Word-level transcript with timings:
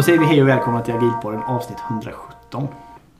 Då 0.00 0.04
säger 0.04 0.18
vi 0.18 0.26
hej 0.26 0.42
och 0.42 0.48
välkomna 0.48 0.82
till 0.82 0.94
Agilpodden 0.94 1.42
avsnitt 1.42 1.78
117. 1.90 2.68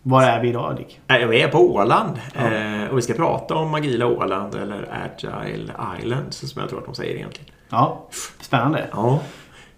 Var 0.02 0.22
är 0.22 0.40
vi 0.40 0.48
idag 0.48 0.76
Dick? 0.76 1.00
Vi 1.08 1.42
är 1.42 1.48
på 1.48 1.58
Åland 1.58 2.20
eh, 2.34 2.90
och 2.90 2.98
vi 2.98 3.02
ska 3.02 3.14
prata 3.14 3.54
om 3.54 3.74
agila 3.74 4.06
Åland 4.06 4.54
eller 4.54 4.88
Agile 5.04 5.72
Islands 5.98 6.36
som 6.36 6.60
jag 6.60 6.70
tror 6.70 6.78
att 6.78 6.84
de 6.84 6.94
säger 6.94 7.14
egentligen. 7.14 7.50
Ja, 7.68 8.06
spännande. 8.40 8.88
Ja, 8.92 9.20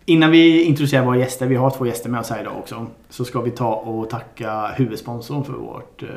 Innan 0.05 0.31
vi 0.31 0.63
introducerar 0.63 1.05
våra 1.05 1.17
gäster, 1.17 1.47
vi 1.47 1.57
har 1.57 1.71
två 1.71 1.87
gäster 1.87 2.11
med 2.11 2.21
oss 2.21 2.31
här 2.31 2.41
idag 2.41 2.57
också. 2.59 2.87
Så 3.11 3.25
ska 3.25 3.41
vi 3.41 3.51
ta 3.51 3.75
och 3.75 4.11
tacka 4.11 4.67
huvudsponsorn 4.67 5.45
för, 5.45 5.53
vårt, 5.53 6.03
eh, 6.03 6.09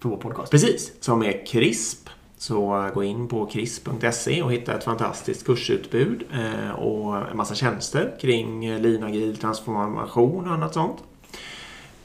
för 0.00 0.08
vår 0.08 0.16
podcast. 0.16 0.50
precis. 0.50 0.92
Som 1.00 1.22
är 1.22 1.46
CRISP. 1.46 2.08
Så 2.46 2.90
gå 2.94 3.04
in 3.04 3.28
på 3.28 3.46
crisp.se 3.46 4.42
och 4.42 4.52
hitta 4.52 4.74
ett 4.74 4.84
fantastiskt 4.84 5.46
kursutbud 5.46 6.22
eh, 6.32 6.70
och 6.70 7.30
en 7.30 7.36
massa 7.36 7.54
tjänster 7.54 8.14
kring 8.20 8.64
eh, 8.64 8.80
lean 8.80 9.04
agil 9.04 9.36
transformation 9.36 10.46
och 10.48 10.54
annat 10.54 10.74
sånt. 10.74 10.96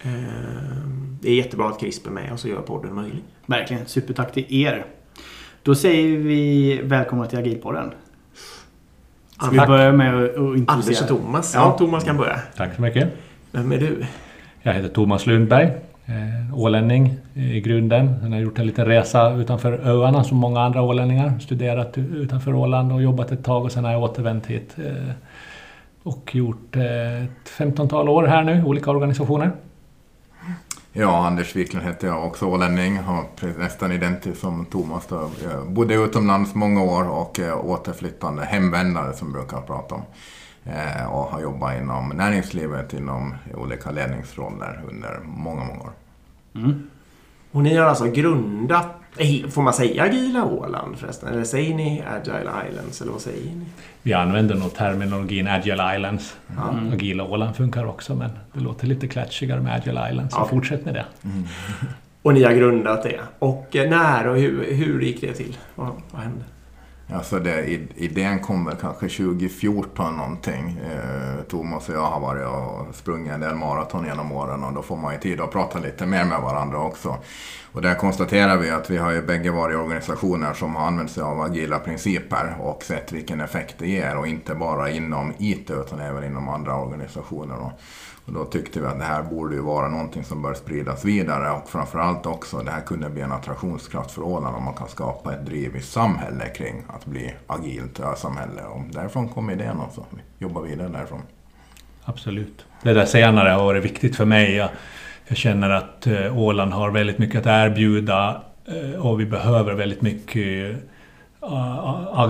Eh, 0.02 0.12
Det 1.22 1.30
är 1.30 1.36
jättebra 1.36 1.68
att 1.68 1.80
CRISP 1.80 2.08
är 2.08 2.12
med 2.12 2.32
och 2.32 2.40
så 2.40 2.48
gör 2.48 2.62
podden 2.62 2.96
möjlig. 2.96 3.24
Verkligen, 3.46 3.86
supertack 3.86 4.34
till 4.34 4.46
er. 4.64 4.86
Då 5.64 5.76
säger 5.76 6.18
vi 6.18 6.80
välkomna 6.84 7.26
till 7.26 7.40
Agilpodden. 7.40 7.92
Ska 9.30 9.50
vi 9.50 9.58
börja 9.58 9.92
med 9.92 10.24
att 10.24 10.30
introducera? 10.38 10.74
Anders 10.74 11.02
och 11.02 11.08
Thomas. 11.08 11.54
Ja, 11.56 11.76
Thomas 11.78 12.04
kan 12.04 12.18
börja. 12.18 12.40
Tack 12.58 12.76
så 12.76 12.82
mycket. 12.82 13.14
Vem 13.52 13.72
är 13.72 13.78
du? 13.78 14.06
Jag 14.62 14.74
heter 14.74 14.90
Thomas 14.90 15.26
Lundberg, 15.26 15.72
eh, 16.10 16.60
ålänning 16.60 17.14
i 17.34 17.62
grunden. 17.62 18.16
Han 18.22 18.32
har 18.32 18.40
gjort 18.40 18.60
en 18.60 18.66
liten 18.68 18.86
resa 18.86 19.34
utanför 19.34 19.72
öarna 19.88 20.24
som 20.24 20.38
många 20.38 20.62
andra 20.62 20.82
ålänningar. 20.82 21.40
Studerat 21.40 21.98
utanför 21.98 22.56
Åland 22.56 22.92
och 22.92 23.02
jobbat 23.02 23.32
ett 23.32 23.44
tag 23.44 23.64
och 23.64 23.72
sen 23.72 23.84
har 23.86 23.92
jag 23.92 24.04
återvänt 24.04 24.46
hit. 24.46 24.76
eh, 24.78 25.14
Och 26.04 26.36
gjort 26.36 26.76
eh, 26.76 27.24
ett 27.24 27.50
femtontal 27.50 28.10
år 28.10 28.24
här 28.28 28.44
nu 28.44 28.60
i 28.60 28.64
olika 28.64 28.92
organisationer. 28.92 29.52
Ja, 30.94 31.28
Anders 31.28 31.56
Wiklund 31.56 31.86
heter 31.86 32.08
jag, 32.08 32.26
också 32.26 32.46
ålänning. 32.46 32.98
Har 32.98 33.24
nästan 33.60 33.92
identiskt 33.92 34.40
som 34.42 34.66
Thomas. 34.66 35.08
Då. 35.08 35.30
Jag 35.52 35.72
bodde 35.72 35.94
utomlands 35.94 36.56
många 36.56 36.84
år 36.84 37.10
och 37.10 37.40
är 37.40 37.56
återflyttande 37.66 38.46
hemvändare 38.46 39.14
som 39.14 39.28
vi 39.28 39.34
brukar 39.34 39.62
prata 39.62 39.96
om. 39.96 40.02
Eh, 40.76 41.06
och 41.12 41.24
har 41.24 41.42
jobbat 41.42 41.78
inom 41.78 42.10
näringslivet 42.10 42.94
inom 42.94 43.36
olika 43.54 43.92
ledningsroller 43.92 44.82
under 44.90 45.20
många, 45.26 45.64
många 45.64 45.80
år. 45.82 45.92
Mm. 46.56 46.90
Och 47.52 47.64
ni 47.64 47.76
har 47.78 47.86
alltså 47.86 48.06
grundat, 48.06 48.88
eh, 49.18 49.50
får 49.50 49.62
man 49.62 49.74
säga 49.74 50.04
agila 50.04 50.46
Åland 50.46 50.98
förresten? 50.98 51.34
Eller 51.34 51.44
säger 51.44 51.76
ni 51.76 52.04
Agile 52.16 52.52
Islands 52.70 53.02
eller 53.02 53.12
vad 53.12 53.22
säger 53.22 53.46
ni? 53.56 53.66
Vi 54.04 54.14
använder 54.14 54.56
nog 54.56 54.74
terminologin 54.74 55.48
Agile 55.48 55.96
Islands. 55.96 56.36
Mm. 56.70 56.94
Agila 56.94 57.24
Åland 57.24 57.56
funkar 57.56 57.86
också 57.86 58.16
men 58.16 58.30
det 58.54 58.60
låter 58.60 58.88
lite 58.88 59.08
klatschigare 59.08 59.62
med 59.62 59.76
Agile 59.76 60.10
Islands. 60.12 60.36
Så 60.36 60.42
Ja. 60.42 60.46
fortsätt 60.48 60.86
med 60.86 60.94
det. 60.94 61.06
Och 62.22 62.34
ni 62.34 62.44
har 62.44 62.54
grundat 62.54 63.04
det. 63.04 63.20
Och 63.40 63.76
eh, 63.76 63.90
när 63.90 64.28
och 64.28 64.38
hur, 64.38 64.74
hur 64.74 65.02
gick 65.02 65.22
det 65.22 65.34
till? 65.34 65.58
Vad, 65.76 65.88
vad 66.12 66.22
hände? 66.22 66.44
Alltså 67.14 67.40
det, 67.40 67.66
idén 67.96 68.40
kom 68.40 68.66
väl 68.66 68.76
kanske 68.76 69.10
2014 69.10 70.18
någonting. 70.18 70.80
Eh, 70.92 71.44
Thomas 71.44 71.90
och 71.90 71.96
jag 71.96 72.06
har 72.06 72.20
varit 72.20 72.48
och 72.48 72.96
sprungit 72.96 73.32
en 73.32 73.40
del 73.40 73.56
maraton 73.56 74.06
genom 74.06 74.32
åren 74.32 74.64
och 74.64 74.74
då 74.74 74.82
får 74.82 74.98
man 74.98 75.14
ju 75.14 75.20
tid 75.20 75.42
att 75.42 75.52
prata 75.52 75.80
lite 75.80 76.06
mer 76.06 76.26
med 76.26 76.42
varandra 76.42 76.80
också. 76.80 77.18
Och 77.72 77.82
där 77.82 77.96
konstaterar 77.96 78.58
vi 78.58 78.70
att 78.70 78.90
vi 78.90 78.98
har 78.98 79.12
ju 79.12 79.22
bägge 79.22 79.52
varit 79.52 79.78
organisationer 79.78 80.54
som 80.54 80.76
har 80.76 80.88
använt 80.88 81.12
sig 81.12 81.24
av 81.24 81.42
agila 81.42 81.80
principer 81.80 82.56
och 82.60 82.84
sett 82.84 83.12
vilken 83.12 83.42
effekt 83.42 83.76
det 83.78 83.88
ger 83.88 84.18
och 84.18 84.28
inte 84.28 84.56
bara 84.56 84.90
inom 84.90 85.34
IT 85.38 85.72
utan 85.72 86.00
även 86.00 86.24
inom 86.24 86.50
andra 86.50 86.76
organisationer 86.76 87.72
då. 88.34 88.40
Och 88.40 88.46
då 88.46 88.52
tyckte 88.52 88.80
vi 88.80 88.86
att 88.86 89.00
det 89.00 89.06
här 89.06 89.24
borde 89.24 89.56
ju 89.56 89.62
vara 89.62 89.88
någonting 89.88 90.24
som 90.24 90.42
bör 90.42 90.54
spridas 90.54 91.06
vidare 91.06 91.52
och 91.52 91.70
framförallt 91.70 92.26
också 92.26 92.58
det 92.58 92.72
här 92.72 92.82
kunde 92.82 93.10
bli 93.10 93.22
en 93.22 93.32
attraktionskraft 93.32 94.12
för 94.12 94.22
Åland 94.22 94.56
om 94.56 94.64
man 94.64 94.74
kan 94.74 94.88
skapa 94.88 95.34
ett 95.34 95.46
driv 95.46 95.76
i 95.76 95.82
samhälle 95.82 96.50
kring 96.50 96.84
att 96.88 97.06
bli 97.06 97.34
agilt 97.48 98.00
samhälle. 98.18 98.62
Och 98.64 98.82
därifrån 98.94 99.30
kom 99.30 99.50
idén 99.50 99.78
och 99.78 99.94
så 99.94 100.06
vi 100.10 100.46
jobbar 100.46 100.62
vidare 100.62 100.88
därifrån. 100.88 101.22
Absolut. 102.06 102.66
Det 102.84 102.94
där 102.94 103.06
senare 103.06 103.50
har 103.50 103.66
varit 103.66 103.86
viktigt 103.86 104.16
för 104.16 104.26
mig. 104.26 104.56
Jag, 104.56 104.70
jag 105.28 105.38
känner 105.38 105.70
att 105.70 106.08
eh, 106.08 106.38
Åland 106.38 106.74
har 106.74 106.92
väldigt 106.92 107.18
mycket 107.18 107.40
att 107.40 107.46
erbjuda 107.46 108.42
eh, 108.66 109.06
och 109.06 109.20
vi 109.20 109.26
behöver 109.26 109.74
väldigt 109.74 110.02
mycket 110.02 110.76
Äh, 111.42 111.50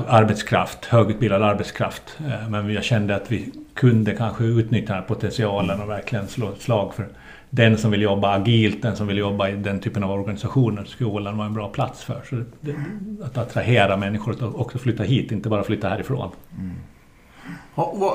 arbetskraft, 0.08 0.86
högutbildad 0.86 1.42
arbetskraft. 1.42 2.18
Äh, 2.20 2.50
men 2.50 2.74
jag 2.74 2.84
kände 2.84 3.16
att 3.16 3.32
vi 3.32 3.52
kunde 3.74 4.16
kanske 4.16 4.44
utnyttja 4.44 4.94
den 4.94 5.02
här 5.02 5.08
potentialen 5.08 5.82
och 5.82 5.90
verkligen 5.90 6.28
slå 6.28 6.50
ett 6.50 6.62
slag 6.62 6.94
för 6.94 7.08
den 7.50 7.78
som 7.78 7.92
vill 7.92 8.02
jobba 8.02 8.36
agilt, 8.36 8.82
den 8.82 8.96
som 8.96 9.08
vill 9.08 9.18
jobba 9.18 9.50
i 9.50 9.56
den 9.56 9.80
typen 9.80 10.04
av 10.04 10.12
organisationer, 10.12 10.84
skolan 10.84 10.86
skulle 10.86 11.10
Åland 11.10 11.38
vara 11.38 11.48
en 11.48 11.54
bra 11.54 11.70
plats 11.70 12.04
för. 12.04 12.22
Så 12.30 12.44
det, 12.62 12.76
att 13.24 13.38
attrahera 13.38 13.98
människor 13.98 14.32
att 14.32 14.42
också 14.42 14.78
flytta 14.78 15.04
hit, 15.04 15.32
inte 15.32 15.50
bara 15.50 15.64
flytta 15.64 15.90
härifrån. 15.90 16.32
Mm 16.58 16.76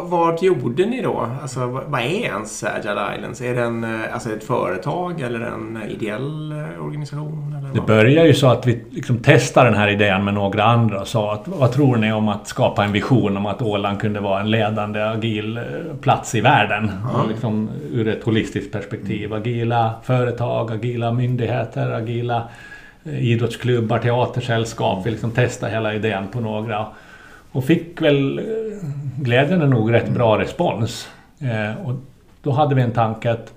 vad, 0.04 0.42
gjorde 0.42 0.86
ni 0.86 1.02
då? 1.02 1.28
Alltså, 1.42 1.66
vad, 1.66 2.00
är 2.00 2.04
ens 2.04 2.64
Agile 2.64 3.14
Islands? 3.16 3.40
Är 3.40 3.54
det 3.54 3.62
en, 3.62 3.84
eh, 3.84 4.14
alltså 4.14 4.32
ett 4.32 4.44
företag 4.44 5.20
eller 5.20 5.40
en 5.40 5.82
ideell 5.88 6.52
eh, 6.52 6.84
organisation? 6.84 7.54
Eller 7.58 7.68
Det 7.74 7.78
vad? 7.78 7.86
började 7.88 8.26
ju 8.26 8.34
så 8.34 8.46
att 8.46 8.66
vi 8.66 8.84
liksom 8.90 9.18
testade 9.18 9.70
den 9.70 9.78
här 9.78 9.88
idén 9.88 10.24
med 10.24 10.34
några 10.34 10.64
andra 10.64 11.00
och 11.00 11.08
sa 11.08 11.34
att 11.34 11.48
vad 11.48 11.72
tror 11.72 11.96
ni 11.96 12.12
om 12.12 12.28
att 12.28 12.48
skapa 12.48 12.84
en 12.84 12.92
vision 12.92 13.36
om 13.36 13.46
att 13.46 13.62
Åland 13.62 14.00
kunde 14.00 14.20
vara 14.20 14.40
en 14.40 14.50
ledande 14.50 15.02
agil 15.02 15.56
eh, 15.56 15.62
plats 16.00 16.34
i 16.34 16.40
världen? 16.40 16.90
Och 17.14 17.28
liksom, 17.28 17.68
ur 17.92 18.08
ett 18.08 18.24
holistiskt 18.24 18.72
perspektiv. 18.72 19.34
Agila 19.34 19.94
företag, 20.02 20.72
agila 20.72 21.12
myndigheter, 21.12 21.90
agila 21.90 22.42
idrottsklubbar, 23.04 23.98
teatersällskap. 23.98 25.06
Vi 25.06 25.10
liksom 25.10 25.30
testade 25.30 25.72
hela 25.72 25.94
idén 25.94 26.28
på 26.28 26.40
några. 26.40 26.86
Och 27.54 27.64
fick 27.64 28.02
väl 28.02 28.38
eh, 28.38 28.44
glädjande 29.18 29.66
nog 29.66 29.92
rätt 29.92 30.08
bra 30.08 30.38
respons. 30.38 31.08
Eh, 31.40 31.86
och 31.86 31.94
då 32.42 32.50
hade 32.50 32.74
vi 32.74 32.82
en 32.82 32.92
tanke 32.92 33.30
att 33.30 33.52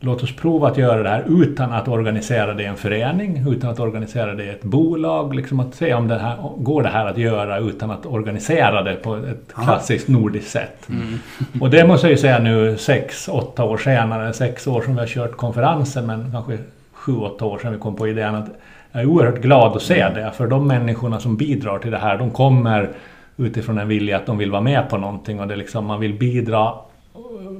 Låt 0.00 0.22
oss 0.22 0.36
prova 0.36 0.68
att 0.68 0.78
göra 0.78 1.02
det 1.02 1.08
här 1.08 1.24
utan 1.42 1.72
att 1.72 1.88
organisera 1.88 2.54
det 2.54 2.62
i 2.62 2.66
en 2.66 2.76
förening, 2.76 3.44
utan 3.48 3.70
att 3.70 3.80
organisera 3.80 4.34
det 4.34 4.44
i 4.44 4.48
ett 4.48 4.62
bolag. 4.62 5.34
Liksom 5.34 5.60
att 5.60 5.74
se 5.74 5.94
om 5.94 6.08
det 6.08 6.18
här, 6.18 6.36
går 6.56 6.82
det 6.82 6.88
här 6.88 7.06
att 7.06 7.18
göra 7.18 7.58
utan 7.58 7.90
att 7.90 8.06
organisera 8.06 8.82
det 8.82 8.94
på 8.94 9.16
ett 9.16 9.52
klassiskt 9.54 10.08
nordiskt 10.08 10.50
sätt. 10.50 10.88
Och 11.60 11.70
det 11.70 11.86
måste 11.86 12.06
jag 12.06 12.10
ju 12.10 12.18
säga 12.18 12.38
nu 12.38 12.76
sex, 12.76 13.28
åtta 13.28 13.64
år 13.64 13.78
senare, 13.78 14.32
sex 14.32 14.66
år 14.66 14.82
som 14.82 14.94
vi 14.94 15.00
har 15.00 15.06
kört 15.06 15.36
konferensen, 15.36 16.06
men 16.06 16.32
kanske 16.32 16.58
sju, 16.92 17.16
åtta 17.16 17.44
år 17.44 17.58
sedan 17.58 17.72
vi 17.72 17.78
kom 17.78 17.96
på 17.96 18.08
idén 18.08 18.34
att 18.34 18.48
jag 18.92 19.02
är 19.02 19.06
oerhört 19.06 19.40
glad 19.42 19.76
att 19.76 19.82
se 19.82 20.08
det. 20.08 20.32
För 20.36 20.46
de 20.46 20.66
människorna 20.66 21.20
som 21.20 21.36
bidrar 21.36 21.78
till 21.78 21.90
det 21.90 21.98
här, 21.98 22.18
de 22.18 22.30
kommer 22.30 22.90
utifrån 23.36 23.78
en 23.78 23.88
vilja 23.88 24.16
att 24.16 24.26
de 24.26 24.38
vill 24.38 24.50
vara 24.50 24.62
med 24.62 24.88
på 24.90 24.96
någonting 24.96 25.40
och 25.40 25.48
det 25.48 25.56
liksom, 25.56 25.86
man 25.86 26.00
vill 26.00 26.14
bidra 26.14 26.72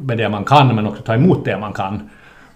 med 0.00 0.18
det 0.18 0.28
man 0.28 0.44
kan 0.44 0.74
men 0.74 0.86
också 0.86 1.02
ta 1.02 1.14
emot 1.14 1.44
det 1.44 1.58
man 1.58 1.72
kan. 1.72 2.10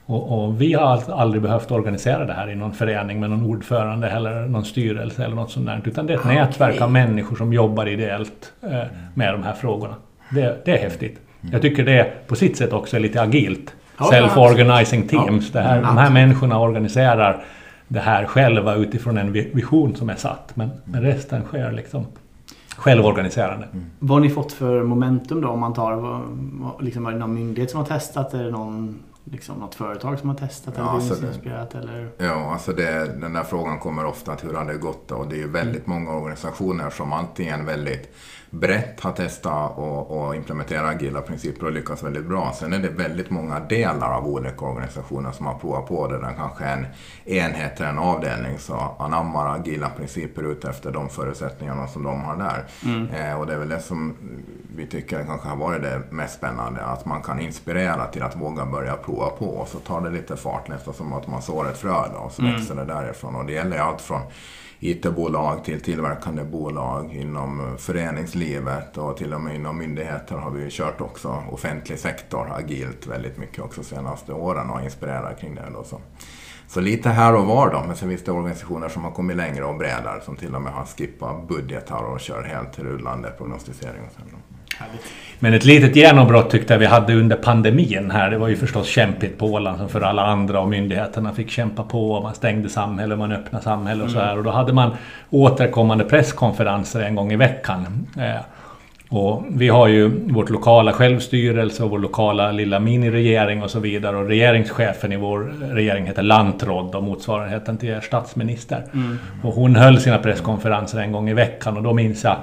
Och, 0.07 0.45
och 0.45 0.61
vi 0.63 0.73
har 0.73 1.03
aldrig 1.13 1.43
behövt 1.43 1.71
organisera 1.71 2.25
det 2.25 2.33
här 2.33 2.51
i 2.51 2.55
någon 2.55 2.73
förening 2.73 3.21
med 3.21 3.31
någon 3.31 3.45
ordförande 3.45 4.11
eller 4.11 4.41
någon 4.47 4.65
styrelse 4.65 5.25
eller 5.25 5.35
något 5.37 5.51
sånt 5.51 5.67
där. 5.67 5.81
Utan 5.85 6.07
det 6.07 6.13
är 6.13 6.19
ett 6.19 6.27
Ah, 6.27 6.29
nätverk 6.29 6.71
okej. 6.75 6.83
av 6.85 6.93
människor 6.93 7.37
som 7.37 7.53
jobbar 7.53 7.87
ideellt 7.89 8.53
eh, 8.63 8.83
med 9.15 9.35
de 9.35 9.43
här 9.43 9.53
frågorna. 9.53 9.95
Det, 10.31 10.57
det 10.65 10.79
är 10.79 10.83
häftigt. 10.83 11.21
Jag 11.53 11.63
tycker 11.63 11.85
det 11.85 12.27
på 12.27 12.35
sitt 12.37 12.57
sätt 12.57 12.73
också 12.73 12.97
är 12.97 13.01
lite 13.01 13.23
agilt. 13.23 13.75
Ja, 13.99 14.05
Self-organizing 14.13 15.09
teams. 15.09 15.51
Ja, 15.55 15.61
Det 15.61 15.67
här, 15.67 15.79
mm, 15.79 15.87
de 15.89 15.99
här 15.99 16.11
människorna 16.11 16.59
organiserar 16.61 17.43
det 17.89 18.01
här 18.01 18.25
själva 18.25 18.75
utifrån 18.75 19.19
en 19.19 19.33
vi- 19.33 19.51
vision 19.55 19.97
som 19.97 20.11
är 20.11 20.15
satt. 20.15 20.53
Men, 20.57 20.71
men 20.85 21.03
resten 21.03 21.43
sker 21.45 21.73
liksom 21.73 22.07
självorganiserande. 22.81 23.69
Vad 23.99 24.11
har 24.11 24.21
ni 24.21 24.31
fått 24.31 24.53
för 24.53 24.83
momentum 24.83 25.41
då 25.41 25.49
om 25.49 25.61
man 25.61 25.73
tar... 25.75 25.93
vad- 25.97 26.21
vad- 26.53 26.83
Liksom, 26.85 27.07
är 27.07 27.13
det 27.13 27.19
någon 27.19 27.35
myndighet 27.35 27.71
som 27.71 27.79
har 27.81 27.87
testat? 27.87 28.35
Är 28.35 28.45
det 28.45 28.51
någon, 28.51 28.99
liksom, 29.25 29.57
något 29.59 29.75
företag 29.75 30.19
som 30.19 30.29
har 30.29 30.37
testat? 30.37 30.75
Ja, 30.77 30.83
eller 30.83 30.93
alltså 30.93 31.09
det- 31.15 31.21
businessinspirerat? 31.21 31.75
Eller? 31.75 32.09
Ja, 32.19 32.53
alltså 32.53 32.73
det, 32.73 33.21
den 33.21 33.33
där 33.33 33.43
frågan 33.43 33.79
kommer 33.79 34.05
ofta 34.07 34.33
att 34.33 34.45
hur 34.45 34.55
har 34.55 34.65
det 34.65 34.75
gått? 34.79 35.11
Och 35.13 35.27
det 35.29 35.35
är 35.35 35.39
ju 35.39 35.49
väldigt 35.51 35.87
många 35.87 36.11
organisationer 36.13 36.91
som 36.91 37.13
antingen 37.13 37.67
väldigt 37.67 38.15
brett 38.51 39.01
har 39.01 39.13
testat 39.13 39.79
och, 39.79 40.11
och 40.11 40.37
implementerat 40.37 40.95
agila 40.95 41.21
principer 41.21 41.67
och 41.67 41.73
lyckats 41.73 42.03
väldigt 42.03 42.27
bra. 42.27 42.53
Sen 42.59 42.73
är 42.73 42.79
det 42.79 42.89
väldigt 42.89 43.31
många 43.31 43.61
delar 43.61 44.13
av 44.13 44.27
olika 44.27 44.65
organisationer 44.65 45.33
som 45.33 45.47
har 45.47 45.55
provat 45.55 45.87
på 45.87 46.07
det. 46.07 46.19
Där 46.19 46.35
kanske 46.37 46.65
en 46.65 46.87
enhet 47.25 47.81
eller 47.81 47.91
en 47.91 47.99
avdelning 47.99 48.59
så 48.59 48.97
anammar 48.99 49.55
agila 49.55 49.91
principer 49.91 50.43
ut 50.43 50.65
efter 50.65 50.93
de 50.93 51.09
förutsättningarna 51.09 51.89
som 51.89 52.03
de 52.03 52.21
har 52.21 52.37
där. 52.37 52.67
Eh, 53.15 53.41
och 53.41 53.47
det 53.47 53.55
är 53.55 53.59
väl 53.59 53.69
det 53.69 53.81
som 53.81 54.17
vi 54.77 54.87
tycker 54.87 55.25
kanske 55.25 55.49
har 55.49 55.57
varit 55.57 55.83
det 55.83 56.03
mest 56.11 56.35
spännande. 56.35 56.85
Att 56.85 57.05
man 57.05 57.23
kan 57.23 57.41
inspirera 57.41 58.07
till 58.07 58.23
att 58.23 58.37
våga 58.37 58.67
börja 58.67 58.97
prova 58.97 59.31
på 59.31 59.47
och 59.47 59.69
så 59.69 59.79
tar 59.79 60.01
det 60.01 60.11
lite 60.11 60.37
fart 60.37 60.69
nästan 60.69 60.95
som 60.95 61.13
att 61.13 61.27
man 61.27 61.43
sår 61.43 61.69
ett 61.69 61.79
frö 61.79 62.09
då, 62.13 62.19
och 62.19 62.33
så 62.33 62.43
växer 62.43 62.75
det 62.75 62.85
därifrån. 62.85 63.35
Och 63.35 63.47
det 63.47 63.53
gäller 63.53 63.79
allt 63.79 64.01
från 64.01 64.23
IT-bolag 64.81 65.65
till 65.65 65.81
tillverkande 65.81 66.45
bolag 66.45 67.15
inom 67.15 67.77
föreningsliv 67.79 68.40
näringslivet 68.41 68.97
och 68.97 69.17
till 69.17 69.35
och 69.35 69.41
med 69.41 69.55
inom 69.55 69.79
myndigheter 69.79 70.37
har 70.37 70.51
vi 70.51 70.71
kört 70.71 71.01
också 71.01 71.45
offentlig 71.51 71.99
sektor 71.99 72.53
agilt 72.53 73.07
väldigt 73.07 73.39
mycket 73.39 73.65
också 73.65 73.83
senaste 73.83 74.33
åren 74.33 74.71
och 74.71 74.83
inspirerat 74.83 75.41
kring 75.41 75.55
det. 75.55 75.71
Då, 75.75 75.85
så. 75.85 76.01
så 76.69 76.81
lite 76.81 77.09
här 77.09 77.35
och 77.35 77.47
var 77.47 77.71
då, 77.71 77.85
men 77.87 77.97
sen 77.97 78.09
finns 78.09 78.25
det 78.25 78.33
organisationer 78.33 78.89
som 78.89 79.05
har 79.05 79.11
kommit 79.11 79.37
längre 79.37 79.65
och 79.65 79.79
bredare 79.79 80.21
som 80.21 80.37
till 80.37 80.55
och 80.55 80.63
med 80.63 80.73
har 80.73 80.85
skippat 80.85 81.49
budgetar 81.49 82.03
och 82.03 82.21
kör 82.21 82.43
helt 82.43 82.79
rullande 82.79 83.31
prognostisering. 83.31 84.03
Och 84.07 84.13
sen 84.13 84.27
då. 84.31 84.60
Men 85.43 85.55
ett 85.55 85.65
litet 85.65 85.97
genombrott 85.97 86.51
tyckte 86.51 86.75
jag 86.75 86.79
vi 86.79 86.87
hade 86.87 87.15
under 87.15 87.37
pandemin 87.37 88.11
här. 88.11 88.31
Det 88.31 88.39
var 88.39 88.49
ju 88.49 88.57
förstås 88.57 88.87
kämpigt 88.87 89.39
på 89.39 89.47
Åland 89.47 89.79
som 89.79 89.89
för 89.89 90.01
alla 90.01 90.23
andra 90.23 90.61
och 90.61 90.69
myndigheterna 90.69 91.33
fick 91.33 91.51
kämpa 91.51 91.83
på. 91.83 92.13
Och 92.13 92.23
man 92.23 92.35
stängde 92.35 92.69
samhället, 92.69 93.19
man 93.19 93.33
öppnade 93.33 93.65
samhället 93.65 94.05
och 94.05 94.11
så 94.11 94.19
här. 94.19 94.39
Och 94.39 94.45
då 94.45 94.51
hade 94.51 94.73
man 94.73 94.91
återkommande 95.31 96.05
presskonferenser 96.05 97.01
en 97.01 97.15
gång 97.15 97.33
i 97.33 97.37
veckan. 97.37 98.07
Eh, 98.19 98.41
och 99.09 99.45
vi 99.51 99.69
har 99.69 99.89
ju 99.89 100.09
vårt 100.33 100.51
lokala 100.51 100.93
självstyrelse 100.93 101.83
och 101.83 101.91
vår 101.91 101.99
lokala 101.99 102.53
lilla 102.53 102.81
miniregering 102.81 103.63
och 103.63 103.71
så 103.71 103.81
vidare. 103.81 104.17
Och 104.17 104.29
regeringschefen 104.29 105.13
i 105.13 105.17
vår 105.17 105.39
regering 105.75 106.07
heter 106.07 106.23
lantråd 106.23 106.95
och 106.95 107.03
motsvarigheten 107.03 107.79
till 107.79 107.89
er 107.89 108.01
statsminister. 108.01 108.83
Mm. 108.93 109.19
Och 109.43 109.53
hon 109.53 109.77
höll 109.77 110.01
sina 110.01 110.19
presskonferenser 110.19 110.99
en 110.99 111.13
gång 111.13 111.29
i 111.29 111.35
veckan 111.35 111.77
och 111.77 111.83
då 111.83 111.93
minns 111.93 112.25
jag 112.25 112.37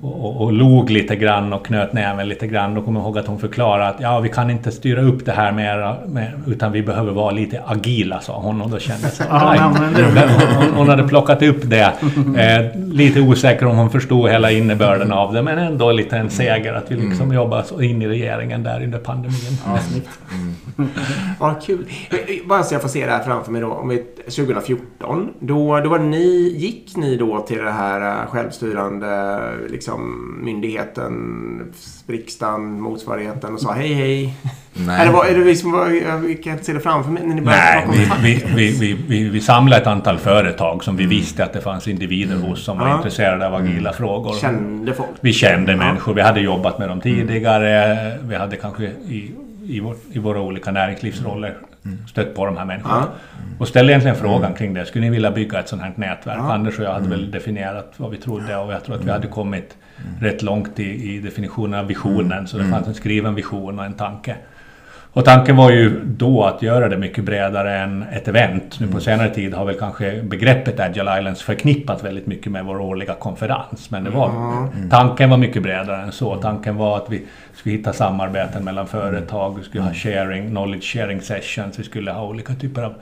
och, 0.00 0.40
och 0.40 0.52
log 0.52 0.90
lite 0.90 1.16
grann 1.16 1.52
och 1.52 1.66
knöt 1.66 1.92
näven 1.92 2.28
lite 2.28 2.46
grann. 2.46 2.74
Då 2.74 2.82
kommer 2.82 3.00
jag 3.00 3.06
ihåg 3.06 3.18
att 3.18 3.26
hon 3.26 3.38
förklarade 3.38 3.88
att 3.88 4.00
ja, 4.00 4.20
vi 4.20 4.28
kan 4.28 4.50
inte 4.50 4.72
styra 4.72 5.00
upp 5.00 5.24
det 5.24 5.32
här 5.32 5.52
mer, 5.52 6.06
mer 6.06 6.34
utan 6.46 6.72
vi 6.72 6.82
behöver 6.82 7.12
vara 7.12 7.30
lite 7.30 7.62
agila, 7.66 8.20
sa 8.20 8.40
hon. 8.40 8.62
Och 8.62 8.70
då 8.70 8.78
kände 8.78 9.10
jag 9.18 10.28
hon, 10.58 10.74
hon, 10.76 10.88
hade 10.88 11.08
plockat 11.08 11.42
upp 11.42 11.60
det. 11.62 11.92
Eh, 12.36 12.80
lite 12.92 13.20
osäker 13.20 13.66
om 13.66 13.76
hon 13.76 13.90
förstod 13.90 14.30
hela 14.30 14.50
innebörden 14.50 15.12
av 15.12 15.32
det, 15.32 15.42
men 15.42 15.58
ändå 15.58 15.92
lite 15.92 16.16
en 16.16 16.30
seger 16.30 16.74
att 16.74 16.90
vi 16.90 16.94
liksom 16.94 17.22
mm. 17.22 17.34
jobbar 17.34 17.62
så 17.62 17.82
in 17.82 18.02
i 18.02 18.08
regeringen 18.08 18.62
där 18.62 18.84
under 18.84 18.98
pandemin. 18.98 19.58
Ja, 19.66 19.78
mm. 21.40 21.54
ja, 21.54 21.60
kul. 21.66 21.86
Bara 22.44 22.62
så 22.62 22.74
jag 22.74 22.82
får 22.82 22.88
se 22.88 23.06
det 23.06 23.12
här 23.12 23.22
framför 23.22 23.52
mig 23.52 23.60
då. 23.60 23.68
Om 23.68 23.98
2014, 24.24 25.30
då, 25.40 25.80
då 25.80 25.90
var 25.90 25.98
ni, 25.98 26.54
gick 26.56 26.96
ni 26.96 27.16
då 27.16 27.40
till 27.40 27.58
det 27.58 27.70
här 27.70 28.22
eh, 28.22 28.30
självstyrande 28.30 29.40
liksom, 29.68 30.34
myndigheten, 30.44 31.72
riksdagen, 32.06 32.80
motsvarigheten 32.80 33.54
och 33.54 33.60
sa 33.60 33.72
hej 33.72 33.92
hej? 33.92 34.34
Nej. 34.86 35.00
Eller 35.00 35.12
var, 35.12 35.24
är 35.24 35.38
det 35.38 35.44
liksom, 35.44 36.00
jag 36.04 36.42
kan 36.42 36.52
inte 36.52 36.64
se 36.64 36.72
det 36.72 36.80
framför 36.80 37.10
mig 37.10 37.22
när 37.26 37.34
ni 37.34 37.40
Nej, 37.40 37.86
vi, 38.22 38.44
vi, 38.54 38.78
vi, 38.80 38.98
vi, 39.08 39.28
vi 39.28 39.40
samlade 39.40 39.82
ett 39.82 39.86
antal 39.88 40.18
företag 40.18 40.84
som 40.84 40.96
vi 40.96 41.04
mm. 41.04 41.16
visste 41.16 41.44
att 41.44 41.52
det 41.52 41.60
fanns 41.60 41.88
individer 41.88 42.36
hos 42.36 42.64
som 42.64 42.78
var 42.78 42.96
intresserade 42.96 43.46
av 43.46 43.54
agila 43.54 43.78
mm. 43.78 43.92
frågor. 43.92 44.34
Kände 44.34 44.94
folk? 44.94 45.08
Vi 45.20 45.32
kände 45.32 45.76
människor. 45.76 46.14
Vi 46.14 46.20
hade 46.20 46.40
jobbat 46.40 46.78
med 46.78 46.88
dem 46.88 47.00
tidigare. 47.00 47.96
Vi 48.22 48.34
hade 48.34 48.56
kanske 48.56 48.84
i, 48.84 49.30
i, 49.68 49.80
vår, 49.80 49.96
i 50.12 50.18
våra 50.18 50.40
olika 50.40 50.70
näringslivsroller 50.70 51.56
mm. 51.84 52.06
stött 52.06 52.34
på 52.34 52.46
de 52.46 52.56
här 52.56 52.64
människorna. 52.64 53.08
Och 53.58 53.68
ställde 53.68 53.92
egentligen 53.92 54.16
frågan 54.16 54.44
mm. 54.44 54.54
kring 54.54 54.74
det. 54.74 54.86
Skulle 54.86 55.04
ni 55.04 55.10
vilja 55.10 55.30
bygga 55.30 55.60
ett 55.60 55.68
sånt 55.68 55.82
här 55.82 55.92
nätverk? 55.96 56.38
Anders 56.38 56.78
och 56.78 56.84
jag 56.84 56.92
hade 56.92 57.06
mm. 57.06 57.18
väl 57.18 57.30
definierat 57.30 57.92
vad 57.96 58.10
vi 58.10 58.16
trodde 58.16 58.56
och 58.56 58.72
jag 58.72 58.84
tror 58.84 58.96
att 58.96 59.04
vi 59.04 59.10
hade 59.10 59.26
kommit 59.26 59.76
rätt 60.20 60.42
långt 60.42 60.80
i, 60.80 61.14
i 61.14 61.20
definitionen 61.20 61.80
av 61.80 61.86
visionen. 61.86 62.46
Så 62.46 62.58
det 62.58 62.64
fanns 62.64 62.86
en 62.86 62.94
skriven 62.94 63.34
vision 63.34 63.78
och 63.78 63.84
en 63.84 63.94
tanke. 63.94 64.36
Och 65.12 65.24
tanken 65.24 65.56
var 65.56 65.70
ju 65.70 66.00
då 66.04 66.44
att 66.44 66.62
göra 66.62 66.88
det 66.88 66.96
mycket 66.96 67.24
bredare 67.24 67.78
än 67.78 68.02
ett 68.02 68.28
event. 68.28 68.80
Nu 68.80 68.86
på 68.86 68.90
mm. 68.90 69.00
senare 69.00 69.30
tid 69.30 69.54
har 69.54 69.64
väl 69.64 69.78
kanske 69.78 70.22
begreppet 70.22 70.80
Agile 70.80 71.18
Islands 71.18 71.42
förknippat 71.42 72.04
väldigt 72.04 72.26
mycket 72.26 72.52
med 72.52 72.64
vår 72.64 72.80
årliga 72.80 73.14
konferens. 73.14 73.90
Men 73.90 74.04
det 74.04 74.10
var, 74.10 74.28
mm. 74.28 74.90
tanken 74.90 75.30
var 75.30 75.36
mycket 75.36 75.62
bredare 75.62 76.02
än 76.02 76.12
så. 76.12 76.36
Tanken 76.36 76.76
var 76.76 76.96
att 76.96 77.06
vi 77.10 77.22
skulle 77.54 77.76
hitta 77.76 77.92
samarbeten 77.92 78.64
mellan 78.64 78.86
företag, 78.86 79.56
vi 79.58 79.64
skulle 79.64 79.82
ha 79.82 79.90
mm. 79.90 79.98
sharing, 79.98 80.50
knowledge 80.50 80.84
sharing 80.84 81.20
sessions, 81.20 81.78
vi 81.78 81.84
skulle 81.84 82.10
ha 82.10 82.24
olika 82.24 82.54
typer 82.54 82.82
av 82.82 82.94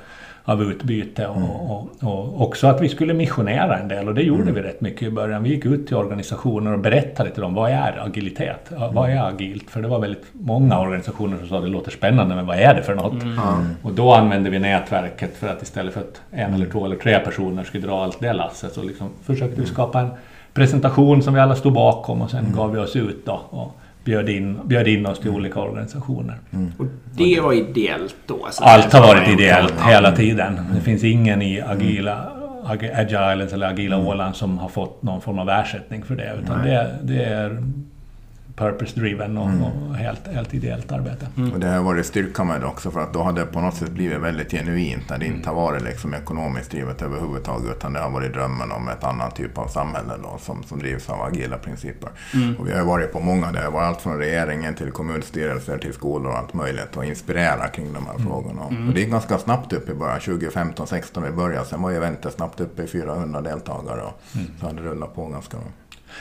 av 0.48 0.62
utbyte 0.62 1.26
och, 1.26 1.36
mm. 1.36 1.50
och, 1.50 1.88
och, 2.02 2.42
också 2.42 2.66
att 2.66 2.80
vi 2.80 2.88
skulle 2.88 3.14
missionera 3.14 3.78
en 3.78 3.88
del 3.88 4.08
och 4.08 4.14
det 4.14 4.22
gjorde 4.22 4.42
mm. 4.42 4.54
vi 4.54 4.62
rätt 4.62 4.80
mycket 4.80 5.02
i 5.02 5.10
början. 5.10 5.42
Vi 5.42 5.50
gick 5.50 5.66
ut 5.66 5.86
till 5.86 5.96
organisationer 5.96 6.72
och 6.72 6.78
berättade 6.78 7.30
till 7.30 7.42
dem 7.42 7.54
vad 7.54 7.70
är 7.70 8.04
agilitet? 8.06 8.72
Vad 8.92 9.10
är 9.10 9.28
agilt? 9.28 9.70
För 9.70 9.82
det 9.82 9.88
var 9.88 9.98
väldigt 9.98 10.24
många 10.32 10.80
organisationer 10.80 11.38
som 11.38 11.48
sa 11.48 11.60
det 11.60 11.66
låter 11.66 11.90
spännande 11.90 12.34
men 12.34 12.46
vad 12.46 12.58
är 12.58 12.74
det 12.74 12.82
för 12.82 12.94
något? 12.94 13.22
Mm. 13.22 13.38
Och 13.82 13.92
då 13.92 14.12
använde 14.12 14.50
vi 14.50 14.58
nätverket 14.58 15.36
för 15.36 15.48
att 15.48 15.62
istället 15.62 15.94
för 15.94 16.00
att 16.00 16.20
en 16.30 16.54
eller 16.54 16.66
två 16.66 16.84
eller 16.84 16.96
tre 16.96 17.18
personer 17.18 17.64
skulle 17.64 17.86
dra 17.86 18.02
allt 18.02 18.20
det 18.20 18.32
lasset 18.32 18.72
så 18.72 18.82
liksom 18.82 19.08
försökte 19.24 19.60
vi 19.60 19.66
skapa 19.66 20.00
en 20.00 20.10
presentation 20.54 21.22
som 21.22 21.34
vi 21.34 21.40
alla 21.40 21.56
stod 21.56 21.72
bakom 21.72 22.22
och 22.22 22.30
sen 22.30 22.40
mm. 22.40 22.56
gav 22.56 22.72
vi 22.72 22.78
oss 22.78 22.96
ut 22.96 23.26
då. 23.26 23.40
Och, 23.50 23.76
bjöd 24.06 24.28
in, 24.28 24.60
bjöd 24.64 24.88
in 24.88 25.06
oss 25.06 25.18
till 25.18 25.28
mm. 25.28 25.40
olika 25.40 25.60
organisationer. 25.60 26.38
Mm. 26.52 26.72
Och 26.78 26.86
det 27.16 27.40
var 27.40 27.52
ideellt 27.52 28.16
då? 28.26 28.44
Alltså 28.44 28.64
Allt 28.64 28.92
har 28.92 29.00
varit 29.00 29.28
ideellt 29.28 29.74
hela 29.80 30.12
tiden. 30.12 30.58
Det 30.74 30.80
finns 30.80 31.04
ingen 31.04 31.42
i 31.42 31.60
agila 31.60 32.32
Agile 32.68 33.44
eller 33.52 33.66
Agila 33.66 33.96
mm. 33.96 34.06
Åland 34.06 34.36
som 34.36 34.58
har 34.58 34.68
fått 34.68 35.02
någon 35.02 35.20
form 35.20 35.38
av 35.38 35.48
ersättning 35.48 36.02
för 36.02 36.16
det. 36.16 36.38
Utan 36.42 36.64
det, 36.64 36.98
det 37.02 37.24
är 37.24 37.62
purpose-driven 38.56 39.38
och, 39.38 39.48
mm. 39.48 39.62
och, 39.62 39.94
helt, 39.96 40.26
helt 40.26 40.54
ideellt 40.54 40.92
arbete. 40.92 41.26
Mm. 41.36 41.52
Och 41.52 41.60
det 41.60 41.66
har 41.66 41.82
varit 41.82 42.06
styrka 42.06 42.44
med 42.44 42.60
det 42.60 42.66
också 42.66 42.90
för 42.90 43.00
att 43.00 43.12
då 43.12 43.22
har 43.22 43.32
det 43.32 43.46
på 43.46 43.60
något 43.60 43.74
sätt 43.74 43.90
blivit 43.90 44.18
väldigt 44.18 44.50
genuint 44.50 45.10
när 45.10 45.18
det 45.18 45.26
inte 45.26 45.48
har 45.48 45.56
varit 45.56 45.82
liksom 45.82 46.14
ekonomiskt 46.14 46.70
drivet 46.70 47.02
överhuvudtaget 47.02 47.76
utan 47.76 47.92
det 47.92 48.00
har 48.00 48.10
varit 48.10 48.32
drömmen 48.32 48.72
om 48.72 48.88
ett 48.88 49.04
annat 49.04 49.36
typ 49.36 49.58
av 49.58 49.68
samhälle 49.68 50.12
då, 50.22 50.38
som, 50.38 50.62
som 50.62 50.78
drivs 50.78 51.10
av 51.10 51.22
agila 51.22 51.58
principer. 51.58 52.10
Mm. 52.34 52.56
Och 52.56 52.68
vi 52.68 52.72
har 52.72 52.84
varit 52.84 53.12
på 53.12 53.20
många, 53.20 53.52
det 53.52 53.60
har 53.60 53.70
varit 53.70 53.86
allt 53.86 54.00
från 54.00 54.18
regeringen 54.18 54.74
till 54.74 54.90
kommunstyrelser 54.90 55.78
till 55.78 55.92
skolor 55.92 56.32
och 56.32 56.38
allt 56.38 56.54
möjligt 56.54 56.96
och 56.96 57.04
inspirera 57.04 57.68
kring 57.68 57.92
de 57.92 58.06
här 58.06 58.14
mm. 58.14 58.26
frågorna. 58.26 58.62
Mm. 58.70 58.88
Och 58.88 58.94
det 58.94 59.02
är 59.02 59.08
ganska 59.08 59.38
snabbt 59.38 59.72
upp 59.72 59.88
i 59.88 59.94
början, 59.94 60.20
2015, 60.20 60.86
2016 60.86 61.22
vi 61.22 61.30
började, 61.30 61.66
sen 61.66 61.82
var 61.82 61.92
eventet 61.92 62.34
snabbt 62.34 62.60
uppe 62.60 62.82
i 62.82 62.86
400 62.86 63.40
deltagare 63.40 64.00
och 64.00 64.20
mm. 64.34 64.46
så 64.60 64.66
hade 64.66 64.82
det 64.82 64.88
rullat 64.88 65.14
på 65.14 65.26
ganska 65.26 65.56
bra. 65.56 65.66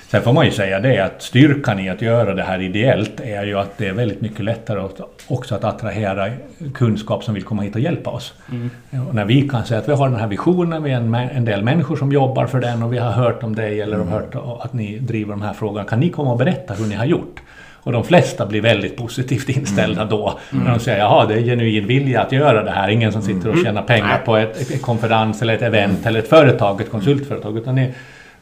Sen 0.08 0.22
får 0.22 0.34
man 0.34 0.46
ju 0.46 0.52
säga 0.52 0.80
det 0.80 1.00
att 1.00 1.22
styrkan 1.22 1.80
i 1.80 1.90
att 1.90 2.02
göra 2.02 2.34
det 2.34 2.44
här 2.44 2.62
ideellt 2.62 3.20
är 3.20 3.46
ju 3.46 3.60
att 3.60 3.78
det 3.78 3.88
är 3.88 3.94
väldigt 3.94 4.22
mycket 4.22 4.46
lättare 4.46 4.90
också 5.28 5.56
att 5.56 5.64
attrahera 5.64 6.30
kunskap 6.74 7.24
som 7.24 7.34
vill 7.34 7.44
komma 7.44 7.62
hit 7.62 7.76
och 7.76 7.82
hjälpa 7.82 8.10
oss. 8.10 8.34
Mm. 8.52 9.08
Och 9.08 9.16
när 9.16 9.26
vi 9.26 9.50
kan 9.50 9.66
säga 9.66 9.80
att 9.80 9.90
vi 9.90 9.94
har 9.94 10.10
den 10.10 10.20
här 10.20 10.28
visionen, 10.28 10.84
vi 10.84 10.92
är 10.92 10.98
en, 10.98 11.16
en 11.16 11.46
del 11.46 11.64
människor 11.64 11.96
som 11.96 12.12
jobbar 12.12 12.46
för 12.46 12.60
den 12.60 12.84
och 12.84 12.94
vi 12.94 12.98
har 12.98 13.12
hört 13.12 13.44
om 13.44 13.56
dig 13.56 13.82
eller 13.82 13.96
mm. 13.96 14.08
hört 14.08 14.36
att 14.60 14.74
ni 14.74 15.00
driver 15.00 15.32
de 15.32 15.42
här 15.42 15.54
frågorna. 15.54 15.86
Kan 15.86 16.00
ni 16.00 16.10
komma 16.10 16.32
och 16.32 16.38
berätta 16.38 16.74
hur 16.74 16.86
ni 16.86 16.96
har 16.96 17.06
gjort? 17.06 17.42
Och 17.86 17.92
de 17.92 18.04
flesta 18.04 18.46
blir 18.46 18.62
väldigt 18.62 18.98
positivt 18.98 19.50
inställda 19.50 20.02
mm. 20.02 20.10
då. 20.10 20.40
Mm. 20.52 20.64
När 20.64 20.72
de 20.72 20.80
säger 20.80 20.98
jaha, 20.98 21.26
det 21.26 21.34
är 21.34 21.42
genuin 21.42 21.88
vilja 21.88 22.22
att 22.22 22.32
göra 22.32 22.64
det 22.64 22.72
här. 22.72 22.90
Ingen 22.90 23.12
som 23.12 23.22
sitter 23.22 23.48
och 23.48 23.54
mm. 23.54 23.66
tjänar 23.66 23.82
pengar 23.82 24.22
på 24.26 24.38
ett, 24.38 24.72
ett 24.72 24.82
konferens 24.82 25.42
eller 25.42 25.54
ett 25.54 25.62
event 25.62 26.06
eller 26.06 26.20
ett 26.20 26.30
företag, 26.30 26.82
ett 26.82 26.92
konsultföretag. 26.92 27.58
Utan 27.58 27.76
ni, 27.76 27.94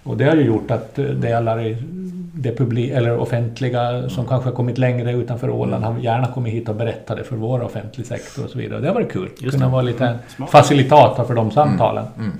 och 0.03 0.17
det 0.17 0.25
har 0.25 0.35
ju 0.35 0.43
gjort 0.43 0.71
att 0.71 0.95
delar 0.95 1.75
det 2.43 2.55
publi 2.55 2.91
eller 2.91 3.17
offentliga 3.17 4.09
som 4.09 4.27
kanske 4.27 4.49
har 4.49 4.55
kommit 4.55 4.77
längre 4.77 5.11
utanför 5.11 5.49
Åland 5.49 5.83
har 5.83 5.99
gärna 5.99 6.27
kommit 6.27 6.53
hit 6.53 6.69
och 6.69 6.75
berättat 6.75 7.17
det 7.17 7.23
för 7.23 7.35
vår 7.35 7.61
offentlig 7.61 8.05
sektor 8.05 8.43
och 8.43 8.49
så 8.49 8.57
vidare. 8.57 8.81
Det 8.81 8.87
har 8.87 8.93
varit 8.93 9.11
kul. 9.11 9.29
Just 9.39 9.57
Kunna 9.57 9.69
vara 9.69 9.81
lite 9.81 10.05
mm. 10.05 10.47
facilitator 10.47 11.23
för 11.23 11.35
de 11.35 11.51
samtalen. 11.51 12.05
Mm. 12.17 12.31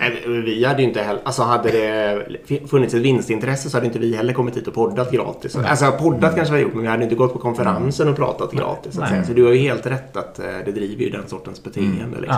Mm. 0.00 0.44
Vi 0.44 0.64
hade 0.64 0.82
inte 0.82 1.00
heller, 1.00 1.20
alltså 1.24 1.42
hade 1.42 1.70
det 1.70 2.26
funnits 2.68 2.94
ett 2.94 3.00
vinstintresse 3.00 3.70
så 3.70 3.76
hade 3.76 3.86
inte 3.86 3.98
vi 3.98 4.16
heller 4.16 4.32
kommit 4.32 4.56
hit 4.56 4.68
och 4.68 4.74
poddat 4.74 5.12
gratis. 5.12 5.54
Mm. 5.54 5.66
Alltså 5.70 5.92
poddat 5.92 6.22
mm. 6.22 6.34
kanske 6.34 6.54
vi 6.54 6.60
har 6.60 6.64
gjort 6.64 6.74
men 6.74 6.82
vi 6.82 6.88
hade 6.88 7.04
inte 7.04 7.16
gått 7.16 7.32
på 7.32 7.38
konferensen 7.38 8.08
och 8.08 8.16
pratat 8.16 8.52
gratis. 8.52 8.94
Så, 8.94 9.02
så 9.26 9.32
du 9.32 9.44
har 9.44 9.52
ju 9.52 9.58
helt 9.58 9.86
rätt 9.86 10.16
att 10.16 10.38
eh, 10.38 10.44
det 10.64 10.72
driver 10.72 11.04
ju 11.04 11.10
den 11.10 11.28
sortens 11.28 11.64
beteende. 11.64 12.02
Mm. 12.02 12.20
Liksom. 12.20 12.36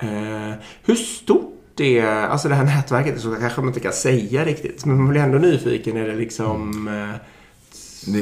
Ja. 0.00 0.08
Uh, 0.08 0.54
hur 0.82 0.94
stort 0.94 1.59
det, 1.80 2.00
alltså 2.00 2.48
det 2.48 2.54
här 2.54 2.64
nätverket, 2.64 3.20
så 3.20 3.34
kanske 3.34 3.60
man 3.60 3.68
inte 3.68 3.80
kan 3.80 3.92
säga 3.92 4.44
riktigt. 4.44 4.84
Men 4.84 4.96
man 4.96 5.08
blir 5.08 5.20
ändå 5.20 5.38
nyfiken. 5.38 5.96
Är 5.96 6.08
det 6.08 6.14
liksom... 6.14 6.88
Mm. 6.88 7.18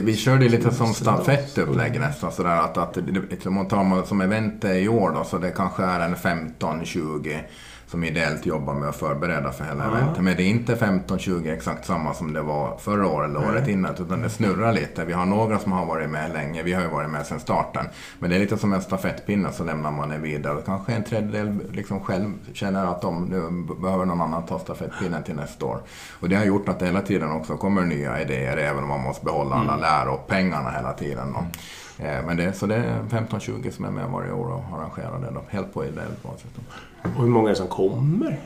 Vi 0.05 0.17
körde 0.17 0.49
lite 0.49 0.75
som 0.75 0.95
stafettupplägg 0.95 2.01
nästan 2.01 2.33
sådär 2.33 2.57
att, 2.57 2.77
att 2.77 2.99
liksom, 3.31 3.49
om 3.49 3.55
man 3.55 3.69
tar 3.69 4.07
som 4.07 4.21
event 4.21 4.65
i 4.65 4.89
år 4.89 5.11
då 5.11 5.25
så 5.25 5.39
det 5.39 5.51
kanske 5.51 5.83
är 5.83 6.01
en 6.01 6.17
15-20 6.17 7.39
som 7.89 8.05
ideellt 8.05 8.47
jobbar 8.47 8.75
med 8.75 8.89
att 8.89 8.97
förbereda 8.97 9.53
för 9.53 9.65
hela 9.65 9.85
ja. 9.85 9.99
eventet. 9.99 10.23
Men 10.25 10.37
det 10.37 10.43
är 10.43 10.49
inte 10.49 10.75
15-20 10.75 11.53
exakt 11.55 11.87
samma 11.87 12.15
som 12.15 12.33
det 12.33 12.43
var 12.43 12.77
förra 12.77 13.07
året 13.07 13.31
eller 13.31 13.49
året 13.49 13.69
innan, 13.69 13.95
utan 13.95 14.23
det 14.23 14.31
snurrar 14.31 14.73
lite. 14.73 15.05
Vi 15.05 15.13
har 15.13 15.27
några 15.27 15.59
som 15.59 15.73
har 15.73 15.87
varit 15.87 16.11
med 16.11 16.33
länge, 16.33 16.63
vi 16.63 16.73
har 16.73 16.83
ju 16.83 16.89
varit 16.89 17.11
med 17.11 17.27
sedan 17.27 17.41
starten. 17.41 17.87
Men 18.19 18.31
det 18.31 18.37
är 18.37 18.41
lite 18.41 18.59
som 18.59 18.73
en 18.73 18.83
stafettpinne, 18.83 19.53
så 19.53 19.65
lämnar 19.65 19.91
man 19.91 20.09
det 20.09 20.19
vidare. 20.19 20.63
Kanske 20.67 20.93
en 20.93 21.05
tredjedel 21.05 21.59
liksom 21.73 22.01
själv 22.01 22.33
känner 22.53 22.87
att 22.87 23.03
de 23.03 23.25
nu 23.25 23.75
behöver 23.81 24.05
någon 24.05 24.21
annan 24.21 24.47
ta 24.47 24.59
stafettpinnen 24.59 25.23
till 25.23 25.35
nästa 25.35 25.67
år. 25.67 25.81
Och 26.21 26.29
det 26.29 26.37
har 26.37 26.45
gjort 26.45 26.69
att 26.69 26.79
det 26.79 26.87
hela 26.87 27.01
tiden 27.01 27.31
också 27.31 27.57
kommer 27.57 27.83
nya 27.83 28.23
idéer, 28.23 28.57
även 28.57 28.83
om 28.83 28.89
man 28.89 29.01
måste 29.01 29.25
behålla 29.25 29.57
alla 29.57 29.73
mm. 29.73 29.81
lär 29.81 30.09
och 30.09 30.27
pengarna 30.27 30.71
hela 30.71 30.93
tiden. 30.93 31.33
Då. 31.33 31.45
Eh, 31.99 32.27
men 32.27 32.37
det, 32.37 32.53
så 32.53 32.67
det 32.67 32.77
är 32.77 33.03
15-20 33.03 33.71
som 33.71 33.85
är 33.85 33.91
med 33.91 34.09
varje 34.11 34.33
år 34.33 34.47
och 34.47 34.79
arrangerar 34.79 35.19
det 35.21 35.31
då, 35.35 35.43
helt 35.49 35.75
på 35.75 35.85
ideell 35.85 36.13
basis. 36.23 36.51
Och 37.03 37.23
hur 37.23 37.29
många 37.31 37.49
är 37.49 37.51
det 37.53 37.57
som 37.59 37.69
kommer? 37.69 38.39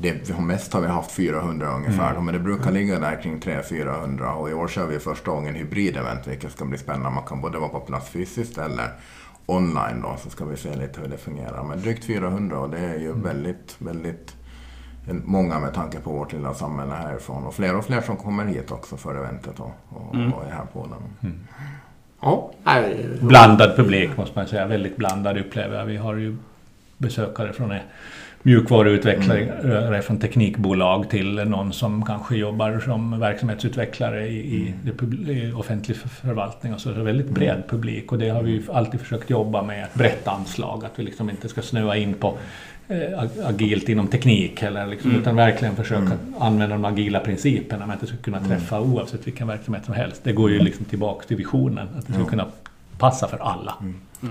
det, 0.00 0.28
vi 0.28 0.32
har 0.32 0.42
mest 0.42 0.72
har 0.72 0.80
vi 0.80 0.86
haft 0.86 1.10
400 1.10 1.74
ungefär, 1.76 2.20
men 2.20 2.34
det 2.34 2.40
brukar 2.40 2.70
ligga 2.72 2.98
där 2.98 3.22
kring 3.22 3.40
300-400 3.40 4.32
och 4.32 4.50
i 4.50 4.52
år 4.52 4.68
kör 4.68 4.86
vi 4.86 4.98
första 4.98 5.30
gången 5.30 5.54
hybrid-event 5.56 6.28
vilket 6.28 6.52
ska 6.52 6.64
bli 6.64 6.78
spännande. 6.78 7.10
Man 7.10 7.24
kan 7.24 7.40
både 7.40 7.58
vara 7.58 7.68
på 7.68 7.80
plats 7.80 8.08
fysiskt 8.08 8.58
eller 8.58 8.90
online 9.46 10.00
då, 10.02 10.16
så 10.22 10.30
ska 10.30 10.44
vi 10.44 10.56
se 10.56 10.76
lite 10.76 11.00
hur 11.00 11.08
det 11.08 11.16
fungerar. 11.16 11.64
Men 11.64 11.80
drygt 11.80 12.04
400 12.04 12.58
och 12.58 12.70
det 12.70 12.78
är 12.78 12.98
ju 12.98 13.12
väldigt, 13.12 13.76
väldigt 13.78 14.36
många 15.24 15.58
med 15.58 15.74
tanke 15.74 16.00
på 16.00 16.10
vårt 16.12 16.32
lilla 16.32 16.54
samhälle 16.54 16.92
härifrån. 16.94 17.44
Och 17.44 17.54
fler 17.54 17.76
och 17.76 17.84
fler 17.84 18.00
som 18.00 18.16
kommer 18.16 18.44
hit 18.44 18.70
också 18.70 18.96
för 18.96 19.14
eventet 19.14 19.56
då, 19.56 19.72
och, 19.88 20.14
Mm. 20.14 20.32
och 20.32 20.44
är 20.44 20.50
här 20.50 20.66
på 20.72 20.86
den. 21.20 21.40
Ja, 22.20 22.50
Blandad 23.20 23.76
publik 23.76 24.16
måste 24.16 24.38
man 24.38 24.46
säga. 24.46 24.66
Väldigt 24.66 24.96
blandad 24.96 25.38
upplever 25.38 25.78
jag. 25.78 25.86
Vi 25.86 25.96
har 25.96 26.16
ju 26.16 26.36
besökare 26.96 27.52
från 27.52 27.70
eh, 27.72 27.78
mjukvaruutvecklare 28.42 30.02
från 30.02 30.18
teknikbolag 30.18 31.10
till 31.10 31.34
någon 31.34 31.72
som 31.72 32.04
kanske 32.04 32.36
jobbar 32.36 32.80
som 32.84 33.20
verksamhetsutvecklare 33.20 34.28
i, 34.28 34.74
pub- 34.84 35.30
i 35.30 35.52
offentlig 35.52 35.96
förvaltning. 35.96 36.74
Och 36.74 36.80
så. 36.80 36.90
Är 36.90 36.94
väldigt 36.94 37.30
bred 37.30 37.62
publik 37.68 38.12
och 38.12 38.18
det 38.18 38.28
har 38.28 38.42
vi 38.42 38.62
alltid 38.72 39.00
försökt 39.00 39.30
jobba 39.30 39.62
med. 39.62 39.84
Ett 39.84 39.94
brett 39.94 40.28
anslag. 40.28 40.84
Att 40.84 40.98
vi 40.98 41.02
liksom 41.02 41.30
inte 41.30 41.48
ska 41.48 41.62
snöa 41.62 41.96
in 41.96 42.14
på 42.14 42.28
eh, 42.28 42.34
agilt 43.44 43.88
inom 43.88 44.06
teknik 44.06 44.62
eller 44.62 44.86
liksom, 44.86 45.10
utan 45.10 45.36
verkligen 45.36 45.76
försöka 45.76 46.10
använda 46.38 46.76
de 46.76 46.84
agila 46.84 47.20
principerna 47.20 47.86
men 47.86 47.94
att 47.94 48.00
det 48.00 48.06
ska 48.06 48.16
kunna 48.16 48.40
träffa 48.40 48.80
oavsett 48.80 49.26
vilken 49.26 49.46
verksamhet 49.46 49.84
som 49.84 49.94
helst. 49.94 50.20
Det 50.24 50.32
går 50.32 50.50
ju 50.50 50.58
liksom 50.58 50.84
tillbaka 50.84 51.26
till 51.26 51.36
visionen. 51.36 51.88
Att 51.98 52.06
det 52.06 52.12
ska 52.12 52.22
Ja. 52.22 52.28
kunna 52.28 52.46
passa 52.98 53.28
för 53.28 53.38
alla. 53.38 53.74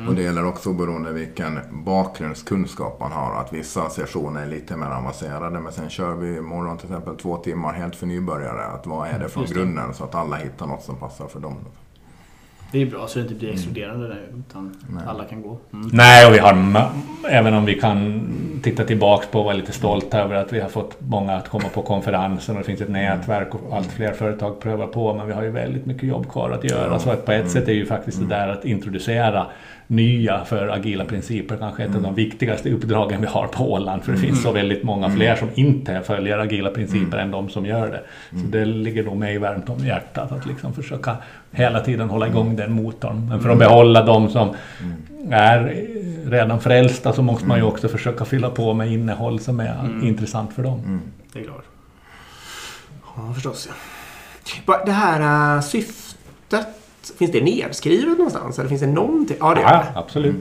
Och 0.08 0.16
det 0.16 0.22
gäller 0.22 0.46
också 0.46 0.74
beroende 0.74 1.14
vilken 1.14 1.60
bakgrundskunskap 1.72 3.00
man 3.00 3.12
har. 3.12 3.42
Att 3.42 3.54
vissa 3.54 3.90
sessioner 3.90 4.42
är 4.42 4.48
lite 4.48 4.76
mer 4.78 4.86
avancerade 4.88 5.60
men 5.60 5.72
sen 5.74 5.90
kör 5.90 6.16
vi 6.16 6.38
imorgon 6.38 6.78
till 6.78 6.88
exempel 6.88 7.16
två 7.16 7.38
timmar 7.38 7.74
helt 7.74 7.96
för 7.96 8.06
nybörjare. 8.08 8.66
Att 8.66 8.88
vad 8.88 9.08
är 9.08 9.20
det 9.20 9.30
från 9.30 9.44
Just 9.44 9.54
det. 9.54 9.60
grunden 9.60 9.94
så 9.94 10.04
att 10.04 10.16
alla 10.16 10.36
hittar 10.36 10.68
något 10.68 10.84
som 10.84 10.96
passar 10.96 11.28
för 11.28 11.40
dem. 11.40 11.56
Det 12.72 12.82
är 12.82 12.86
bra 12.86 13.08
så 13.08 13.20
det 13.20 13.24
inte 13.24 13.36
blir 13.36 13.54
exkluderande 13.54 14.08
där 14.08 14.28
utan 14.50 14.76
Nej. 14.90 15.04
alla 15.08 15.24
kan 15.24 15.42
gå. 15.42 15.58
Mm. 15.74 15.90
Nej, 15.94 16.28
och 16.28 16.34
vi 16.34 16.38
har, 16.40 16.90
även 17.30 17.54
om 17.54 17.66
vi 17.66 17.74
kan 17.80 18.22
titta 18.64 18.84
tillbaks 18.84 19.28
på 19.28 19.40
och 19.40 19.46
vara 19.46 19.56
lite 19.56 19.72
stolta 19.72 20.20
över 20.20 20.36
att 20.36 20.54
vi 20.54 20.60
har 20.60 20.70
fått 20.70 20.98
många 21.00 21.34
att 21.34 21.50
komma 21.50 21.70
på 21.74 21.82
konferensen 21.82 22.56
och 22.56 22.62
det 22.62 22.66
finns 22.66 22.82
ett 22.82 22.90
nätverk 22.90 23.56
och 23.56 23.76
allt 23.76 23.92
fler 23.92 24.12
företag 24.12 24.60
prövar 24.60 24.88
på. 24.88 25.14
Men 25.14 25.28
vi 25.28 25.34
har 25.34 25.44
ju 25.44 25.50
väldigt 25.50 25.86
mycket 25.86 26.04
jobb 26.04 26.30
kvar 26.32 26.52
att 26.52 26.64
göra. 26.64 27.00
Så 27.00 27.10
att 27.10 27.26
på 27.26 27.32
ett 27.32 27.52
sätt 27.52 27.68
är 27.68 27.74
ju 27.74 27.86
faktiskt 27.86 28.20
det 28.20 28.26
där 28.26 28.48
att 28.48 28.66
introducera 28.66 29.46
nya 29.88 30.46
för 30.46 30.68
agila 30.68 31.06
principer 31.06 31.58
kanske 31.58 31.84
ett 31.84 31.96
av 31.96 32.02
de 32.02 32.16
viktigaste 32.16 32.70
uppdragen 32.70 33.22
vi 33.22 33.28
har 33.28 33.48
på 33.48 33.72
Åland. 33.74 34.04
För 34.04 34.12
det 34.12 34.18
finns 34.18 34.44
så 34.44 34.52
väldigt 34.52 34.84
många 34.84 35.10
fler 35.10 35.36
som 35.36 35.50
inte 35.56 36.02
följer 36.02 36.38
agila 36.38 36.70
principer 36.70 37.18
än 37.18 37.32
de 37.32 37.50
som 37.50 37.66
gör 37.66 37.88
det. 37.88 38.02
Så 38.30 38.48
det 38.48 38.66
ligger 38.66 39.04
nog 39.04 39.18
mig 39.18 39.38
varmt 39.38 39.70
om 39.70 39.86
hjärtat 39.86 40.32
att 40.32 40.46
liksom 40.46 40.74
försöka 40.74 41.16
hela 41.52 41.80
tiden 41.80 42.10
hålla 42.10 42.28
igång 42.28 42.56
den 42.56 42.72
motorn. 42.72 43.30
Men 43.30 43.40
för 43.40 43.50
att 43.50 43.60
behålla 43.60 44.04
de 44.04 44.30
som 44.30 44.56
är 45.32 45.88
redan 46.30 46.60
frälsta 46.62 47.14
så 47.14 47.22
måste 47.22 47.46
man 47.48 47.58
ju 47.58 47.64
också 47.64 47.88
försöka 47.88 48.26
fylla 48.26 48.50
på 48.50 48.74
med 48.74 48.92
innehåll 48.92 49.40
som 49.40 49.60
är 49.60 50.00
intressant 50.04 50.54
för 50.54 50.64
dem. 50.64 51.02
Det 51.34 51.40
är 51.40 51.44
klart. 51.44 51.64
Ja, 53.16 53.34
förstås. 53.34 53.70
Ja. 54.66 54.82
Det 54.86 54.92
här 54.92 55.56
äh, 55.56 55.62
syftet, 55.62 56.68
finns 57.20 57.32
det 57.32 57.42
nedskrivet 57.44 58.18
någonstans? 58.18 58.60
Eller 58.60 58.70
finns 58.70 58.82
det 58.82 58.88
någonting? 58.88 59.38
Ja, 59.40 59.54
det 59.56 59.62
Ja, 59.62 59.70
det. 59.94 60.00
absolut. 60.00 60.36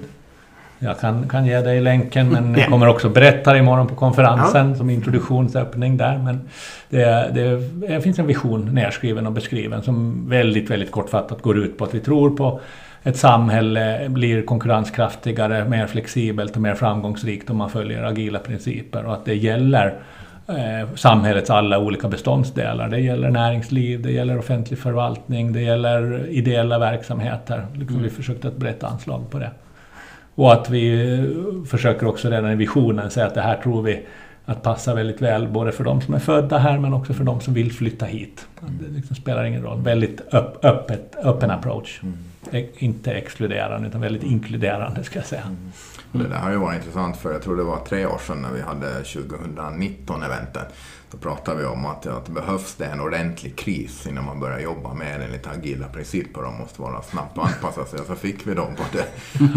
Jag 0.78 1.00
kan, 1.00 1.28
kan 1.28 1.46
ge 1.46 1.60
dig 1.60 1.80
länken 1.80 2.28
men 2.28 2.52
Ja. 2.54 2.60
jag 2.60 2.68
kommer 2.68 2.88
också 2.88 3.08
berätta 3.08 3.52
det 3.52 3.58
imorgon 3.58 3.86
på 3.86 3.94
konferensen 3.94 4.76
som 4.76 4.90
introduktionsöppning 4.90 5.96
där. 5.96 6.18
Men 6.18 6.40
det, 6.88 7.30
det, 7.34 7.56
det 7.88 8.00
finns 8.00 8.18
en 8.18 8.26
vision 8.26 8.74
nedskriven 8.74 9.26
och 9.26 9.32
beskriven 9.32 9.82
som 9.82 10.24
väldigt, 10.30 10.70
väldigt 10.70 10.90
kortfattat 10.90 11.42
går 11.42 11.58
ut 11.58 11.78
på 11.78 11.84
att 11.84 11.94
vi 11.94 12.00
tror 12.00 12.30
på 12.36 12.60
ett 13.06 13.16
samhälle 13.16 14.08
blir 14.08 14.42
konkurrenskraftigare, 14.42 15.68
mer 15.68 15.86
flexibelt 15.86 16.56
och 16.56 16.62
mer 16.62 16.74
framgångsrikt 16.74 17.50
om 17.50 17.56
man 17.56 17.70
följer 17.70 18.02
agila 18.02 18.38
principer 18.38 19.04
och 19.04 19.12
att 19.12 19.24
det 19.24 19.34
gäller 19.34 19.94
eh, 20.48 20.94
samhällets 20.94 21.50
alla 21.50 21.78
olika 21.78 22.08
beståndsdelar. 22.08 22.88
Det 22.88 22.98
gäller 22.98 23.30
näringsliv, 23.30 24.02
det 24.02 24.12
gäller 24.12 24.38
offentlig 24.38 24.78
förvaltning, 24.78 25.52
det 25.52 25.60
gäller 25.60 26.28
ideella 26.28 26.78
verksamheter. 26.78 27.66
Liksom 27.74 28.02
Vi 28.02 28.10
försökte 28.10 28.48
ett 28.48 28.56
brett 28.56 28.84
anslag 28.84 29.30
på 29.30 29.38
det. 29.38 29.50
Och 30.34 30.52
att 30.52 30.70
vi 30.70 31.14
eh, 31.14 31.64
försöker 31.66 32.06
också 32.06 32.30
redan 32.30 32.52
i 32.52 32.56
visionen 32.56 33.10
säga 33.10 33.26
att 33.26 33.34
det 33.34 33.40
här 33.40 33.56
tror 33.56 33.82
vi 33.82 34.02
att 34.46 34.62
passa 34.62 34.94
väldigt 34.94 35.22
väl 35.22 35.48
både 35.48 35.72
för 35.72 35.84
de 35.84 36.00
som 36.00 36.14
är 36.14 36.18
födda 36.18 36.58
här 36.58 36.78
men 36.78 36.92
också 36.94 37.14
för 37.14 37.24
de 37.24 37.40
som 37.40 37.54
vill 37.54 37.72
flytta 37.72 38.06
hit. 38.06 38.46
Att 38.60 38.80
Det 38.80 38.88
liksom 38.96 39.16
spelar 39.16 39.44
ingen 39.44 39.62
roll. 39.62 39.82
Väldigt 39.82 40.20
öpp, 40.34 40.64
öppet, 40.64 41.16
öppen 41.22 41.50
approach. 41.50 42.00
E- 42.52 42.68
inte 42.78 43.12
exkluderande 43.12 43.88
utan 43.88 44.00
väldigt 44.00 44.22
inkluderande 44.22 45.04
ska 45.04 45.18
jag 45.18 45.26
säga. 45.26 45.56
Och 46.12 46.18
Det 46.18 46.28
där 46.28 46.36
har 46.38 46.50
ju 46.50 46.56
varit 46.56 46.76
intressant 46.76 47.16
för 47.16 47.32
jag 47.32 47.42
tror 47.42 47.56
det 47.56 47.62
var 47.62 47.78
tre 47.88 48.06
år 48.06 48.18
sedan 48.26 48.42
när 48.42 48.50
vi 48.52 48.60
hade 48.62 49.02
2019-eventet. 49.02 50.74
Då 51.10 51.18
pratade 51.18 51.60
vi 51.60 51.66
om 51.66 51.86
att, 51.86 52.06
att 52.06 52.28
behövs 52.28 52.74
det 52.74 52.86
en 52.86 53.00
ordentlig 53.00 53.56
kris 53.56 54.06
innan 54.06 54.24
man 54.24 54.40
börjar 54.40 54.58
jobba 54.58 54.94
med 54.94 55.22
enligt 55.22 55.46
agila 55.46 55.88
principer. 55.88 56.42
De 56.42 56.58
måste 56.58 56.82
vara 56.82 57.02
snabbt 57.02 57.38
och 57.38 57.46
anpassa 57.46 57.84
sig. 57.84 58.00
Och 58.00 58.06
så 58.06 58.14
fick 58.14 58.46
vi 58.46 58.54
då 58.54 58.68
både, 58.76 59.06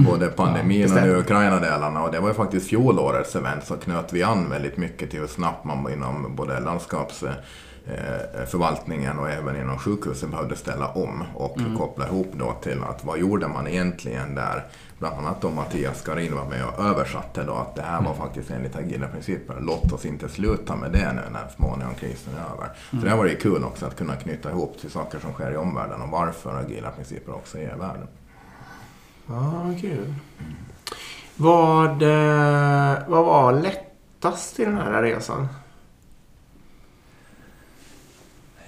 både 0.09 0.27
pandemin 0.27 0.97
och 0.97 1.03
nu 1.03 1.15
Ukraina-delarna. 1.15 2.03
Och 2.03 2.11
det 2.11 2.19
var 2.19 2.27
ju 2.27 2.33
faktiskt 2.33 2.69
fjolårets 2.69 3.35
event 3.35 3.65
så 3.65 3.77
knöt 3.77 4.13
vi 4.13 4.23
an 4.23 4.49
väldigt 4.49 4.77
mycket 4.77 5.11
till 5.11 5.19
hur 5.19 5.27
snabbt 5.27 5.65
man 5.65 5.93
inom 5.93 6.35
både 6.35 6.59
landskaps 6.59 7.23
eh, 7.23 8.45
förvaltningen 8.47 9.19
och 9.19 9.29
även 9.29 9.55
inom 9.55 9.77
sjukhusen 9.77 10.31
behövde 10.31 10.55
ställa 10.55 10.87
om 10.87 11.23
och 11.35 11.59
koppla 11.77 12.07
ihop 12.07 12.31
då 12.33 12.53
till 12.63 12.83
att 12.83 13.05
vad 13.05 13.19
gjorde 13.19 13.47
man 13.47 13.67
egentligen 13.67 14.35
där 14.35 14.63
bland 14.99 15.17
annat 15.17 15.41
då 15.41 15.49
Mattias 15.49 16.01
Karin 16.01 16.35
var 16.35 16.45
med 16.45 16.65
och 16.65 16.85
översatte 16.85 17.43
då 17.43 17.53
att 17.53 17.75
det 17.75 17.81
här 17.81 18.01
var 18.01 18.13
faktiskt 18.13 18.51
enligt 18.51 18.75
agila 18.75 19.07
principer. 19.07 19.57
Låt 19.59 19.91
oss 19.91 20.05
inte 20.05 20.29
sluta 20.29 20.75
med 20.75 20.91
det 20.91 21.13
nu 21.13 21.21
när 21.31 21.47
småningom 21.55 21.95
krisen 21.95 22.33
är 22.33 22.53
över. 22.53 22.69
Så 22.89 23.05
det 23.05 23.09
har 23.09 23.17
varit 23.17 23.41
kul 23.41 23.63
också 23.63 23.85
att 23.85 23.97
kunna 23.97 24.15
knyta 24.15 24.49
ihop 24.49 24.77
till 24.81 24.91
saker 24.91 25.19
som 25.19 25.33
sker 25.33 25.51
i 25.51 25.57
omvärlden 25.57 26.01
och 26.01 26.09
varför 26.09 26.59
agila 26.59 26.91
principer 26.91 27.35
också 27.35 27.57
är 27.57 27.75
i 27.75 27.79
världen. 27.79 28.07
Ja, 29.27 29.73
kul. 29.81 30.13
Vad, 31.35 32.01
eh, 32.01 32.97
vad 33.07 33.25
var 33.25 33.51
lättast 33.51 34.59
i 34.59 34.65
den 34.65 34.77
här 34.77 35.01
resan? 35.01 35.47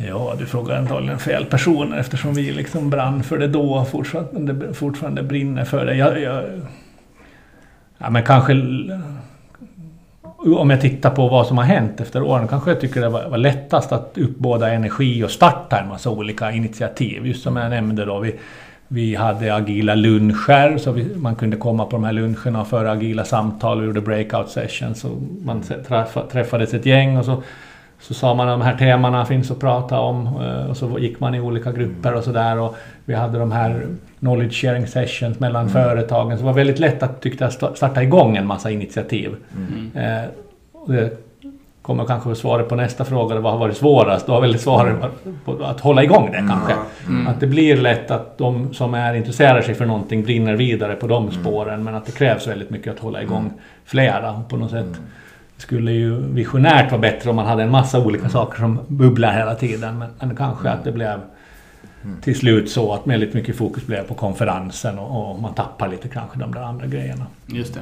Ja, 0.07 0.35
du 0.39 0.45
frågar 0.45 0.77
antagligen 0.77 1.19
fel 1.19 1.45
personer 1.45 1.97
eftersom 1.97 2.33
vi 2.33 2.51
liksom 2.51 2.89
brann 2.89 3.23
för 3.23 3.37
det 3.37 3.47
då 3.47 3.73
och 3.73 3.87
fortfarande, 3.87 4.73
fortfarande 4.73 5.23
brinner 5.23 5.65
för 5.65 5.85
det. 5.85 5.95
Jag, 5.95 6.21
jag, 6.21 6.43
ja, 7.97 8.09
men 8.09 8.23
kanske... 8.23 8.53
Om 10.57 10.69
jag 10.69 10.81
tittar 10.81 11.09
på 11.09 11.27
vad 11.27 11.47
som 11.47 11.57
har 11.57 11.65
hänt 11.65 12.01
efter 12.01 12.23
åren 12.23 12.47
kanske 12.47 12.71
jag 12.71 12.81
tycker 12.81 13.01
det 13.01 13.09
var, 13.09 13.29
var 13.29 13.37
lättast 13.37 13.91
att 13.91 14.17
uppbåda 14.17 14.73
energi 14.73 15.23
och 15.23 15.31
starta 15.31 15.79
en 15.79 15.87
massa 15.87 16.09
olika 16.09 16.51
initiativ. 16.51 17.27
Just 17.27 17.43
som 17.43 17.55
jag 17.57 17.69
nämnde 17.69 18.05
då. 18.05 18.19
Vi, 18.19 18.35
vi 18.87 19.15
hade 19.15 19.55
agila 19.55 19.95
luncher 19.95 20.77
så 20.77 20.91
vi, 20.91 21.15
man 21.15 21.35
kunde 21.35 21.57
komma 21.57 21.85
på 21.85 21.91
de 21.91 22.03
här 22.03 22.13
luncherna 22.13 22.61
och 22.61 22.67
föra 22.67 22.91
agila 22.91 23.25
samtal. 23.25 23.79
Vi 23.79 23.85
gjorde 23.85 24.01
breakout 24.01 24.49
sessions 24.49 25.05
och 25.05 25.17
man 25.45 25.61
träffa, 25.87 26.21
träffades 26.31 26.73
ett 26.73 26.85
gäng 26.85 27.17
och 27.17 27.25
så 27.25 27.43
så 28.01 28.13
sa 28.13 28.33
man 28.33 28.49
att 28.49 28.59
de 28.59 28.65
här 28.65 28.77
temana 28.77 29.25
finns 29.25 29.51
att 29.51 29.59
prata 29.59 29.99
om 29.99 30.27
eh, 30.27 30.69
och 30.69 30.77
så 30.77 30.99
gick 30.99 31.19
man 31.19 31.35
i 31.35 31.39
olika 31.39 31.71
grupper 31.71 32.13
och 32.13 32.23
sådär. 32.23 32.59
Och 32.59 32.75
vi 33.05 33.13
hade 33.13 33.39
de 33.39 33.51
här 33.51 33.85
knowledge 34.19 34.53
sharing 34.61 34.87
sessions 34.87 35.39
mellan 35.39 35.69
företagen. 35.69 36.37
Så 36.37 36.41
det 36.41 36.45
var 36.45 36.53
väldigt 36.53 36.79
lätt 36.79 37.03
att 37.03 37.21
tyckte 37.21 37.43
jag 37.43 37.51
sta- 37.51 37.73
starta 37.73 38.03
igång 38.03 38.37
en 38.37 38.47
massa 38.47 38.71
initiativ. 38.71 39.35
Eh, 39.95 40.29
och 40.73 40.93
det 40.93 41.11
kommer 41.81 42.05
kanske 42.05 42.35
svaret 42.35 42.69
på 42.69 42.75
nästa 42.75 43.05
fråga. 43.05 43.39
Vad 43.39 43.51
har 43.51 43.59
varit 43.59 43.77
svårast? 43.77 44.27
Då 44.27 44.33
har 44.33 44.41
väl 44.41 44.59
svaret 44.59 44.95
varit 45.01 45.45
på 45.45 45.63
att 45.65 45.79
hålla 45.79 46.03
igång 46.03 46.29
det 46.31 46.37
kanske. 46.49 46.73
Att 47.27 47.39
det 47.39 47.47
blir 47.47 47.77
lätt 47.77 48.11
att 48.11 48.37
de 48.37 48.73
som 48.73 48.93
är 48.93 49.13
intresserar 49.13 49.61
sig 49.61 49.75
för 49.75 49.85
någonting 49.85 50.23
brinner 50.23 50.55
vidare 50.55 50.95
på 50.95 51.07
de 51.07 51.31
spåren. 51.31 51.83
Men 51.83 51.95
att 51.95 52.05
det 52.05 52.11
krävs 52.11 52.47
väldigt 52.47 52.69
mycket 52.69 52.93
att 52.93 52.99
hålla 52.99 53.21
igång 53.21 53.53
flera 53.85 54.41
på 54.49 54.57
något 54.57 54.71
sätt. 54.71 54.99
Det 55.61 55.65
skulle 55.65 55.91
ju 55.91 56.15
visionärt 56.15 56.91
vara 56.91 57.01
bättre 57.01 57.29
om 57.29 57.35
man 57.35 57.45
hade 57.45 57.63
en 57.63 57.71
massa 57.71 57.99
olika 57.99 58.29
saker 58.29 58.59
som 58.59 58.79
bubblar 58.87 59.33
hela 59.33 59.55
tiden. 59.55 59.99
Men, 59.99 60.09
men 60.19 60.35
kanske 60.35 60.69
att 60.69 60.83
det 60.83 60.91
blev 60.91 61.19
till 62.21 62.39
slut 62.39 62.71
så 62.71 62.93
att 62.93 63.07
väldigt 63.07 63.33
mycket 63.33 63.55
fokus 63.55 63.85
blev 63.85 64.03
på 64.03 64.13
konferensen 64.13 64.99
och, 64.99 65.31
och 65.31 65.39
man 65.39 65.53
tappar 65.53 65.87
lite 65.87 66.07
kanske 66.07 66.39
de 66.39 66.53
där 66.53 66.61
andra 66.61 66.87
grejerna. 66.87 67.25
Just 67.47 67.73
det. 67.73 67.79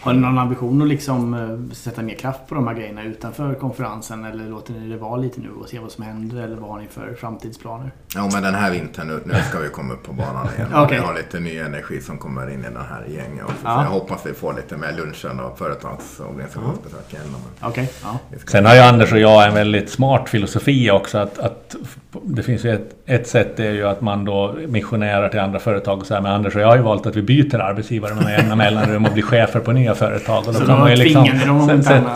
Har 0.00 0.12
ni 0.12 0.20
någon 0.20 0.38
ambition 0.38 0.82
att 0.82 0.88
liksom 0.88 1.34
eh, 1.34 1.74
sätta 1.74 2.02
mer 2.02 2.14
kraft 2.14 2.40
på 2.48 2.54
de 2.54 2.66
här 2.66 2.74
grejerna 2.74 3.04
utanför 3.04 3.54
konferensen? 3.54 4.24
Eller 4.24 4.48
låter 4.48 4.72
ni 4.72 4.88
det 4.88 4.96
vara 4.96 5.16
lite 5.16 5.40
nu 5.40 5.50
och 5.50 5.68
se 5.68 5.78
vad 5.78 5.90
som 5.90 6.04
händer? 6.04 6.42
Eller 6.42 6.56
vad 6.56 6.70
har 6.70 6.78
ni 6.78 6.86
för 6.86 7.14
framtidsplaner? 7.14 7.90
Ja, 8.14 8.28
men 8.32 8.42
den 8.42 8.54
här 8.54 8.70
vintern 8.70 9.06
nu, 9.06 9.20
nu 9.24 9.34
ska 9.48 9.58
vi 9.58 9.68
komma 9.68 9.94
upp 9.94 10.02
på 10.02 10.12
banan 10.12 10.48
igen. 10.56 10.68
Okej. 10.74 10.98
Vi 11.00 11.06
har 11.06 11.14
lite 11.14 11.40
ny 11.40 11.58
energi 11.58 12.00
som 12.00 12.18
kommer 12.18 12.50
in 12.50 12.60
i 12.60 12.62
den 12.62 12.76
här 12.76 13.04
gänget 13.08 13.44
också. 13.44 13.56
Ja. 13.64 13.74
Så 13.74 13.82
jag 13.82 13.90
hoppas 13.90 14.26
vi 14.26 14.32
får 14.32 14.54
lite 14.54 14.76
mer 14.76 14.92
lunchen 14.92 15.40
och 15.40 15.58
företags 15.58 16.20
och 16.20 16.30
organisationsbesök 16.30 17.12
igen. 17.12 17.24
Men 17.32 17.70
Okej, 17.70 17.90
ja. 18.02 18.18
Sen 18.46 18.66
har 18.66 18.74
ju 18.74 18.80
Anders 18.80 19.12
och 19.12 19.18
jag 19.18 19.48
en 19.48 19.54
väldigt 19.54 19.90
smart 19.90 20.28
filosofi 20.28 20.90
också. 20.90 21.18
Att, 21.18 21.38
att 21.38 21.76
det 22.24 22.42
finns 22.42 22.64
ju 22.64 22.74
ett, 22.74 22.94
ett 23.06 23.26
sätt 23.26 23.56
det 23.56 23.66
är 23.66 23.72
ju 23.72 23.88
att 23.88 24.00
man 24.00 24.24
då 24.24 24.54
missionerar 24.68 25.28
till 25.28 25.40
andra 25.40 25.58
företag 25.58 25.98
och 25.98 26.06
så 26.06 26.14
här, 26.14 26.20
men 26.20 26.32
Anders 26.32 26.54
och 26.56 26.60
jag 26.62 26.66
har 26.68 26.76
ju 26.76 26.82
valt 26.82 27.06
att 27.06 27.16
vi 27.16 27.22
byter 27.22 27.60
arbetsgivare 27.60 28.14
med 28.14 28.38
jämna 28.38 28.56
mellanrum 28.64 29.04
och 29.04 29.12
blir 29.12 29.22
chefer 29.22 29.60
på 29.60 29.72
nya 29.72 29.94
företag. 29.94 30.38
Och 30.38 30.52
då 30.52 30.58
Så 30.60 30.66
kan 30.66 30.78
man 30.78 30.90
ju 30.90 30.96
liksom 30.96 31.26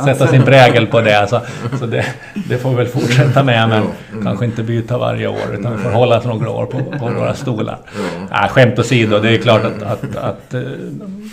sätta 0.05 0.27
sin 0.27 0.43
prägel 0.43 0.87
på 0.87 1.01
det. 1.01 1.27
Så, 1.29 1.41
så 1.79 1.87
det, 1.87 2.05
det 2.49 2.59
får 2.59 2.71
vi 2.71 2.77
väl 2.77 2.87
fortsätta 2.87 3.43
med, 3.45 3.69
men 3.69 3.83
Jo, 4.15 4.21
kanske 4.23 4.45
inte 4.45 4.63
byta 4.63 4.99
varje 4.99 5.29
år 5.29 5.55
utan 5.59 5.73
vi 5.77 5.79
får 5.79 5.91
hålla 5.91 6.19
oss 6.19 6.25
några 6.25 6.51
år 6.51 6.67
på, 6.67 6.79
på 6.99 7.09
våra 7.09 7.35
stolar. 7.35 7.79
Ja, 8.31 8.49
skämt 8.51 8.79
åsido, 8.79 9.19
det 9.19 9.35
är 9.35 9.39
klart 9.39 9.65
att, 9.65 9.83
att, 9.83 10.17
att 10.17 10.55
eh, 10.55 10.61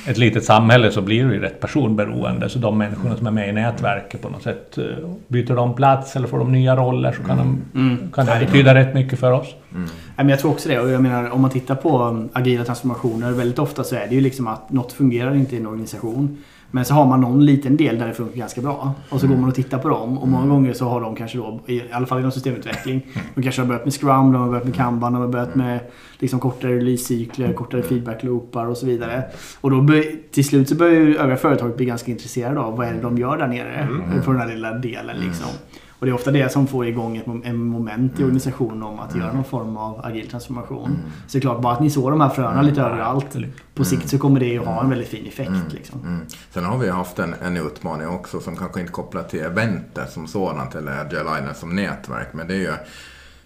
ett 0.07 0.17
litet 0.17 0.43
samhälle 0.43 0.91
så 0.91 1.01
blir 1.01 1.25
det 1.25 1.33
ju 1.33 1.41
rätt 1.41 1.59
personberoende. 1.59 2.49
Så 2.49 2.59
de 2.59 2.77
människorna 2.77 3.17
som 3.17 3.27
är 3.27 3.31
med 3.31 3.49
i 3.49 3.51
nätverket 3.51 4.21
på 4.21 4.29
något 4.29 4.43
sätt, 4.43 4.77
eh, 4.77 4.83
byter 5.27 5.55
de 5.55 5.75
plats 5.75 6.15
eller 6.15 6.27
får 6.27 6.37
de 6.39 6.51
nya 6.51 6.75
roller 6.75 7.11
så 7.11 7.23
kan, 7.23 7.37
de, 7.37 7.61
Mm. 7.75 8.11
kan 8.13 8.25
det 8.25 8.31
betyda 8.57 8.75
rätt 8.75 8.93
mycket 8.93 9.19
för 9.19 9.31
oss. 9.31 9.55
Men 10.15 10.29
jag 10.29 10.39
tror 10.39 10.51
också 10.51 10.69
det. 10.69 10.79
Och 10.79 10.89
jag 10.89 11.01
menar, 11.01 11.29
om 11.29 11.41
man 11.41 11.51
tittar 11.51 11.75
på 11.75 12.03
um, 12.03 12.29
agila 12.33 12.63
transformationer, 12.63 13.31
väldigt 13.31 13.59
ofta 13.59 13.83
så 13.83 13.95
är 13.95 14.07
det 14.07 14.15
ju 14.15 14.21
liksom 14.21 14.47
att 14.47 14.71
något 14.71 14.93
fungerar 14.93 15.35
inte 15.35 15.55
i 15.55 15.59
en 15.59 15.67
organisation. 15.67 16.37
Men 16.71 16.85
så 16.85 16.93
har 16.93 17.05
man 17.05 17.21
någon 17.21 17.45
liten 17.45 17.77
del 17.77 17.99
där 17.99 18.07
det 18.07 18.13
funkar 18.13 18.37
ganska 18.37 18.61
bra. 18.61 18.93
Och 19.09 19.21
så 19.21 19.27
går 19.27 19.35
man 19.35 19.49
och 19.49 19.55
tittar 19.55 19.77
på 19.77 19.89
dem. 19.89 20.17
Och 20.17 20.27
många 20.27 20.47
gånger 20.47 20.73
så 20.73 20.89
har 20.89 21.01
de 21.01 21.15
kanske 21.15 21.37
då, 21.37 21.59
i 21.65 21.81
alla 21.91 22.05
fall 22.05 22.19
inom 22.19 22.31
systemutveckling, 22.31 23.01
de 23.35 23.43
kanske 23.43 23.61
har 23.61 23.67
börjat 23.67 23.85
med 23.85 23.93
Scrum, 23.93 24.31
de 24.31 24.35
har 24.35 24.47
börjat 24.47 24.65
med 24.65 24.75
Kanban, 24.75 25.13
de 25.13 25.21
har 25.21 25.27
börjat 25.27 25.55
med 25.55 25.79
liksom 26.19 26.39
kortare 26.39 26.75
releasecykler, 26.75 27.53
kortare 27.53 27.83
feedback-loopar 27.83 28.65
och 28.65 28.77
så 28.77 28.85
vidare. 28.85 29.23
Och 29.61 29.71
då 29.71 30.01
till 30.31 30.45
slut 30.45 30.69
så 30.69 30.75
börjar 30.75 30.93
ju 30.93 31.17
övriga 31.17 31.37
företag 31.37 31.75
bli 31.75 31.85
ganska 31.85 32.11
intresserade 32.11 32.59
av 32.59 32.77
vad 32.77 32.87
är 32.87 32.93
det 32.93 33.01
de 33.01 33.17
gör 33.17 33.37
där 33.37 33.47
nere 33.47 33.87
på 34.25 34.31
den 34.31 34.41
här 34.41 34.47
lilla 34.47 34.73
delen. 34.73 35.17
Liksom. 35.17 35.47
Och 35.99 36.05
det 36.05 36.11
är 36.11 36.13
ofta 36.13 36.31
det 36.31 36.51
som 36.51 36.67
får 36.67 36.87
igång 36.87 37.17
ett 37.17 37.25
mom- 37.25 37.41
en 37.45 37.57
moment 37.57 38.19
i 38.19 38.23
organisationen 38.23 38.83
om 38.83 38.99
att 38.99 39.15
göra 39.15 39.33
någon 39.33 39.43
form 39.43 39.77
av 39.77 40.05
agil 40.05 40.29
transformation. 40.29 40.99
Så 41.27 41.31
det 41.31 41.39
är 41.39 41.41
klart, 41.41 41.61
bara 41.61 41.73
att 41.73 41.79
ni 41.81 41.89
sår 41.89 42.11
de 42.11 42.21
här 42.21 42.29
fröna 42.29 42.61
lite 42.61 42.81
överallt. 42.81 43.35
På 43.75 43.85
sikt 43.85 44.09
så 44.09 44.17
kommer 44.17 44.39
det 44.39 44.45
ju 44.45 44.59
ha 44.59 44.83
en 44.83 44.89
väldigt 44.89 45.07
fin 45.07 45.25
effekt. 45.27 45.73
Liksom. 45.73 45.99
Mm. 46.01 46.19
Sen 46.51 46.65
har 46.65 46.77
vi 46.77 46.89
haft 46.89 47.19
en, 47.19 47.35
en 47.41 47.57
utmaning 47.57 48.07
också 48.07 48.39
som 48.39 48.55
kanske 48.55 48.79
inte 48.79 48.91
kopplar 48.91 49.23
till 49.23 49.39
eventet 49.39 50.11
som 50.11 50.27
sådant 50.27 50.75
eller 50.75 50.91
Agile 50.91 51.39
Island 51.39 51.55
som 51.55 51.75
nätverk. 51.75 52.27
Men 52.33 52.47
det 52.47 52.53
är 52.53 52.59
ju 52.59 52.73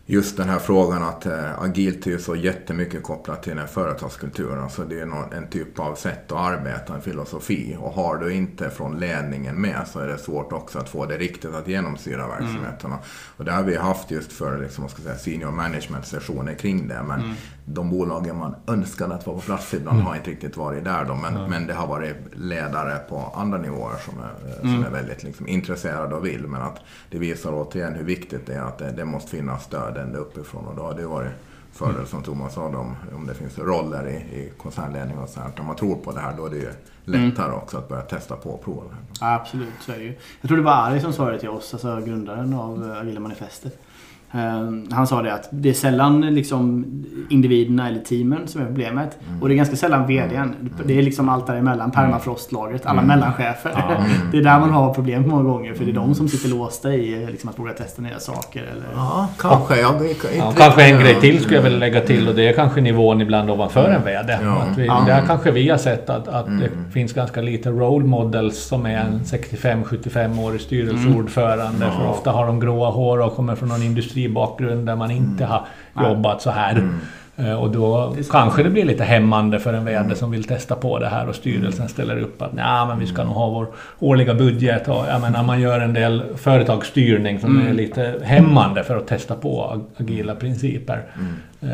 just 0.06 0.38
den 0.38 0.50
här 0.50 0.60
frågan 0.60 1.04
att 1.04 1.26
eh, 1.26 1.62
agilt 1.62 2.08
är 2.08 2.12
ju 2.12 2.20
så 2.20 2.36
jättemycket 2.36 3.04
kopplat 3.04 3.44
till 3.44 3.50
den 3.50 3.60
här 3.60 3.68
företagskulturen. 3.68 4.70
Så 4.70 4.84
det 4.84 5.00
är 5.00 5.06
någon, 5.06 5.34
en 5.34 5.48
typ 5.48 5.80
av 5.80 5.96
sätt 5.96 6.32
att 6.32 6.38
arbeta, 6.38 6.96
en 6.96 7.02
filosofi. 7.02 7.78
Och 7.80 7.92
har 7.92 8.18
du 8.18 8.34
inte 8.34 8.70
från 8.70 9.00
ledningen 9.00 9.62
med 9.62 9.88
så 9.88 10.00
är 10.00 10.08
det 10.08 10.18
svårt 10.18 10.54
också 10.54 10.80
att 10.80 10.90
få 10.90 11.06
det 11.06 11.18
riktigt 11.18 11.56
att 11.56 11.68
genomsyra 11.68 12.28
verksamheterna. 12.28 12.98
Och 13.38 13.46
det 13.46 13.52
har 13.52 13.64
vi 13.64 13.76
haft 13.76 14.12
just 14.12 14.32
för 14.32 14.62
liksom, 14.62 14.90
ska 14.90 15.02
säga, 15.02 15.16
senior 15.16 15.52
management 15.52 16.06
sessioner 16.06 16.54
kring 16.54 16.88
det. 16.88 17.04
Men 17.08 17.36
de 17.66 17.90
bolagen 17.90 18.38
man 18.38 18.56
önskade 18.68 19.16
att 19.16 19.28
vara 19.28 19.38
på 19.38 19.42
plats 19.42 19.74
ibland 19.74 20.02
har 20.02 20.16
inte 20.16 20.30
riktigt 20.30 20.58
varit 20.58 20.84
där 20.84 21.06
då. 21.06 21.16
Men, 21.16 21.50
men 21.50 21.68
det 21.68 21.74
har 21.74 21.88
varit 21.88 22.16
ledare 22.34 22.98
på 23.10 23.34
andra 23.36 23.58
nivåer 23.58 23.96
som 24.06 24.14
är, 24.20 24.50
eh, 24.50 24.62
som 24.62 24.84
är 24.84 24.90
väldigt 24.90 25.24
liksom, 25.24 25.48
intresserade 25.48 26.16
och 26.16 26.26
vill. 26.26 26.48
Men 26.48 26.62
att 26.62 26.80
det 27.10 27.18
visar 27.18 27.52
återigen 27.54 27.94
hur 27.94 28.04
viktigt 28.04 28.46
det 28.46 28.54
är 28.54 28.62
att 28.62 28.78
det, 28.78 28.92
det 28.92 29.06
måste 29.06 29.32
finnas 29.32 29.64
stöd 29.64 29.91
ända 29.98 30.20
uppifrån. 30.20 30.68
Och 30.68 30.76
då 30.76 30.82
har 30.82 30.94
det 30.94 31.06
varit 31.06 31.32
fördel 31.72 32.08
som 32.08 32.24
Thomas 32.24 32.54
sa 32.54 32.66
om, 32.66 32.96
om 33.16 33.28
det 33.28 33.34
finns 33.34 33.60
roller 33.60 34.08
i, 34.08 34.14
i 34.16 34.52
koncernledning 34.58 35.18
och 35.18 35.30
sånt. 35.30 35.60
Om 35.60 35.66
man 35.66 35.76
tror 35.76 35.96
på 35.96 36.12
det 36.12 36.20
här 36.20 36.34
då 36.38 36.46
är 36.46 36.50
det 36.50 36.58
ju 36.58 36.72
lättare 37.06 37.52
också 37.52 37.78
att 37.78 37.90
börja 37.90 38.02
testa 38.02 38.36
på 38.36 38.50
och 38.50 38.64
prova. 38.64 38.84
det 38.84 39.26
här. 39.26 39.36
Absolut, 39.36 39.74
så 39.80 39.92
är 39.92 39.98
det 39.98 40.04
ju. 40.04 40.14
Jag 40.42 40.48
tror 40.48 40.58
det 40.58 40.64
var 40.64 40.74
Ari 40.74 41.02
som 41.02 41.14
sa 41.14 41.32
det 41.32 41.40
till 41.40 41.50
oss, 41.50 41.74
alltså 41.74 42.02
grundaren 42.06 42.54
av 42.54 42.92
eh, 42.92 43.02
Agila 43.02 43.20
Manifestet. 43.20 43.80
Eh, 44.34 44.94
Han 44.96 45.08
sa 45.08 45.22
det 45.22 45.34
att 45.34 45.48
det 45.52 45.70
är 45.70 45.74
sällan 45.74 46.22
liksom 46.22 46.86
individerna 47.30 47.88
eller 47.88 48.00
teamen 48.00 48.48
som 48.48 48.62
är 48.62 48.66
problemet. 48.66 49.18
Och 49.42 49.48
det 49.48 49.54
är 49.54 49.56
ganska 49.58 49.76
sällan 49.76 50.08
VDn. 50.08 50.56
Det 50.86 50.98
är 50.98 51.02
liksom 51.02 51.30
allt 51.30 51.48
däremellan. 51.48 51.92
Permafrostlagret, 51.92 52.86
alla 52.86 53.02
mellanchefer. 53.02 53.72
Det 54.32 54.38
är 54.38 54.42
där 54.44 54.60
man 54.60 54.70
har 54.70 54.94
problem 54.94 55.28
många 55.30 55.44
gånger. 55.44 55.74
För 55.74 55.86
det 55.86 55.92
är 55.92 55.96
de 55.96 56.16
som 56.16 56.28
sitter 56.28 56.50
låsta 56.50 56.94
i 56.94 57.26
liksom, 57.32 57.50
att 57.50 57.60
våga 57.60 57.74
testa 57.74 58.02
nya 58.02 58.20
saker. 58.20 58.60
Eller... 58.60 58.86
Ja, 58.96 59.30
kanske. 59.40 59.80
Ja, 59.82 59.94
riktigt- 60.02 60.58
kanske 60.58 60.84
en 60.92 61.00
grej 61.00 61.16
till 61.22 61.40
skulle 61.40 61.56
jag 61.56 61.64
väl 61.64 61.80
lägga 61.80 62.02
till 62.02 62.28
och 62.30 62.36
det 62.36 62.48
är 62.48 62.54
kanske 62.54 62.82
nivån 62.82 63.22
ibland 63.22 63.50
ovanför 63.52 63.90
en 63.90 64.04
VD. 64.04 64.38
Ja. 64.44 64.52
Att 64.72 64.78
vi, 64.78 64.86
Ja. 64.86 65.04
Där 65.08 65.22
kanske 65.28 65.52
vi 65.52 65.70
har 65.70 65.78
sett 65.78 66.10
att, 66.10 66.28
att 66.28 66.46
det 66.46 66.70
finns 66.94 67.14
ganska 67.14 67.42
lite 67.42 67.70
role 67.70 68.06
models 68.06 68.58
som 68.64 68.86
är 68.86 68.98
en 68.98 69.20
65-75-årig 69.20 70.62
styrelseordförande. 70.62 71.92
För 72.00 72.10
ofta 72.10 72.32
har 72.32 72.48
de 72.48 72.60
gråa 72.60 72.90
hår 72.90 73.22
och 73.22 73.36
kommer 73.36 73.56
från 73.56 73.70
någon 73.70 73.82
industribakgrund 74.22 74.86
där 74.86 74.96
man 74.96 75.12
inte 75.12 75.46
har 75.46 75.66
jobbat 75.96 76.42
så 76.42 76.52
här. 76.52 76.90
Eh, 77.38 77.54
Och 77.54 77.72
då 77.72 78.16
kanske 78.32 78.64
det 78.64 78.70
blir 78.70 78.86
lite 78.86 79.04
hämmande 79.04 79.60
för 79.60 79.74
en 79.74 79.86
VD 79.86 80.16
som 80.16 80.32
vill 80.32 80.44
testa 80.44 80.76
på 80.76 81.00
det 81.00 81.08
här 81.08 81.30
och 81.30 81.36
styrelsen 81.36 81.90
ställer 81.90 82.18
upp 82.20 82.42
att 82.42 82.54
nej 82.54 82.88
men 82.88 83.00
vi 83.00 83.08
ska 83.08 83.24
nog 83.24 83.34
ha 83.34 83.50
vår 83.50 83.68
årliga 84.00 84.34
budget. 84.34 84.88
Och 84.88 85.06
jag 85.10 85.22
menar 85.22 85.44
man 85.44 85.62
gör 85.62 85.80
en 85.80 85.94
del 85.94 86.24
företagsstyrning 86.38 87.40
som 87.40 87.68
är 87.68 87.74
lite 87.74 88.16
hämmande 88.24 88.84
för 88.84 88.98
att 88.98 89.08
testa 89.08 89.36
på 89.36 89.62
ag- 89.64 89.86
agila 89.98 90.36
principer. 90.36 91.02
Eh, 91.62 91.70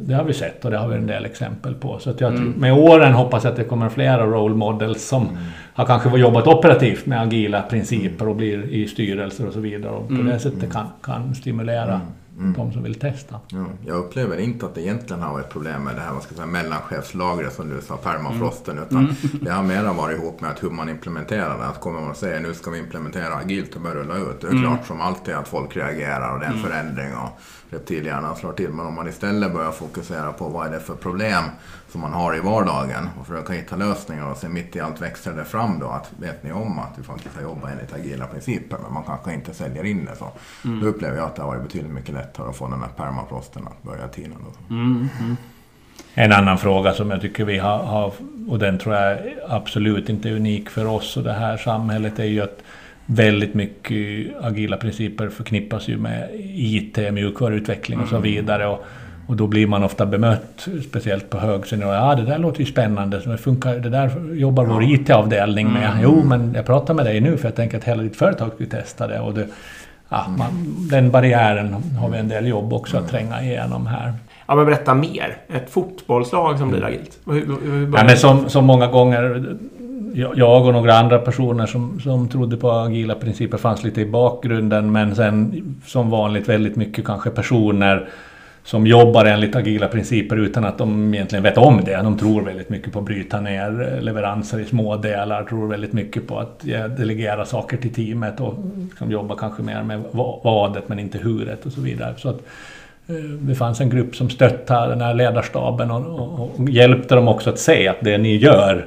Det 0.00 0.14
har 0.14 0.24
vi 0.24 0.32
sett 0.32 0.64
och 0.64 0.70
det 0.70 0.78
har 0.78 0.88
vi 0.88 0.96
en 0.96 1.06
del 1.06 1.24
exempel 1.24 1.74
på. 1.74 1.98
Så 1.98 2.10
att 2.10 2.20
jag 2.20 2.36
tror, 2.36 2.52
med 2.56 2.72
åren 2.72 3.12
hoppas 3.12 3.44
jag 3.44 3.50
att 3.50 3.56
det 3.56 3.64
kommer 3.64 3.88
flera 3.88 4.26
role 4.26 4.54
models 4.54 5.08
som 5.08 5.28
har 5.74 5.84
kanske 5.86 6.18
jobbat 6.18 6.46
operativt 6.46 7.06
med 7.06 7.20
agila 7.22 7.62
principer 7.62 8.28
och 8.28 8.36
blir 8.36 8.64
i 8.70 8.88
styrelser 8.88 9.46
och 9.46 9.52
så 9.52 9.60
vidare. 9.60 9.92
Och 9.92 10.08
på 10.08 10.14
det 10.14 10.38
sättet 10.38 10.72
kan, 10.72 10.86
kan 11.02 11.34
stimulera 11.34 12.00
de 12.38 12.72
som 12.72 12.82
vill 12.82 12.94
testa. 12.94 13.40
Ja, 13.48 13.66
jag 13.86 13.96
upplever 13.96 14.38
inte 14.38 14.66
att 14.66 14.74
det 14.74 14.82
egentligen 14.82 15.22
har 15.22 15.32
varit 15.32 15.46
ett 15.46 15.52
problem 15.52 15.82
med 15.82 15.94
det 15.94 16.00
här 16.00 16.12
vad 16.12 16.22
ska 16.22 16.30
jag 16.30 16.36
säga, 16.36 16.46
mellanchefslagret 16.46 17.52
som 17.52 17.68
du 17.68 17.80
sa, 17.80 17.96
permafrosten. 17.96 18.78
Utan 18.78 19.14
det 19.40 19.50
har 19.50 19.62
mera 19.62 19.92
varit 19.92 20.18
ihop 20.18 20.40
med 20.40 20.50
att 20.50 20.62
hur 20.62 20.70
man 20.70 20.88
implementerar 20.88 21.58
det. 21.58 21.66
Att 21.66 21.80
kommer 21.80 22.00
man 22.00 22.10
och 22.10 22.16
säger 22.16 22.40
nu 22.40 22.54
ska 22.54 22.70
vi 22.70 22.78
implementera 22.78 23.34
agilt 23.34 23.74
och 23.74 23.80
börja 23.80 23.94
rulla 23.94 24.16
ut. 24.16 24.40
Det 24.40 24.46
är 24.46 24.62
klart 24.62 24.86
som 24.86 25.00
alltid 25.00 25.34
att 25.34 25.48
folk 25.48 25.76
reagerar 25.76 26.34
och 26.34 26.40
det 26.40 26.46
är 26.46 26.50
en 26.50 26.62
förändring 26.62 27.16
och 27.16 27.40
reptilhjärnan 27.70 28.36
slår 28.36 28.52
till. 28.52 28.70
Men 28.70 28.86
om 28.86 28.94
man 28.94 29.08
istället 29.08 29.52
börjar 29.52 29.72
fokusera 29.72 30.32
på 30.32 30.48
vad 30.48 30.66
är 30.66 30.70
det 30.70 30.80
för 30.80 30.94
problem 30.94 31.44
som 31.96 32.02
man 32.02 32.12
har 32.12 32.36
i 32.36 32.40
vardagen 32.40 33.08
och 33.20 33.26
försöka 33.26 33.52
hitta 33.52 33.76
lösningar 33.76 34.30
och 34.30 34.36
sen 34.36 34.52
mitt 34.52 34.76
i 34.76 34.80
allt 34.80 35.02
växer 35.02 35.32
det 35.32 35.44
fram 35.44 35.78
då 35.78 35.88
att 35.88 36.12
vet 36.20 36.42
ni 36.42 36.52
om 36.52 36.78
att 36.78 36.98
vi 36.98 37.02
faktiskt 37.02 37.34
har 37.34 37.42
jobbat 37.42 37.70
enligt 37.72 37.94
agila 37.94 38.26
principer 38.26 38.76
men 38.82 38.92
man 38.92 39.02
kanske 39.04 39.34
inte 39.34 39.54
säljer 39.54 39.84
in 39.84 40.04
det 40.04 40.16
så. 40.16 40.28
Då 40.62 40.86
upplever 40.86 41.16
jag 41.16 41.26
att 41.26 41.36
det 41.36 41.42
har 41.42 41.48
varit 41.48 41.62
betydligt 41.62 41.92
mycket 41.92 42.14
lättare 42.14 42.48
att 42.48 42.56
få 42.56 42.68
den 42.68 42.80
här 42.80 42.88
permafrosten 42.96 43.66
att 43.66 43.82
börja 43.82 44.08
tina. 44.08 44.36
Då. 44.38 44.74
Mm, 44.74 45.08
mm. 45.20 45.36
En 46.14 46.32
annan 46.32 46.58
fråga 46.58 46.92
som 46.92 47.10
jag 47.10 47.20
tycker 47.20 47.44
vi 47.44 47.58
har, 47.58 47.78
har, 47.78 48.12
och 48.48 48.58
den 48.58 48.78
tror 48.78 48.94
jag 48.94 49.18
absolut 49.48 50.08
inte 50.08 50.28
är 50.28 50.32
unik 50.32 50.70
för 50.70 50.86
oss 50.86 51.16
och 51.16 51.22
det 51.22 51.32
här 51.32 51.56
samhället, 51.56 52.18
är 52.18 52.24
ju 52.24 52.40
att 52.40 52.62
väldigt 53.06 53.54
mycket 53.54 54.26
agila 54.40 54.76
principer 54.76 55.28
förknippas 55.28 55.88
ju 55.88 55.98
med 55.98 56.30
IT, 56.54 56.98
mjukvaruutveckling 57.12 58.00
och 58.00 58.08
så 58.08 58.18
vidare. 58.18 58.66
Och, 58.66 58.86
och 59.26 59.36
då 59.36 59.46
blir 59.46 59.66
man 59.66 59.84
ofta 59.84 60.06
bemött, 60.06 60.68
speciellt 60.88 61.30
på 61.30 61.38
hög 61.38 61.66
senior. 61.66 61.94
Ja, 61.94 62.14
det 62.14 62.22
där 62.22 62.38
låter 62.38 62.60
ju 62.60 62.66
spännande. 62.66 63.18
Det, 63.18 63.38
funkar, 63.38 63.74
det 63.74 63.90
där 63.90 64.34
jobbar 64.34 64.64
vår 64.64 64.82
IT-avdelning 64.82 65.72
med. 65.72 65.98
Jo, 66.02 66.22
men 66.24 66.52
jag 66.54 66.66
pratar 66.66 66.94
med 66.94 67.04
dig 67.04 67.20
nu 67.20 67.36
för 67.36 67.48
jag 67.48 67.54
tänker 67.54 67.78
att 67.78 67.84
hela 67.84 68.02
ditt 68.02 68.16
företag 68.16 68.50
vill 68.56 68.70
testa 68.70 69.06
det. 69.06 69.20
Och 69.20 69.34
det 69.34 69.46
ja, 70.08 70.26
man, 70.38 70.48
den 70.90 71.10
barriären 71.10 71.72
har 71.72 72.08
vi 72.08 72.18
en 72.18 72.28
del 72.28 72.46
jobb 72.46 72.72
också 72.72 72.98
att 72.98 73.08
tränga 73.08 73.42
igenom 73.42 73.86
här. 73.86 74.14
Ja, 74.46 74.54
men 74.54 74.66
berätta 74.66 74.94
mer. 74.94 75.36
Ett 75.48 75.70
fotbollslag 75.70 76.58
som 76.58 76.70
blir 76.70 76.84
agilt. 76.84 77.18
Hur, 77.26 77.32
hur, 77.32 77.70
hur 77.70 77.96
Ja, 77.96 78.04
men 78.04 78.16
som, 78.16 78.48
som 78.48 78.64
många 78.64 78.86
gånger 78.86 79.56
jag 80.14 80.38
jag 80.38 80.66
och 80.66 80.72
några 80.72 80.98
andra 80.98 81.18
personer 81.18 81.66
som, 81.66 82.00
som 82.00 82.28
trodde 82.28 82.56
på 82.56 82.70
agila 82.70 83.14
principer 83.14 83.58
fanns 83.58 83.84
lite 83.84 84.00
i 84.00 84.06
bakgrunden 84.06 84.92
men 84.92 85.14
sen 85.14 85.62
som 85.86 86.10
vanligt 86.10 86.48
väldigt 86.48 86.76
mycket 86.76 87.04
kanske 87.04 87.30
personer 87.30 88.08
som 88.66 88.86
jobbar 88.86 89.24
enligt 89.24 89.56
agila 89.56 89.88
principer 89.88 90.36
utan 90.36 90.64
att 90.64 90.78
de 90.78 91.14
egentligen 91.14 91.42
vet 91.42 91.58
om 91.58 91.84
det. 91.84 91.96
De 91.96 92.18
tror 92.18 92.42
väldigt 92.42 92.68
mycket 92.68 92.92
på 92.92 92.98
att 92.98 93.04
bryta 93.04 93.40
ner 93.40 94.00
leveranser 94.00 94.58
i 94.58 94.64
små 94.64 94.96
delar, 94.96 95.44
tror 95.44 95.68
väldigt 95.68 95.92
mycket 95.92 96.26
på 96.26 96.38
att 96.38 96.60
delegera 96.96 97.44
saker 97.44 97.76
till 97.76 97.94
teamet 97.94 98.40
och 98.40 98.54
liksom 98.88 99.10
jobba 99.10 99.36
kanske 99.36 99.62
mer 99.62 99.82
med 99.82 100.02
vadet 100.42 100.88
men 100.88 100.98
inte 100.98 101.18
huret 101.18 101.66
och 101.66 101.72
så 101.72 101.80
vidare. 101.80 102.14
Så 102.16 102.28
att, 102.28 102.40
eh, 103.06 103.14
det 103.16 103.54
fanns 103.54 103.80
en 103.80 103.90
grupp 103.90 104.16
som 104.16 104.30
stöttade 104.30 104.88
den 104.88 105.00
här 105.00 105.14
ledarstaben 105.14 105.90
och, 105.90 106.20
och, 106.20 106.60
och 106.60 106.68
hjälpte 106.70 107.14
dem 107.14 107.28
också 107.28 107.50
att 107.50 107.58
se 107.58 107.88
att 107.88 108.00
det 108.00 108.18
ni 108.18 108.36
gör 108.36 108.86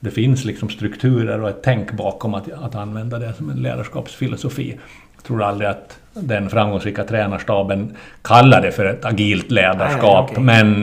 det 0.00 0.10
finns 0.10 0.44
liksom 0.44 0.68
strukturer 0.68 1.42
och 1.42 1.48
ett 1.48 1.62
tänk 1.62 1.92
bakom 1.92 2.34
att, 2.34 2.52
att 2.52 2.74
använda 2.74 3.18
det 3.18 3.32
som 3.32 3.50
en 3.50 3.56
ledarskapsfilosofi. 3.56 4.78
Jag 5.16 5.24
tror 5.24 5.42
aldrig 5.42 5.70
att 5.70 5.98
den 6.20 6.50
framgångsrika 6.50 7.04
tränarstaben 7.04 7.96
kallar 8.22 8.62
det 8.62 8.72
för 8.72 8.84
ett 8.84 9.04
agilt 9.04 9.50
ledarskap, 9.50 10.30
Nej, 10.30 10.30
okej. 10.30 10.44
men 10.44 10.80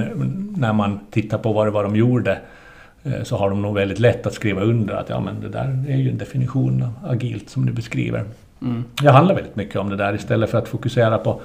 när 0.58 0.74
man 0.74 1.00
tittar 1.12 1.38
på 1.38 1.54
vad 1.54 1.68
det 1.68 1.72
var 1.72 1.84
de 1.84 1.96
gjorde 1.96 2.38
eh, 3.04 3.24
så 3.24 3.38
har 3.38 3.50
de 3.50 3.62
nog 3.62 3.76
väldigt 3.76 4.00
lätt 4.00 4.28
att 4.28 4.34
skriva 4.34 4.62
under 4.62 4.94
att 4.94 5.10
ja, 5.10 5.20
men 5.20 5.42
det 5.42 5.50
där 5.50 5.86
är 5.90 5.98
ju 5.98 6.10
en 6.10 6.18
definition 6.18 6.84
av 6.84 7.12
agilt 7.12 7.50
som 7.50 7.66
du 7.66 7.72
beskriver. 7.72 8.24
Mm. 8.62 8.84
Det 9.02 9.12
handlar 9.12 9.36
väldigt 9.36 9.56
mycket 9.56 9.76
om 9.76 9.90
det 9.90 9.96
där 9.96 10.16
istället 10.16 10.50
för 10.50 10.58
att 10.58 10.68
fokusera 10.68 11.18
på, 11.18 11.42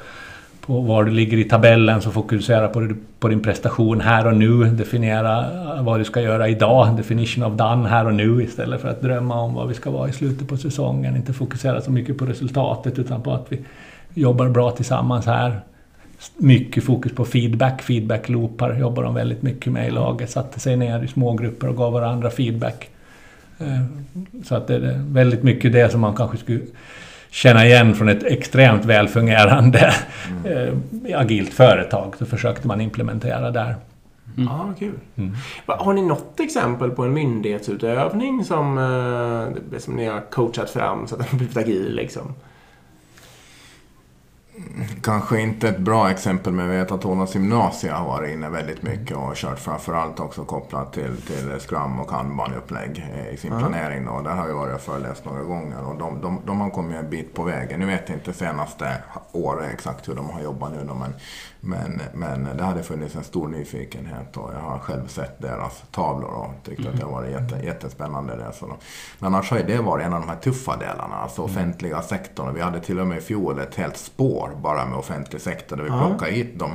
på 0.69 0.81
var 0.81 1.05
du 1.05 1.11
ligger 1.11 1.39
i 1.39 1.45
tabellen 1.45 2.03
så 2.03 2.11
fokusera 2.11 2.69
på, 2.69 2.89
på 3.19 3.29
din 3.29 3.43
prestation 3.43 4.01
här 4.01 4.27
och 4.27 4.37
nu. 4.37 4.65
Definiera 4.65 5.39
eh, 5.39 5.83
vad 5.83 6.01
du 6.01 6.05
ska 6.05 6.21
göra 6.21 6.49
idag. 6.49 6.97
Definition 6.97 7.45
of 7.45 7.53
done 7.53 7.89
här 7.89 8.07
och 8.07 8.15
nu 8.15 8.43
istället 8.43 8.81
för 8.81 8.89
att 8.89 9.03
drömma 9.03 9.41
om 9.41 9.55
vad 9.55 9.69
vi 9.69 9.75
ska 9.75 9.91
vara 9.91 10.09
i 10.09 10.13
slutet 10.13 10.49
på 10.49 10.57
säsongen. 10.57 11.17
Inte 11.17 11.33
fokusera 11.33 11.81
så 11.81 11.91
mycket 11.91 12.19
på 12.19 12.27
resultatet 12.27 12.99
utan 12.99 13.23
på 13.23 13.33
att 13.33 13.47
vi 13.49 13.61
jobbar 14.15 14.49
bra 14.49 14.71
tillsammans 14.71 15.27
här. 15.27 15.61
Mycket 16.37 16.85
fokus 16.85 17.13
på 17.13 17.25
feedback. 17.25 17.83
Feedback-loopar 17.83 18.79
jobbar 18.79 19.03
de 19.03 19.15
väldigt 19.15 19.43
mycket 19.43 19.73
med 19.73 19.89
i 19.89 19.91
laget. 19.91 20.31
Satte 20.31 20.61
sig 20.61 20.77
ner 20.77 21.03
i 21.03 21.09
små 21.09 21.33
grupper 21.33 21.69
och 21.69 21.77
gav 21.77 21.93
varandra 21.93 22.31
feedback. 22.31 22.91
Eh, 23.59 23.85
så 24.45 24.55
att 24.55 24.67
det 24.67 24.75
är 24.75 25.01
väldigt 25.13 25.43
mycket 25.43 25.73
det 25.73 25.93
som 25.93 26.01
man 26.01 26.17
kanske 26.17 26.37
skulle 26.37 26.61
känna 27.31 27.67
igen 27.67 27.95
från 27.95 28.09
ett 28.09 28.23
extremt 28.23 28.85
välfungerande 28.85 29.95
eh, 30.45 31.21
agilt 31.21 31.55
företag. 31.55 32.15
Så 32.19 32.27
försökte 32.27 32.67
man 32.69 32.81
implementera 32.81 33.51
där. 33.51 33.75
Ja, 34.37 34.73
kul. 34.79 34.93
Mm. 35.17 35.35
Va- 35.67 35.77
Har 35.81 35.93
ni 35.93 36.03
något 36.03 36.41
exempel 36.41 36.91
på 36.91 37.03
en 37.05 37.13
myndighetsutövning 37.13 38.45
som, 38.45 38.79
eh, 39.73 39.79
som 39.79 39.95
ni 39.95 40.07
har 40.07 40.21
coachat 40.31 40.71
fram 40.71 41.07
så 41.07 41.15
att 41.15 41.21
den 41.21 41.29
har 41.31 41.39
blivit 41.39 41.57
agil? 41.57 41.95
Liksom? 41.95 42.35
Kanske 45.03 45.41
inte 45.41 45.69
ett 45.69 45.79
bra 45.79 46.11
exempel, 46.11 46.53
men 46.53 46.67
jag 46.71 46.79
vet 46.79 46.93
att 46.93 47.05
Ålands 47.05 47.35
gymnasie 47.35 47.93
har 47.93 48.07
varit 48.07 48.31
inne 48.33 48.49
väldigt 48.51 48.83
mycket 48.83 49.17
och 49.17 49.35
kört 49.35 49.59
framförallt 49.59 50.21
också 50.21 50.45
kopplat 50.45 50.93
till, 50.93 51.23
till 51.23 51.59
Scrum 51.61 52.01
och 52.01 52.09
Kanban-upplägg 52.11 53.09
eh, 53.15 53.35
i 53.35 53.37
sin 53.37 53.53
Ja. 53.53 53.59
planering. 53.59 54.05
Då. 54.05 54.21
Där 54.21 54.31
har 54.31 54.49
jag 54.49 54.55
varit 54.55 54.75
och 54.75 54.81
föreläst 54.81 55.25
några 55.25 55.43
gånger 55.43 55.85
och 55.85 55.99
de, 55.99 56.21
de, 56.21 56.41
de 56.47 56.61
har 56.61 56.71
kommit 56.71 56.97
en 56.97 57.11
bit 57.11 57.35
på 57.35 57.43
vägen. 57.43 57.81
Nu 57.81 57.87
vet 57.87 58.09
jag 58.09 58.17
inte 58.19 58.33
senaste 58.33 58.97
året 59.33 59.71
exakt 59.73 60.09
hur 60.09 60.15
de 60.15 60.31
har 60.31 60.41
jobbat 60.41 60.73
nu 60.73 60.85
då, 60.89 60.95
men, 60.95 61.15
men, 61.61 62.01
men 62.15 62.49
det 62.57 62.65
hade 62.65 62.83
funnits 62.83 63.17
en 63.17 63.25
stor 63.25 63.49
nyfikenhet 63.49 64.37
och 64.37 64.51
jag 64.55 64.61
har 64.61 64.79
själv 64.79 65.07
sett 65.07 65.43
deras 65.43 65.83
tavlor 65.91 66.31
och 66.31 66.51
tyckt 66.65 66.87
att 66.87 66.97
det 66.97 67.05
har 67.05 67.13
varit 67.13 67.31
jätte, 67.31 67.67
jättespännande. 67.67 68.53
Då. 68.61 68.67
Men 69.19 69.35
annars 69.35 69.51
har 69.51 69.59
det 69.59 69.79
varit 69.79 70.07
en 70.07 70.13
av 70.13 70.21
de 70.21 70.29
här 70.29 70.37
tuffa 70.37 70.77
delarna, 70.77 71.17
alltså 71.17 71.43
offentliga 71.43 72.03
sektorn. 72.03 72.55
Vi 72.55 72.61
hade 72.61 72.81
till 72.81 73.01
och 73.01 73.07
med 73.07 73.19
i 73.19 73.21
fjol 73.21 73.59
ett 73.59 73.75
helt 73.75 73.97
spår 73.97 74.51
bara 74.63 74.87
med 74.87 74.99
offentlig 74.99 75.43
sektor 75.43 75.77
där 75.77 75.85
vi 75.85 75.91
Ja. 75.91 76.07
plockade 76.09 76.33
hit 76.33 76.59
de 76.59 76.71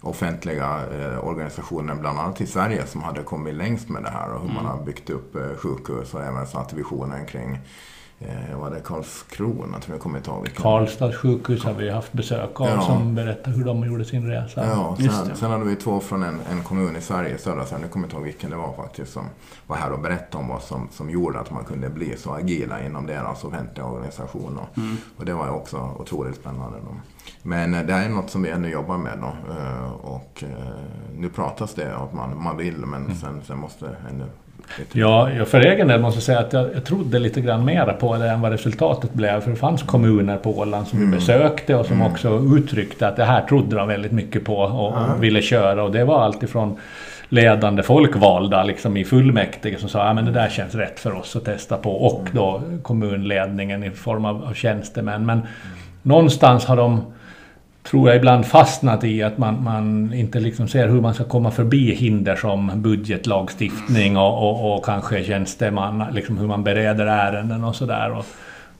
offentliga 0.00 0.80
eh, 0.92 1.24
organisationer, 1.28 1.94
bland 1.94 2.18
annat 2.18 2.40
i 2.40 2.46
Sverige, 2.46 2.86
som 2.86 3.02
hade 3.02 3.22
kommit 3.22 3.54
längst 3.54 3.88
med 3.88 4.02
det 4.02 4.10
här 4.10 4.32
och 4.32 4.40
hur 4.42 4.54
man 4.54 4.66
har 4.66 4.82
byggt 4.84 5.10
upp 5.10 5.36
eh, 5.36 5.56
sjukhus 5.56 6.14
och 6.14 6.22
även 6.24 6.46
satt 6.46 6.72
visionen 6.72 7.26
kring 7.26 7.58
eh, 8.20 8.58
vad 8.58 8.72
det 8.72 8.80
Karlskrona, 8.80 9.78
tror 9.80 9.94
jag 9.94 10.00
kommer 10.02 10.18
inte 10.18 10.30
ihåg 10.30 10.42
vilken. 10.42 10.62
Karlstads 10.62 11.16
sjukhus 11.16 11.64
har 11.64 11.72
vi 11.72 11.90
haft 11.90 12.12
besök 12.12 12.60
av 12.60 12.66
Ja. 12.68 12.80
som 12.82 13.14
berättar 13.14 13.50
hur 13.52 13.64
de 13.64 13.84
gjorde 13.86 14.04
sin 14.04 14.26
resa. 14.26 14.66
Ja, 14.66 14.96
sen, 14.98 15.36
sen 15.36 15.50
hade 15.50 15.64
vi 15.64 15.76
två 15.76 16.00
från 16.00 16.22
en, 16.22 16.40
en 16.50 16.62
kommun 16.62 16.96
i 16.96 17.00
Sverige, 17.00 17.38
södra 17.38 17.66
Sverige, 17.66 17.82
nu 17.84 17.88
kommer 17.90 18.04
jag 18.04 18.06
inte 18.08 18.16
ihåg 18.16 18.24
vilken 18.24 18.50
det 18.50 18.56
var 18.56 18.72
faktiskt, 18.72 19.12
som 19.12 19.24
var 19.66 19.76
här 19.76 19.92
och 19.92 20.00
berättade 20.00 20.42
om 20.44 20.48
vad 20.48 20.62
som, 20.62 20.88
som 20.92 21.10
gjorde 21.10 21.40
att 21.40 21.50
man 21.50 21.64
kunde 21.64 21.90
bli 21.90 22.16
så 22.16 22.30
agila 22.34 22.82
inom 22.86 23.06
deras 23.06 23.44
offentliga 23.44 23.86
organisation. 23.86 24.58
Och, 24.58 24.78
Mm. 24.78 24.96
och 25.16 25.24
det 25.24 25.32
var 25.34 25.44
ju 25.46 25.52
också 25.52 25.96
otroligt 25.98 26.36
spännande. 26.36 26.78
Då. 26.78 26.94
Men 27.42 27.74
eh, 27.74 27.82
det 27.86 27.92
är 27.92 28.08
något 28.08 28.30
som 28.30 28.42
vi 28.42 28.50
ännu 28.50 28.68
jobbar 28.70 28.98
med 28.98 29.18
då. 29.20 29.52
eh, 29.54 29.92
Och 29.92 30.44
nu 31.16 31.28
pratas 31.30 31.74
det 31.74 31.94
om 31.94 32.02
att 32.04 32.12
man, 32.12 32.42
man 32.42 32.56
vill, 32.56 32.76
men 32.86 33.14
sen, 33.16 33.42
sen 33.46 33.58
måste 33.58 33.96
ännu. 34.10 34.24
Ja, 34.92 35.30
jag 35.30 35.48
för 35.48 35.60
egen 35.60 35.88
del 35.88 36.00
måste 36.00 36.16
jag 36.16 36.22
säga 36.22 36.38
att 36.38 36.52
jag, 36.52 36.66
jag 36.74 36.84
trodde 36.84 37.18
lite 37.18 37.40
grann 37.40 37.64
mera 37.64 37.92
på 37.92 38.16
det 38.16 38.28
än 38.30 38.40
vad 38.40 38.52
resultatet 38.52 39.12
blev. 39.14 39.40
För 39.40 39.50
det 39.50 39.56
fanns 39.56 39.82
kommuner 39.82 40.36
på 40.36 40.58
Åland 40.58 40.86
som 40.88 40.98
vi 40.98 41.04
Mm. 41.04 41.18
besökte 41.18 41.74
och 41.74 41.86
som 41.86 42.00
Mm. 42.00 42.12
också 42.12 42.40
uttryckte 42.56 43.08
att 43.08 43.16
det 43.16 43.24
här 43.24 43.42
trodde 43.46 43.76
de 43.76 43.88
väldigt 43.88 44.12
mycket 44.12 44.44
på 44.44 44.56
och, 44.58 44.88
och 44.88 45.22
ville 45.24 45.42
köra. 45.42 45.82
Och 45.84 45.92
det 45.92 46.04
var 46.04 46.20
alltifrån 46.22 46.76
ledande 47.28 47.82
folkvalda 47.82 48.62
liksom 48.64 48.96
i 48.96 49.04
fullmäktige 49.04 49.78
som 49.78 49.88
sa 49.88 50.02
att 50.02 50.14
men 50.14 50.24
det 50.24 50.30
där 50.32 50.48
känns 50.48 50.74
rätt 50.74 51.00
för 51.00 51.14
oss 51.16 51.36
att 51.36 51.44
testa 51.44 51.76
på. 51.76 51.90
Och 52.06 52.28
då 52.32 52.62
kommunledningen 52.82 53.84
i 53.84 53.90
form 53.90 54.24
av, 54.24 54.44
av 54.44 54.54
tjänstemän. 54.54 55.26
Men 55.26 55.40
någonstans 56.02 56.64
har 56.64 56.76
de 56.76 57.00
tror 57.90 58.08
jag 58.08 58.16
ibland 58.16 58.46
fastnat 58.46 59.04
i 59.04 59.22
att 59.22 59.38
man, 59.38 59.64
man 59.64 60.12
inte 60.12 60.40
liksom 60.40 60.68
ser 60.68 60.88
hur 60.88 61.00
man 61.00 61.14
ska 61.14 61.24
komma 61.24 61.50
förbi 61.50 61.94
hinder 61.94 62.36
som 62.36 62.70
budgetlagstiftning 62.74 64.16
och, 64.16 64.48
och, 64.50 64.74
och 64.74 64.84
kanske 64.84 65.24
tjänsteman, 65.24 66.04
liksom 66.12 66.38
hur 66.38 66.46
man 66.46 66.64
bereder 66.64 67.06
ärenden 67.06 67.64
och 67.64 67.76
sådär. 67.76 68.10
Och, 68.10 68.24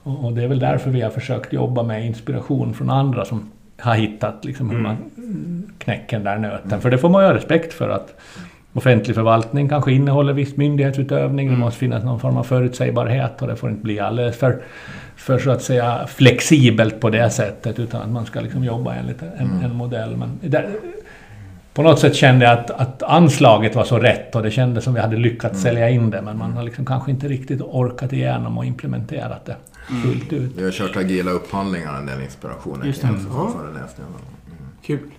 och, 0.02 0.24
och 0.24 0.32
det 0.32 0.42
är 0.42 0.48
väl 0.48 0.58
därför 0.58 0.90
vi 0.90 1.00
har 1.00 1.10
försökt 1.10 1.52
jobba 1.52 1.82
med 1.82 2.06
inspiration 2.06 2.74
från 2.74 2.90
andra 2.90 3.24
som 3.24 3.50
har 3.80 3.94
hittat 3.94 4.44
liksom 4.44 4.70
hur 4.70 4.78
man 4.78 4.96
knäcker 5.78 6.16
den 6.16 6.24
där 6.24 6.38
nöten. 6.38 6.80
För 6.80 6.90
det 6.90 6.98
får 6.98 7.08
man 7.08 7.22
ju 7.22 7.28
ha 7.28 7.34
respekt 7.34 7.72
för 7.72 7.88
att 7.88 8.20
offentlig 8.72 9.16
förvaltning 9.16 9.68
kanske 9.68 9.92
innehåller 9.92 10.32
viss 10.32 10.56
myndighetsutövning. 10.56 11.50
Det 11.50 11.56
måste 11.56 11.78
finnas 11.78 12.04
någon 12.04 12.20
form 12.20 12.36
av 12.36 12.44
förutsägbarhet 12.44 13.42
och 13.42 13.48
det 13.48 13.56
får 13.56 13.70
inte 13.70 13.82
bli 13.82 14.00
alldeles 14.00 14.38
för, 14.38 14.62
för 15.18 15.38
så 15.38 15.50
att 15.50 15.62
säga 15.62 16.06
flexibelt 16.06 17.00
på 17.00 17.10
det 17.10 17.30
sättet 17.30 17.78
utan 17.78 18.02
att 18.02 18.08
man 18.10 18.26
ska 18.26 18.40
liksom 18.40 18.64
jobba 18.64 18.94
enligt 18.94 19.22
en, 19.22 19.60
en 19.64 19.74
modell. 19.74 20.16
Men 20.16 20.38
där, 20.42 20.70
på 21.74 21.82
något 21.82 21.98
sätt 21.98 22.14
kände 22.14 22.44
jag 22.44 22.58
att, 22.58 22.70
att 22.70 23.02
anslaget 23.02 23.74
var 23.74 23.84
så 23.84 23.98
rätt 23.98 24.34
och 24.34 24.42
det 24.42 24.50
kändes 24.50 24.84
som 24.84 24.94
vi 24.94 25.00
hade 25.00 25.16
lyckats 25.16 25.62
sälja 25.62 25.88
in 25.90 26.10
det 26.10 26.22
men 26.22 26.38
man 26.38 26.52
har 26.52 26.62
liksom 26.62 26.86
kanske 26.86 27.10
inte 27.10 27.28
riktigt 27.28 27.60
orkat 27.62 28.12
igenom 28.12 28.58
och 28.58 28.64
implementerat 28.64 29.44
det 29.46 29.56
fullt 30.02 30.32
ut. 30.32 30.52
Vi 30.56 30.64
har 30.64 30.70
kört 30.70 30.96
agila 30.96 31.30
upphandlingar, 31.30 31.98
en 31.98 32.06
del 32.06 32.22
inspirationer 32.22 32.86
Just 32.86 33.00
det. 33.02 33.06
för 33.08 33.14
Ja. 33.34 33.52
föreläsningarna. 33.60 34.16
Kul. 34.86 34.98
Nej, 35.04 35.12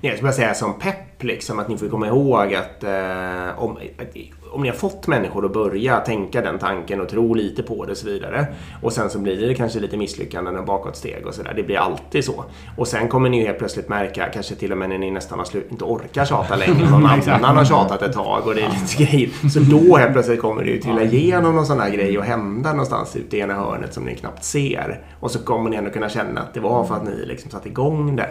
jag 0.00 0.12
skulle 0.12 0.26
bara 0.28 0.32
säga 0.36 0.54
som 0.54 0.78
pepp, 0.78 1.22
liksom, 1.22 1.58
att 1.58 1.68
ni 1.68 1.76
får 1.78 1.88
komma 1.88 2.06
ihåg 2.06 2.54
att 2.54 2.84
eh, 2.84 3.62
om, 3.62 3.76
att, 3.76 4.16
om 4.52 4.62
ni 4.62 4.68
har 4.68 4.76
fått 4.76 5.06
människor 5.06 5.44
att 5.44 5.52
börja 5.52 6.00
tänka 6.00 6.40
den 6.40 6.58
tanken 6.58 7.00
och 7.00 7.08
tro 7.08 7.34
lite 7.34 7.62
på 7.62 7.84
det 7.84 7.92
och 7.92 7.98
så 7.98 8.06
vidare. 8.06 8.46
Och 8.82 8.92
sen 8.92 9.10
så 9.10 9.18
blir 9.18 9.48
det 9.48 9.54
kanske 9.54 9.80
lite 9.80 9.96
misslyckanden 9.96 10.56
och 10.56 10.64
bakåtsteg 10.64 11.26
och 11.26 11.34
sådär. 11.34 11.52
Det 11.56 11.62
blir 11.62 11.76
alltid 11.76 12.24
så. 12.24 12.44
Och 12.76 12.88
sen 12.88 13.08
kommer 13.08 13.28
ni 13.28 13.40
ju 13.40 13.46
helt 13.46 13.58
plötsligt 13.58 13.88
märka, 13.88 14.26
kanske 14.34 14.54
till 14.54 14.72
och 14.72 14.78
med 14.78 14.88
när 14.88 14.98
ni 14.98 15.10
nästan 15.10 15.38
har 15.38 15.46
slut, 15.46 15.66
inte 15.70 15.84
orkar 15.84 16.24
tjata 16.24 16.56
längre. 16.66 16.90
Någon 16.90 17.06
annan 17.06 17.56
har 17.56 17.64
tjatat 17.64 18.02
ett 18.02 18.12
tag 18.12 18.46
och 18.46 18.54
det 18.54 18.62
är 18.62 18.68
lite 18.68 19.04
grejer. 19.04 19.48
Så 19.48 19.60
då 19.60 19.96
helt 19.96 20.12
plötsligt 20.12 20.40
kommer 20.40 20.64
det 20.64 20.70
ju 20.70 20.80
trilla 20.80 21.02
igenom 21.02 21.54
någon 21.54 21.66
sån 21.66 21.80
här 21.80 21.90
grej 21.90 22.18
och 22.18 22.24
hända 22.24 22.70
någonstans 22.70 23.16
ute 23.16 23.36
i 23.36 23.40
ena 23.40 23.54
hörnet 23.54 23.94
som 23.94 24.04
ni 24.04 24.14
knappt 24.14 24.44
ser. 24.44 25.00
Och 25.20 25.30
så 25.30 25.38
kommer 25.38 25.70
ni 25.70 25.76
ändå 25.76 25.90
kunna 25.90 26.08
känna 26.08 26.40
att 26.40 26.54
det 26.54 26.60
var 26.60 26.84
för 26.84 26.94
att 26.94 27.04
ni 27.04 27.26
liksom 27.26 27.50
satte 27.50 27.68
igång 27.68 28.16
det. 28.16 28.28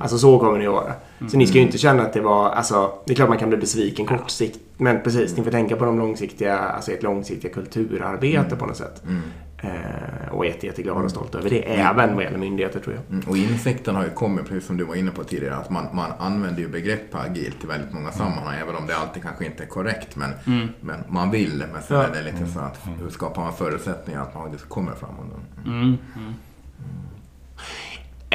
Alltså 0.00 0.18
så 0.18 0.38
kommer 0.38 0.58
det 0.58 0.66
att 0.66 0.72
vara. 0.72 0.92
Så 1.30 1.36
ni 1.36 1.46
ska 1.46 1.58
ju 1.58 1.64
inte 1.64 1.78
känna 1.78 2.02
att 2.02 2.12
det 2.12 2.20
var, 2.20 2.50
alltså 2.50 2.92
det 3.06 3.12
är 3.12 3.16
klart 3.16 3.28
man 3.28 3.38
kan 3.38 3.48
bli 3.48 3.58
besviken 3.58 4.06
kortsiktigt. 4.06 4.64
Men 4.76 5.02
precis, 5.02 5.36
ni 5.36 5.44
får 5.44 5.50
tänka 5.50 5.76
på 5.76 5.84
de 5.84 5.98
långsiktiga, 5.98 6.58
alltså 6.58 6.92
ert 6.92 7.02
långsiktiga 7.02 7.52
kulturarbete 7.52 8.56
på 8.56 8.66
något 8.66 8.76
sätt. 8.76 9.02
Mm. 9.06 9.22
Eh, 9.62 10.28
och 10.32 10.44
är 10.44 10.48
jätte, 10.48 10.66
jätteglad 10.66 11.04
och 11.04 11.10
stolt 11.10 11.34
över 11.34 11.50
det. 11.50 11.62
Även 11.80 12.14
vad 12.14 12.24
gäller 12.24 12.38
myndigheter 12.38 12.80
tror 12.80 12.94
jag. 12.94 13.04
Mm, 13.16 13.28
Och 13.28 13.36
insikten 13.36 13.96
har 13.96 14.04
ju 14.04 14.10
kommit, 14.10 14.48
precis 14.48 14.66
som 14.66 14.76
du 14.76 14.84
var 14.84 14.94
inne 14.94 15.10
på 15.10 15.24
tidigare, 15.24 15.56
att 15.56 15.70
man, 15.70 15.86
man 15.92 16.10
använder 16.18 16.60
ju 16.62 16.68
begrepp 16.68 17.14
agilt 17.14 17.64
i 17.64 17.66
väldigt 17.66 17.92
många 17.92 18.10
sammanhang, 18.12 18.54
även 18.62 18.76
om 18.76 18.86
det 18.86 18.96
alltid 18.96 19.22
kanske 19.22 19.44
inte 19.46 19.62
är 19.62 19.66
korrekt. 19.66 20.16
Men, 20.16 20.30
men 20.80 20.96
man 21.08 21.30
vill, 21.30 21.64
men 21.72 21.82
sen 21.82 21.96
Ja. 21.96 22.02
är 22.02 22.12
det 22.12 22.22
lite 22.32 22.46
så 22.52 22.60
att 22.60 22.80
hur 23.00 23.10
skapar 23.10 23.42
man 23.42 23.52
förutsättningar 23.52 24.22
att 24.22 24.34
man 24.34 24.58
kommer 24.68 24.92
framåt? 24.92 25.26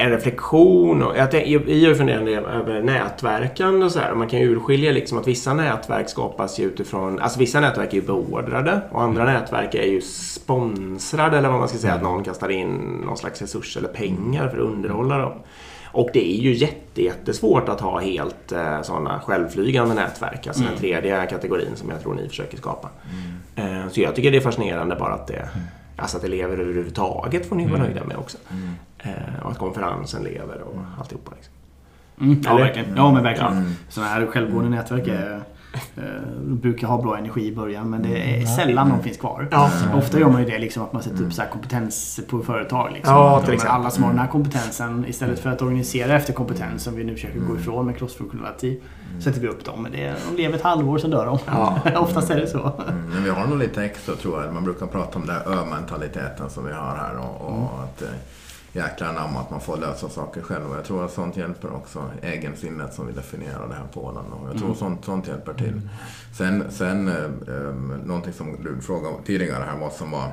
Mm. 0.00 0.06
en 0.06 0.10
reflektion. 0.10 1.02
Och 1.02 1.16
jag, 1.16 1.30
tänk- 1.30 1.46
vi 1.66 1.82
har 1.84 1.88
ju 1.90 1.94
funderat 1.94 2.20
en 2.20 2.26
del 2.26 2.44
över 2.44 2.82
nätverkande 2.82 3.86
och 3.86 3.92
så 3.92 3.98
här. 3.98 4.14
Man 4.14 4.28
kan 4.28 4.40
ju 4.40 4.50
urskilja 4.56 4.92
liksom 4.92 5.18
att 5.18 5.26
vissa 5.28 5.54
nätverk 5.54 6.08
skapas 6.08 6.58
ju 6.60 6.64
utifrån... 6.64 7.18
Alltså 7.20 7.38
vissa 7.38 7.60
nätverk 7.60 7.92
är 7.92 7.94
ju 7.96 8.02
beordrade 8.02 8.80
och 8.90 9.02
andra 9.02 9.24
nätverk 9.24 9.74
är 9.74 9.86
ju 9.86 10.00
sponsrade 10.00 11.38
eller 11.38 11.48
vad 11.48 11.58
man 11.58 11.68
ska 11.68 11.78
säga. 11.78 11.94
Att 11.94 12.02
någon 12.02 12.24
kastar 12.24 12.48
in 12.48 13.02
någon 13.06 13.16
slags 13.16 13.40
resurs 13.40 13.76
eller 13.76 13.88
pengar 13.88 14.48
för 14.48 14.56
att 14.56 14.62
underhålla 14.64 15.18
dem. 15.18 15.32
Och 15.92 16.10
det 16.12 16.30
är 16.38 16.40
ju 16.40 16.54
jätte, 16.54 17.02
jättesvårt 17.02 17.68
att 17.68 17.80
ha 17.80 17.98
helt 18.00 18.52
eh, 18.52 18.82
sådana 18.82 19.20
självflygande 19.20 19.94
nätverk. 19.94 20.46
Alltså 20.46 20.62
den 20.62 20.78
tredje 20.78 21.26
kategorin 21.26 21.76
som 21.76 21.90
jag 21.90 22.02
tror 22.02 22.14
ni 22.14 22.28
försöker 22.28 22.56
skapa. 22.56 22.88
Eh, 23.56 23.88
så 23.90 24.00
jag 24.00 24.14
tycker 24.14 24.30
det 24.30 24.36
är 24.36 24.40
fascinerande 24.40 24.96
bara 24.96 25.12
att 25.14 25.26
det... 25.26 25.48
Alltså 25.96 26.16
att 26.16 26.24
elever 26.24 26.58
överhuvudtaget 26.58 27.46
får 27.48 27.56
ni 27.56 27.66
vara 27.66 27.82
nöjda 27.82 28.04
med 28.04 28.16
också. 28.16 28.38
Eh, 29.02 29.42
och 29.44 29.50
att 29.50 29.58
konferensen 29.58 30.22
lever 30.22 30.60
och 30.62 30.76
alltihopa. 30.98 31.30
Liksom. 31.36 31.54
Mm. 32.20 32.40
Ja, 32.44 32.56
verkligen. 32.56 32.96
Ja, 32.96 33.12
men 33.12 33.22
verkligen. 33.22 33.52
Mm. 33.52 33.72
Sådana 33.88 34.10
här 34.12 34.26
självgående 34.26 34.70
nätverk 34.70 35.08
är 35.08 35.40
Eh, 35.96 36.02
De 36.46 36.58
brukar 36.58 36.86
ha 36.86 37.02
bra 37.02 37.18
energi 37.18 37.46
i 37.46 37.54
början 37.56 37.90
men 37.90 38.02
det 38.02 38.18
är 38.30 38.34
Mm. 38.34 38.46
sällan 38.46 38.88
de 38.88 39.02
finns 39.02 39.16
kvar. 39.16 39.48
Ja. 39.50 39.70
Ofta 39.94 40.18
gör 40.18 40.28
man 40.28 40.40
ju 40.44 40.50
det 40.50 40.58
liksom 40.58 40.82
att 40.82 40.92
man 40.92 41.02
sätter 41.02 41.24
upp 41.24 41.32
så 41.32 41.42
här 41.42 41.48
kompetens 41.48 42.20
på 42.28 42.40
företag. 42.42 42.90
Liksom. 42.92 43.14
Ja, 43.14 43.38
Att 43.38 43.44
till 43.44 43.54
exempel. 43.54 43.76
Alla 43.76 43.90
som 43.90 44.02
har 44.04 44.10
den 44.10 44.18
här 44.18 44.26
kompetensen 44.28 45.04
istället 45.08 45.38
för 45.40 45.50
att 45.50 45.62
organisera 45.62 46.14
efter 46.16 46.32
kompetens 46.32 46.82
som 46.82 46.96
vi 46.96 47.04
nu 47.04 47.14
försöker 47.14 47.38
gå 47.40 47.56
ifrån 47.56 47.86
med 47.86 47.96
crossfunktionalitet 47.98 48.82
sätter 49.20 49.40
vi 49.40 49.48
upp 49.48 49.64
dem. 49.64 49.82
Men 49.82 49.92
det, 49.92 50.14
de 50.30 50.42
lever 50.42 50.54
ett 50.56 50.62
halvår 50.64 50.98
så 50.98 51.08
dör 51.08 51.26
de. 51.26 51.38
Ja. 51.46 51.78
Oftast 51.96 52.30
är 52.30 52.40
det 52.40 52.46
så. 52.46 52.58
Mm, 52.88 53.10
men 53.14 53.24
vi 53.24 53.30
har 53.30 53.46
nog 53.46 53.58
lite 53.58 53.84
extra 53.84 54.14
tror 54.14 54.42
jag. 54.44 54.54
Man 54.54 54.64
brukar 54.64 54.86
prata 54.86 55.18
om 55.18 55.26
den 55.26 55.36
här 55.36 55.52
ö-mentaliteten 55.52 56.50
som 56.50 56.66
vi 56.66 56.72
har 56.72 56.96
här 56.96 57.16
och, 57.18 57.40
och 57.48 57.54
Mm. 57.56 57.64
att 57.64 58.02
jäklar 58.72 59.08
anamma 59.08 59.40
att 59.40 59.50
man 59.50 59.60
får 59.60 59.76
lösa 59.76 60.08
saker 60.08 60.42
själv. 60.42 60.70
Och 60.70 60.76
jag 60.76 60.84
tror 60.84 61.04
att 61.04 61.12
sånt 61.12 61.36
hjälper 61.36 61.72
också. 61.74 62.04
Egensinnet 62.22 62.94
som 62.94 63.06
vi 63.06 63.12
definierar 63.12 63.68
det 63.68 63.74
här 63.74 63.86
på 63.92 64.04
Åland. 64.04 64.32
Och 64.32 64.48
jag 64.48 64.56
tror 64.56 64.64
Mm. 64.66 64.78
sånt, 64.78 65.04
sånt 65.04 65.28
hjälper 65.28 65.54
till. 65.54 65.80
Sen, 66.38 66.64
sen 66.70 67.08
eh, 67.08 67.14
eh, 67.24 67.74
någonting 68.04 68.32
som 68.32 68.56
du 68.64 68.80
frågade 68.80 69.14
tidigare 69.26 69.64
här 69.64 69.76
vad 69.80 69.92
som 69.92 70.10
var 70.10 70.32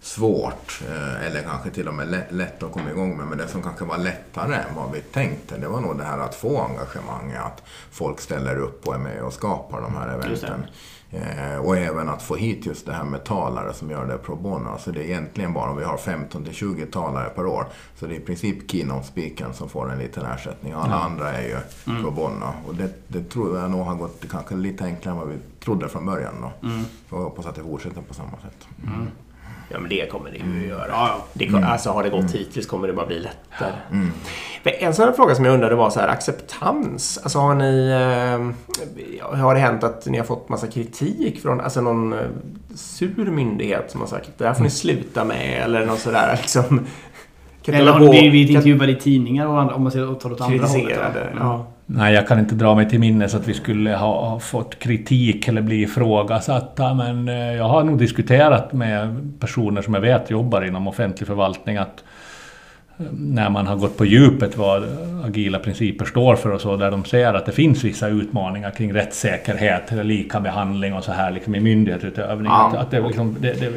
svårt 0.00 0.82
eh, 0.88 1.26
eller 1.26 1.42
kanske 1.42 1.70
till 1.70 1.88
och 1.88 1.94
med 1.94 2.26
lätt, 2.30 2.62
att 2.62 2.72
komma 2.72 2.90
igång 2.90 3.16
med. 3.16 3.26
Men 3.26 3.38
det 3.38 3.48
som 3.48 3.62
kanske 3.62 3.84
var 3.84 3.98
lättare 3.98 4.54
än 4.54 4.74
vad 4.76 4.92
vi 4.92 5.00
tänkte 5.00 5.58
det 5.58 5.68
var 5.68 5.80
nog 5.80 5.98
det 5.98 6.04
här 6.04 6.18
att 6.18 6.34
få 6.34 6.60
engagemang. 6.60 7.32
Att 7.32 7.62
folk 7.90 8.20
ställer 8.20 8.58
upp 8.58 8.88
och 8.88 8.94
är 8.94 8.98
med 8.98 9.22
och 9.22 9.32
skapar 9.32 9.80
de 9.80 9.94
här 9.94 10.08
eventen. 10.08 10.64
Eh, 11.10 11.58
och 11.58 11.76
även 11.76 12.08
att 12.08 12.22
få 12.22 12.36
hit 12.36 12.66
just 12.66 12.86
det 12.86 12.92
här 12.92 13.04
med 13.04 13.24
talare 13.24 13.72
som 13.72 13.90
gör 13.90 14.06
det 14.06 14.18
pro 14.18 14.36
bono. 14.36 14.70
Alltså 14.70 14.92
det 14.92 15.00
är 15.00 15.04
egentligen 15.04 15.52
bara 15.52 15.70
om 15.70 15.76
vi 15.76 15.84
har 15.84 15.96
15 15.96 16.44
till 16.44 16.54
20 16.54 16.86
talare 16.86 17.28
per 17.28 17.46
år. 17.46 17.66
Så 17.98 18.06
det 18.06 18.14
är 18.14 18.16
i 18.16 18.20
princip 18.20 18.70
keynote 18.70 19.06
speakern 19.06 19.52
som 19.54 19.68
får 19.68 19.92
en 19.92 19.98
liten 19.98 20.26
ersättning. 20.26 20.72
Alla 20.72 20.94
andra 20.94 21.32
är 21.32 21.42
ju 21.48 21.56
pro 22.02 22.10
bono. 22.10 22.52
Och 22.66 22.74
det, 22.74 22.90
det 23.08 23.24
tror 23.30 23.58
jag 23.58 23.70
nog 23.70 23.86
har 23.86 23.94
gått 23.94 24.24
kanske 24.30 24.54
lite 24.54 24.84
enklare 24.84 25.14
än 25.14 25.20
vad 25.20 25.28
vi 25.28 25.38
trodde 25.64 25.88
från 25.88 26.06
början. 26.06 26.34
Då. 26.40 26.50
Så 27.10 27.16
jag 27.16 27.22
hoppas 27.22 27.46
att 27.46 27.54
det 27.54 27.62
fortsätter 27.62 28.02
på 28.02 28.14
samma 28.14 28.30
sätt. 28.42 28.68
Ja, 29.68 29.78
men 29.80 29.88
det 29.88 30.10
kommer 30.10 30.30
det 30.30 30.36
ju 30.36 30.62
att 30.62 30.68
göra. 30.68 30.88
Ja, 30.88 31.08
ja. 31.08 31.24
Det, 31.32 31.46
kom- 31.48 31.64
alltså, 31.64 31.90
har 31.90 32.02
det 32.02 32.08
gått 32.10 32.30
hittills 32.30 32.66
kommer 32.66 32.86
det 32.88 32.94
bara 32.94 33.06
bli 33.06 33.18
lättare. 33.18 33.72
Men 34.62 34.74
En 34.78 34.94
sån 34.94 35.04
här 35.04 35.12
fråga 35.12 35.34
som 35.34 35.44
jag 35.44 35.54
undrade 35.54 35.74
var 35.74 35.90
så 35.90 36.00
här, 36.00 36.08
acceptans. 36.08 37.18
Alltså 37.22 37.38
har 37.38 37.54
ni... 37.54 37.88
Eh, 39.22 39.36
har 39.38 39.54
det 39.54 39.60
hänt 39.60 39.84
att 39.84 40.06
ni 40.06 40.18
har 40.18 40.24
fått 40.24 40.48
massa 40.48 40.66
kritik 40.66 41.42
från 41.42 41.60
alltså 41.60 41.80
någon 41.80 42.12
eh, 42.12 42.18
sur 42.74 43.30
myndighet 43.30 43.90
som 43.90 44.00
har 44.00 44.08
sagt 44.08 44.30
det 44.38 44.46
här 44.46 44.54
får 44.54 44.62
ni 44.64 44.70
sluta 44.70 45.24
med 45.24 45.62
eller 45.64 45.86
något 45.86 45.98
sådär 45.98 46.38
liksom... 46.42 46.86
Eller 47.66 47.92
har 47.92 48.00
ni 48.00 48.30
blivit 48.30 48.50
intervjuade 48.50 48.92
i 48.92 48.96
tidningar 48.96 49.46
och 49.46 49.60
andra, 49.60 49.74
om 49.74 49.82
man 49.82 49.92
ser 49.92 50.10
åt 50.10 50.24
andra 50.24 50.66
hållet? 50.66 50.98
då? 51.14 51.20
Ja. 51.40 51.66
Nej, 51.88 52.14
jag 52.14 52.28
kan 52.28 52.38
inte 52.38 52.54
dra 52.54 52.74
mig 52.74 52.88
till 52.88 53.00
minnes 53.00 53.34
att 53.34 53.48
vi 53.48 53.54
skulle 53.54 53.96
ha, 53.96 54.38
fått 54.38 54.78
kritik 54.78 55.48
eller 55.48 55.62
bli 55.62 55.82
ifrågasatta, 55.82 56.94
men 56.94 57.28
eh, 57.28 57.54
jag 57.54 57.68
har 57.68 57.84
nog 57.84 57.98
diskuterat 57.98 58.72
med 58.72 59.32
personer 59.40 59.82
som 59.82 59.94
jag 59.94 60.00
vet 60.00 60.30
jobbar 60.30 60.62
inom 60.62 60.88
offentlig 60.88 61.26
förvaltning 61.26 61.76
att 61.76 62.04
eh, 62.98 63.06
när 63.12 63.50
man 63.50 63.66
har 63.66 63.76
gått 63.76 63.98
på 63.98 64.04
djupet 64.04 64.56
vad 64.56 64.84
agila 65.24 65.58
principer 65.58 66.04
står 66.04 66.36
för 66.36 66.50
och 66.50 66.60
så, 66.60 66.76
där 66.76 66.90
de 66.90 67.04
ser 67.04 67.34
att 67.34 67.46
det 67.46 67.52
finns 67.52 67.84
vissa 67.84 68.08
utmaningar 68.08 68.70
kring 68.70 68.94
rättssäkerhet, 68.94 69.92
eller 69.92 70.04
lika 70.04 70.40
behandling 70.40 70.94
och 70.94 71.04
så 71.04 71.12
här 71.12 71.30
liksom 71.30 71.54
i 71.54 71.60
myndighetsutövning. 71.60 72.46
Ja, 72.46 72.68
att, 72.68 72.76
att 72.76 72.90
det, 72.90 73.00
liksom, 73.00 73.36
det, 73.40 73.60
det, 73.60 73.72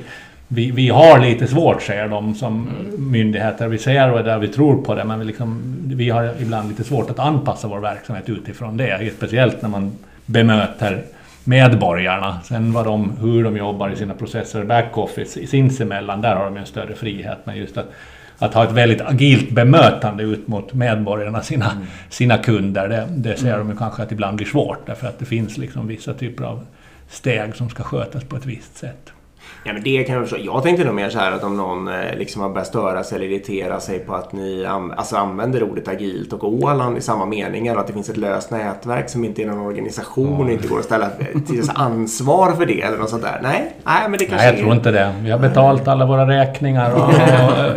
vi, 0.52 0.72
vi 0.72 0.90
har 0.90 1.20
lite 1.20 1.48
svårt, 1.48 1.82
säger 1.82 2.08
de 2.08 2.36
som 2.36 2.70
myndigheter. 2.98 3.68
Vi 3.68 3.78
ser 3.78 4.12
och 4.12 4.24
där 4.24 4.40
vi 4.40 4.48
tror 4.48 4.82
på 4.82 4.96
det, 4.96 5.04
men 5.04 5.20
vi, 5.20 5.26
liksom, 5.26 5.76
vi 5.86 6.10
har 6.10 6.34
ibland 6.42 6.70
lite 6.70 6.84
svårt 6.84 7.10
att 7.10 7.20
anpassa 7.20 7.68
vår 7.68 7.80
verksamhet 7.80 8.30
utifrån 8.30 8.78
det. 8.78 9.14
Speciellt 9.18 9.62
när 9.62 9.70
man 9.70 9.92
bemöter 10.26 11.04
medborgarna. 11.44 12.40
Sen 12.44 12.74
vad 12.74 12.86
de, 12.86 13.18
hur 13.22 13.44
de 13.44 13.58
jobbar 13.58 13.90
i 13.90 13.96
sina 13.96 14.14
processer 14.14 14.64
backoffice 14.64 15.48
sinsemellan, 15.48 16.22
där 16.22 16.36
har 16.36 16.46
de 16.46 16.58
en 16.58 16.66
större 16.66 16.96
frihet. 16.96 17.38
Men 17.44 17.58
just 17.58 17.78
att, 17.78 17.92
att 18.38 18.54
ha 18.54 18.64
ett 18.64 18.72
väldigt 18.72 19.02
agilt 19.02 19.52
bemötande 19.52 20.24
ut 20.24 20.48
mot 20.48 20.74
medborgarna, 20.74 21.42
sina, 21.42 21.72
sina 22.10 22.38
kunder, 22.38 22.90
det, 22.90 23.08
det 23.10 23.38
ser 23.38 23.58
de 23.58 23.70
ju 23.70 23.78
kanske 23.78 24.04
att 24.04 24.12
ibland 24.12 24.38
blir 24.38 24.48
svårt. 24.48 24.86
Därför 24.86 25.08
att 25.08 25.20
det 25.20 25.26
finns 25.26 25.58
liksom 25.58 25.88
vissa 25.88 26.14
typer 26.14 26.44
av 26.44 26.66
steg 27.10 27.56
som 27.56 27.70
ska 27.70 27.84
skötas 27.84 28.24
på 28.24 28.36
ett 28.36 28.46
visst 28.46 28.78
sätt. 28.78 29.14
Ja, 29.64 29.74
men 29.74 29.84
det 29.84 30.04
kan 30.04 30.16
jag. 30.16 30.40
Jag 30.40 30.64
tänkte 30.64 30.84
nog 30.86 30.96
mer 30.96 31.10
så 31.10 31.20
här 31.20 31.32
att 31.32 31.44
om 31.44 31.58
någon 31.58 31.88
eh, 31.88 32.16
liksom 32.18 32.42
har 32.42 32.50
börjat 32.50 32.68
störa 32.68 33.04
sig 33.04 33.16
eller 33.16 33.26
irritera 33.28 33.80
sig 33.80 34.00
på 34.00 34.16
att 34.16 34.34
ni 34.34 34.66
an- 34.66 34.92
alltså 34.98 35.16
använder 35.16 35.64
ordet 35.64 35.88
agilt 35.88 36.34
och 36.34 36.54
Åland 36.54 36.98
i 36.98 37.02
samma 37.02 37.26
mening 37.26 37.68
eller 37.68 37.80
att 37.80 37.88
det 37.88 37.94
finns 37.94 38.10
ett 38.10 38.18
löst 38.18 38.52
nätverk 38.52 39.10
som 39.10 39.24
inte 39.26 39.42
är 39.42 39.46
någon 39.48 39.60
organisation 39.66 40.46
och 40.46 40.52
inte 40.52 40.68
går 40.68 40.80
att 40.80 40.86
ställa 40.86 41.10
till 41.48 41.64
ansvar 41.76 42.52
för 42.52 42.66
det 42.66 42.82
eller 42.82 42.98
något 42.98 43.10
sånt 43.10 43.24
där. 43.24 43.40
Nej, 43.44 43.74
nej 43.84 44.10
men 44.10 44.12
det 44.20 44.26
kanske 44.26 44.36
Nej, 44.36 44.46
jag 44.46 44.54
är- 44.60 44.62
tror 44.64 44.74
inte 44.74 44.92
det. 44.92 45.16
Vi 45.22 45.32
har 45.32 45.40
betalt 45.40 45.88
alla 45.88 46.06
våra 46.06 46.28
räkningar 46.28 46.94
och, 46.96 47.10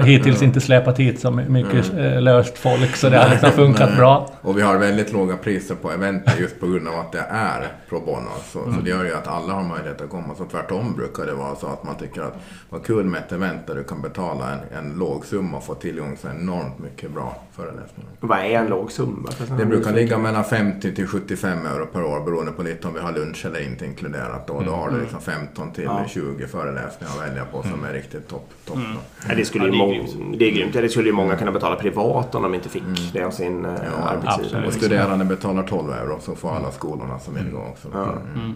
och 0.00 0.06
hittills 0.06 0.42
inte 0.42 0.60
släpat 0.60 0.98
hit 0.98 1.20
så 1.20 1.30
mycket 1.30 1.92
eh, 1.98 2.20
löst 2.22 2.58
folk, 2.58 2.96
så 2.96 3.08
det 3.08 3.18
har 3.18 3.28
liksom 3.30 3.50
funkat 3.50 3.96
bra. 3.96 4.28
Och 4.42 4.58
vi 4.58 4.62
har 4.62 4.76
väldigt 4.78 5.12
låga 5.12 5.36
priser 5.36 5.74
på 5.74 5.90
eventer 5.90 6.32
just 6.40 6.60
på 6.60 6.66
grund 6.66 6.88
av 6.88 6.94
att 6.94 7.12
det 7.12 7.24
är 7.30 7.66
pro 7.88 8.00
bono. 8.00 8.30
Så, 8.52 8.58
så 8.58 8.80
det 8.84 8.90
gör 8.90 9.04
ju 9.04 9.14
att 9.14 9.28
alla 9.28 9.52
har 9.52 9.62
möjlighet 9.62 10.00
att 10.00 10.10
komma. 10.10 10.34
Så 10.38 10.44
tvärtom 10.44 10.94
brukar 10.96 11.26
det 11.26 11.32
vara 11.34 11.54
så 11.56 11.66
att 11.72 11.84
man 11.84 11.94
tycker 11.96 12.22
att 12.22 12.34
vad 12.70 12.84
kul 12.84 13.04
med 13.06 13.20
ett 13.20 13.32
event 13.32 13.66
där 13.66 13.74
du 13.74 13.84
kan 13.84 14.02
betala 14.02 14.50
en, 14.52 14.58
en 14.78 14.98
låg 14.98 15.26
summa 15.26 15.56
och 15.56 15.64
få 15.64 15.74
tillgång 15.74 16.16
till 16.16 16.30
enormt 16.30 16.78
mycket 16.78 17.10
bra 17.10 17.36
föreläsningar. 17.56 18.10
Vad 18.20 18.38
är 18.38 18.44
en 18.50 18.66
låg 18.66 18.92
summa? 18.92 19.28
Det 19.58 19.64
brukar 19.66 19.92
ligga 19.92 20.18
mellan 20.18 20.44
50 20.44 20.94
till 20.94 21.06
75 21.06 21.66
euro 21.66 21.86
per 21.86 22.02
år 22.04 22.20
beroende 22.20 22.52
på 22.52 22.62
lite 22.62 22.88
om 22.88 22.94
vi 22.94 23.00
har 23.00 23.12
lunch 23.12 23.46
eller 23.46 23.66
inte 23.66 23.86
inkluderat. 23.86 24.46
Då, 24.46 24.60
då 24.66 24.72
har 24.72 24.90
du 24.90 25.00
liksom 25.00 25.20
15 25.20 25.72
till 25.72 25.84
Ja. 25.84 26.04
20 26.08 26.46
föreläsningar 26.46 27.12
att 27.14 27.30
välja 27.30 27.44
på 27.44 27.62
som 27.62 27.84
är 27.84 27.92
riktigt 27.92 28.28
topp. 28.28 28.48
topp 28.66 28.76
då. 28.76 29.00
Ja, 29.28 29.34
det, 29.34 29.44
skulle 29.44 29.64
Ja, 29.64 29.72
ju 29.72 29.78
det 29.78 29.84
är 29.84 29.86
mång- 29.86 30.14
grymt. 30.16 30.38
det 30.38 30.44
är 30.44 30.52
grymt. 30.54 30.74
Ja, 30.74 30.80
Det 30.80 30.88
skulle 30.88 31.06
ju 31.08 31.12
många 31.14 31.36
kunna 31.36 31.52
betala 31.52 31.76
privat 31.76 32.34
om 32.34 32.42
de 32.42 32.54
inte 32.54 32.68
fick 32.68 32.82
det 33.12 33.22
av 33.24 33.30
sin 33.30 33.64
eh, 33.64 33.70
arbetsgivare. 33.70 34.18
absolut. 34.26 34.66
Och 34.66 34.72
studerande 34.72 35.24
betalar 35.24 35.62
12 35.62 35.90
euro 35.90 36.18
så 36.20 36.34
får 36.34 36.50
alla 36.56 36.70
skolorna 36.70 37.18
som 37.18 37.34
vill 37.34 37.50
gå 37.50 37.58
också. 37.58 37.88
Mm. 37.88 38.54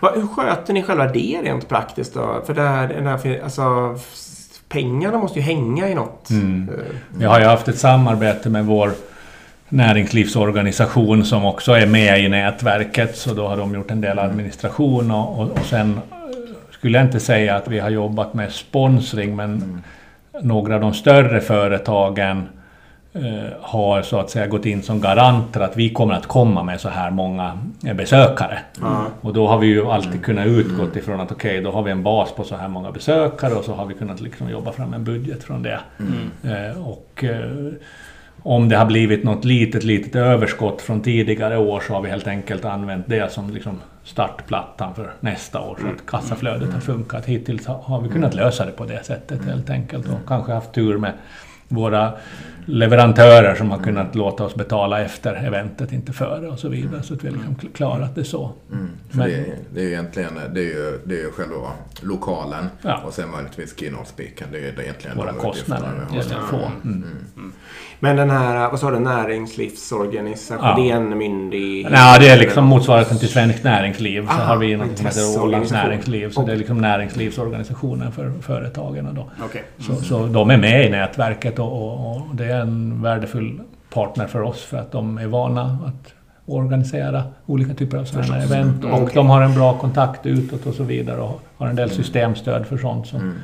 Va, 0.00 0.12
hur 0.14 0.26
sköter 0.26 0.72
ni 0.72 0.82
själva 0.82 1.06
det 1.06 1.40
rent 1.42 1.68
praktiskt 1.68 2.14
då? 2.14 2.42
För 2.46 2.54
den 2.54 3.06
här, 3.06 3.40
alltså, 3.44 3.96
pengarna 4.68 5.18
måste 5.18 5.38
ju 5.38 5.44
hänga 5.44 5.88
i 5.88 5.94
något. 5.94 6.30
Mm. 6.30 6.68
Eh, 6.68 6.84
Vi 7.18 7.24
har 7.24 7.40
ju 7.40 7.46
haft 7.46 7.68
ett 7.68 7.78
samarbete 7.78 8.48
med 8.50 8.66
vår 8.66 8.90
näringslivsorganisation 9.68 11.24
som 11.24 11.44
också 11.44 11.72
är 11.72 11.86
med 11.86 12.20
i 12.20 12.28
nätverket, 12.28 13.16
så 13.16 13.34
då 13.34 13.48
har 13.48 13.56
de 13.56 13.74
gjort 13.74 13.90
en 13.90 14.00
del 14.00 14.18
administration 14.18 15.10
och, 15.10 15.40
och, 15.40 15.50
och 15.50 15.64
sen 15.66 15.90
eh, 15.94 16.00
skulle 16.70 16.98
jag 16.98 17.06
inte 17.06 17.20
säga 17.20 17.56
att 17.56 17.68
vi 17.68 17.78
har 17.78 17.90
jobbat 17.90 18.34
med 18.34 18.52
sponsring, 18.52 19.36
men 19.36 19.82
några 20.42 20.74
av 20.74 20.80
de 20.80 20.94
större 20.94 21.40
företagen 21.40 22.38
eh, 22.38 22.44
har 23.60 24.02
så 24.02 24.18
att 24.20 24.30
säga 24.30 24.46
gått 24.46 24.66
in 24.66 24.82
som 24.82 25.00
garanter 25.00 25.60
att 25.60 25.76
vi 25.76 25.90
kommer 25.90 26.14
att 26.14 26.26
komma 26.26 26.62
med 26.62 26.80
så 26.80 26.88
här 26.88 27.10
många 27.10 27.58
eh, 27.86 27.94
besökare. 27.94 28.58
Och 29.20 29.32
då 29.32 29.48
har 29.48 29.58
vi 29.58 29.66
ju 29.66 29.86
alltid 29.86 30.24
kunnat 30.24 30.46
utgått 30.46 30.96
ifrån 30.96 31.20
att 31.20 31.32
okej, 31.32 31.60
då 31.60 31.70
har 31.70 31.82
vi 31.82 31.90
en 31.90 32.02
bas 32.02 32.32
på 32.32 32.44
så 32.44 32.56
här 32.56 32.68
många 32.68 32.92
besökare 32.92 33.54
och 33.54 33.64
så 33.64 33.74
har 33.74 33.86
vi 33.86 33.94
kunnat 33.94 34.20
liksom 34.20 34.50
jobba 34.50 34.72
fram 34.72 34.94
en 34.94 35.04
budget 35.04 35.44
från 35.44 35.62
det. 35.62 35.80
Eh, 36.44 36.86
och 36.86 37.24
eh, 37.24 37.72
om 38.42 38.68
det 38.68 38.76
har 38.76 38.86
blivit 38.86 39.24
något 39.24 39.44
litet, 39.44 39.84
litet 39.84 40.16
överskott 40.16 40.82
från 40.82 41.00
tidigare 41.00 41.58
år 41.58 41.80
så 41.80 41.92
har 41.92 42.02
vi 42.02 42.08
helt 42.08 42.26
enkelt 42.26 42.64
använt 42.64 43.06
det 43.08 43.32
som 43.32 43.50
liksom 43.50 43.80
startplattan 44.04 44.94
för 44.94 45.12
nästa 45.20 45.60
år. 45.60 45.78
Så 45.80 45.86
att 45.86 46.06
kassaflödet 46.06 46.72
har 46.72 46.80
funkat. 46.80 47.26
Hittills 47.26 47.66
har 47.66 48.00
vi 48.00 48.08
kunnat 48.08 48.34
lösa 48.34 48.66
det 48.66 48.72
på 48.72 48.84
det 48.84 49.04
sättet 49.04 49.44
helt 49.44 49.70
enkelt. 49.70 50.06
Och 50.08 50.28
kanske 50.28 50.52
haft 50.52 50.72
tur 50.72 50.98
med 50.98 51.12
våra 51.68 52.12
leverantörer 52.66 53.54
som 53.54 53.70
har 53.70 53.78
kunnat 53.78 54.14
låta 54.14 54.44
oss 54.44 54.54
betala 54.54 55.00
efter 55.02 55.34
eventet, 55.46 55.92
inte 55.92 56.12
före 56.12 56.48
och 56.48 56.58
så 56.58 56.68
vidare. 56.68 57.02
Så 57.02 57.14
att 57.14 57.24
vi 57.24 57.28
har 57.28 57.34
liksom 57.36 57.54
kl- 57.56 57.72
klarat 57.72 58.14
det 58.14 58.24
så. 58.24 58.50
Mm. 58.72 58.88
Men- 59.10 59.28
det, 59.28 59.34
är, 59.34 59.44
det 59.74 59.80
är 59.80 59.84
ju 59.84 59.90
egentligen 59.90 60.30
det 60.54 60.60
är 60.60 60.64
ju, 60.64 61.00
det 61.04 61.14
är 61.14 61.18
ju 61.22 61.30
själva 61.30 61.56
lokalen 62.00 62.64
Ja. 62.82 63.00
och 63.06 63.12
sen 63.12 63.30
möjligtvis 63.30 63.78
keynote 63.80 64.08
speakern. 64.08 64.48
Det 64.52 64.58
är 64.58 64.62
ju 64.62 64.68
egentligen 64.82 65.16
Våra 65.16 65.32
de 65.32 65.38
kostnader 65.38 65.86
utgifterna 65.86 66.06
vi 66.10 66.16
gäller 66.18 66.34
har. 66.40 66.48
få. 66.48 66.70
Mm. 66.88 67.52
Men 68.00 68.16
den 68.16 68.30
här, 68.30 68.70
vad 68.70 68.80
sa 68.80 68.90
du, 68.90 68.98
näringslivsorganisation, 68.98 70.64
Ja. 70.66 70.74
det 70.76 70.90
är 70.90 70.96
en 70.96 71.18
myndighet? 71.18 71.92
Ja, 71.94 72.16
det 72.20 72.28
är 72.28 72.36
liksom 72.38 72.64
motsvarigheten 72.64 73.18
till 73.18 73.28
Svenskt 73.28 73.64
Näringsliv. 73.64 74.22
Så 74.26 74.32
Ah, 74.32 74.44
har 74.44 74.56
vi 74.56 74.76
något 74.76 74.96
som 74.96 75.06
heter 75.06 75.42
Ålands. 75.42 75.72
Näringsliv. 75.72 76.30
Så 76.30 76.42
det 76.46 76.52
är 76.52 76.56
liksom 76.56 76.78
näringslivsorganisationen 76.78 78.12
för 78.12 78.32
företagen. 78.40 79.08
Då. 79.14 79.30
Okej. 79.44 79.62
Så, 79.78 79.94
så 79.96 80.26
de 80.26 80.50
är 80.50 80.56
med 80.56 80.86
i 80.86 80.90
nätverket 80.90 81.58
och, 81.58 81.72
och, 81.72 82.16
och 82.16 82.22
det 82.36 82.44
är 82.44 82.55
en 82.60 83.02
värdefull 83.02 83.60
partner 83.92 84.26
för 84.26 84.42
oss 84.42 84.62
för 84.62 84.76
att 84.78 84.92
de 84.92 85.18
är 85.18 85.26
vana 85.26 85.78
att 85.86 86.14
organisera 86.46 87.22
olika 87.46 87.74
typer 87.74 87.98
av 87.98 88.04
sådana 88.04 88.34
här 88.34 88.44
event. 88.44 88.84
Och 88.84 88.94
Okej. 89.02 89.14
de 89.14 89.26
har 89.30 89.42
en 89.42 89.54
bra 89.54 89.78
kontakt 89.78 90.26
utåt 90.26 90.66
och 90.66 90.74
så 90.74 90.82
vidare 90.84 91.20
och 91.20 91.40
har 91.56 91.66
en 91.68 91.76
del 91.76 91.90
systemstöd 91.90 92.66
för 92.66 92.78
sånt. 92.78 93.06
Som, 93.06 93.20
Mm. 93.20 93.36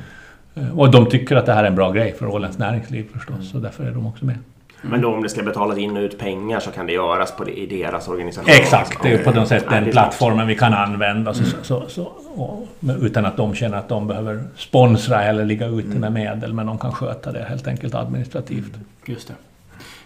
eh, 0.69 0.79
Och 0.79 0.91
de 0.91 1.05
tycker 1.05 1.35
att 1.35 1.45
det 1.45 1.53
här 1.53 1.63
är 1.63 1.67
en 1.67 1.75
bra 1.75 1.91
grej 1.91 2.13
för 2.13 2.27
Ålands 2.27 2.57
näringsliv 2.57 3.05
förstås, 3.13 3.51
så 3.51 3.57
därför 3.57 3.83
är 3.85 3.91
de 3.91 4.05
också 4.07 4.25
med. 4.25 4.37
Men 4.89 5.01
då 5.01 5.13
om 5.13 5.23
det 5.23 5.29
ska 5.29 5.43
betalas 5.43 5.77
in 5.77 5.97
och 5.97 6.01
ut 6.01 6.17
pengar 6.17 6.59
så 6.59 6.71
kan 6.71 6.85
det 6.85 6.93
göras 6.93 7.31
på 7.31 7.43
det, 7.43 7.59
i 7.59 7.65
deras 7.65 8.07
organisation? 8.07 8.49
Exakt, 8.49 9.03
det 9.03 9.13
är 9.13 9.23
på 9.23 9.31
något 9.31 9.47
sätt 9.47 9.65
den 9.69 9.91
plattformen 9.91 10.47
vi 10.47 10.55
kan 10.55 10.73
använda. 10.73 11.33
Så, 11.33 11.43
så, 11.61 11.83
så, 11.87 12.03
och, 12.35 12.67
utan 13.01 13.25
att 13.25 13.37
de 13.37 13.55
känner 13.55 13.77
att 13.77 13.89
de 13.89 14.07
behöver 14.07 14.43
sponsra 14.57 15.23
eller 15.23 15.45
ligga 15.45 15.67
ute 15.67 15.99
med 15.99 16.11
medel. 16.11 16.53
Men 16.53 16.65
de 16.65 16.77
kan 16.77 16.91
sköta 16.91 17.31
det 17.31 17.45
helt 17.49 17.67
enkelt 17.67 17.95
administrativt. 17.95 18.73
Just 19.05 19.27
det. 19.27 19.33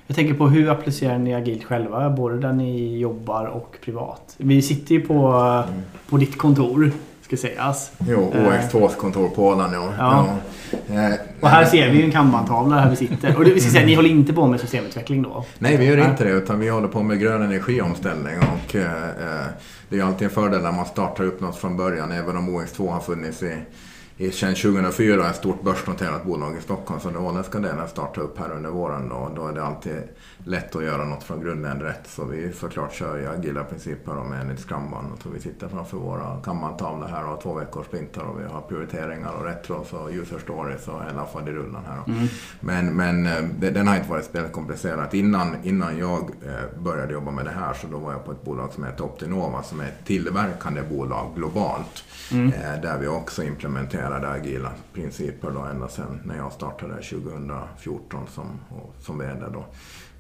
Jag 0.08 0.16
tänker 0.16 0.34
på 0.34 0.48
hur 0.48 0.70
applicerar 0.70 1.18
ni 1.18 1.36
agilt 1.36 1.64
själva? 1.64 2.10
Både 2.10 2.38
där 2.38 2.54
ni 2.54 2.98
jobbar 2.98 3.46
och 3.46 3.78
privat. 3.86 4.36
Vi 4.38 4.62
sitter 4.62 4.96
ju 4.96 5.02
på, 5.02 5.64
på 6.10 6.18
ditt 6.18 6.38
kontor, 6.38 6.92
ska 7.28 7.38
sägas. 7.38 7.92
Jo, 8.08 8.32
Eh. 8.36 8.40
OX2s 8.42 8.96
kontor 8.96 9.30
på 9.30 9.48
Åland 9.48 9.74
ja. 9.76 9.94
Ja. 9.98 10.28
Ja. 10.88 10.94
Eh, 11.10 11.14
Och 11.42 11.50
här 11.50 11.66
ser 11.66 11.90
vi 11.92 11.98
ju 11.98 12.04
en 12.04 12.12
kanban-tavla 12.12 12.76
här 12.80 12.90
vi 12.90 12.96
sitter. 12.96 13.36
Och 13.38 13.48
vi 13.48 13.60
ska 13.60 13.72
säga, 13.72 13.86
ni 13.86 13.96
håller 13.96 14.10
inte 14.10 14.34
på 14.34 14.48
med 14.48 14.60
systemutveckling 14.60 15.22
då? 15.22 15.46
Nej, 15.60 15.78
vi 15.78 15.86
gör 15.86 15.98
inte 16.10 16.24
det 16.24 16.30
utan 16.30 16.60
vi 16.60 16.70
håller 16.70 16.88
på 16.88 17.04
med 17.04 17.20
grön 17.20 17.42
energiomställning 17.42 18.36
och 18.40 18.76
eh, 18.76 19.04
eh, 19.04 19.46
det 19.90 20.00
är 20.00 20.04
alltid 20.04 20.26
en 20.28 20.34
fördel 20.34 20.62
när 20.62 20.72
man 20.72 20.86
startar 20.86 21.24
upp 21.24 21.42
något 21.42 21.56
från 21.58 21.78
början 21.78 22.12
även 22.12 22.38
om 22.38 22.50
OX2 22.50 22.92
har 22.92 23.00
funnits 23.00 23.44
i 23.44 23.56
sedan 24.18 24.56
2004 24.56 25.30
ett 25.30 25.36
stort 25.36 25.64
börsnoterat 25.64 26.26
bolag 26.26 26.58
i 26.58 26.62
Stockholm 26.62 27.00
så 27.00 27.08
den 27.08 27.18
åländska 27.18 27.60
delen 27.60 27.88
startar 27.88 28.22
upp 28.22 28.40
här 28.40 28.52
under 28.52 28.70
våren 28.70 29.10
då, 29.10 29.32
då 29.36 29.48
är 29.48 29.54
det 29.54 29.64
alltid 29.64 29.94
lätt 30.46 30.76
att 30.76 30.84
göra 30.84 31.06
något 31.06 31.24
från 31.24 31.42
grunden 31.42 31.80
rätt 31.80 32.08
så 32.08 32.26
vi 32.26 32.54
såklart 32.54 32.94
kör 32.94 33.18
ju 33.18 33.28
agila 33.28 33.64
principer 33.64 34.18
och 34.18 34.26
med 34.26 34.42
enligt 34.42 34.60
Scrumban 34.60 35.18
så 35.24 35.30
vi 35.30 35.40
sitter 35.40 35.68
framför 35.68 35.98
våra 35.98 36.42
kammantavlor 36.42 37.08
här 37.08 37.24
och 37.24 37.30
har 37.30 37.42
två 37.42 37.54
veckors 37.54 37.86
sprintar 37.86 38.22
och 38.22 38.40
vi 38.40 38.46
har 38.46 38.62
prioriteringar 38.62 39.32
och 39.40 39.46
retros 39.46 39.94
och 39.94 40.10
user 40.10 40.40
stories 40.40 40.88
och 40.88 41.04
hela 41.06 41.26
faderullan 41.26 41.84
här. 41.88 41.98
då. 42.06 42.14
Men, 42.60 42.96
men 42.96 43.26
eh, 43.26 43.44
det, 43.60 43.70
den 43.70 43.88
har 43.88 43.96
inte 43.96 44.10
varit 44.10 44.26
speciellt 44.26 44.54
komplicerat. 44.54 45.14
Innan, 45.14 45.56
innan 45.64 45.98
jag 45.98 46.22
eh, 46.22 46.82
började 46.84 47.14
jobba 47.14 47.32
med 47.32 47.46
det 47.46 47.52
här 47.52 47.74
så 47.74 47.88
då 47.88 47.98
var 47.98 48.12
jag 48.12 48.26
på 48.26 48.32
ett 48.32 48.44
bolag 48.44 48.74
som 48.74 48.84
heter 48.84 49.04
Optinova 49.04 49.64
som 49.64 49.80
är 49.80 49.86
ett 49.86 50.06
tillverkande 50.06 50.82
bolag 50.82 51.36
globalt. 51.36 52.04
Eh, 52.32 52.82
där 52.82 52.98
vi 53.00 53.08
också 53.08 53.44
implementerade 54.08 54.42
agila 54.42 54.72
principer 54.94 55.52
då 55.52 55.60
ända 55.60 55.88
sedan 55.88 56.20
när 56.26 56.38
jag 56.38 56.52
startade 56.52 56.94
2014 56.94 58.28
som, 58.28 58.60
som 59.00 59.18
VD 59.20 59.46
då. 59.54 59.66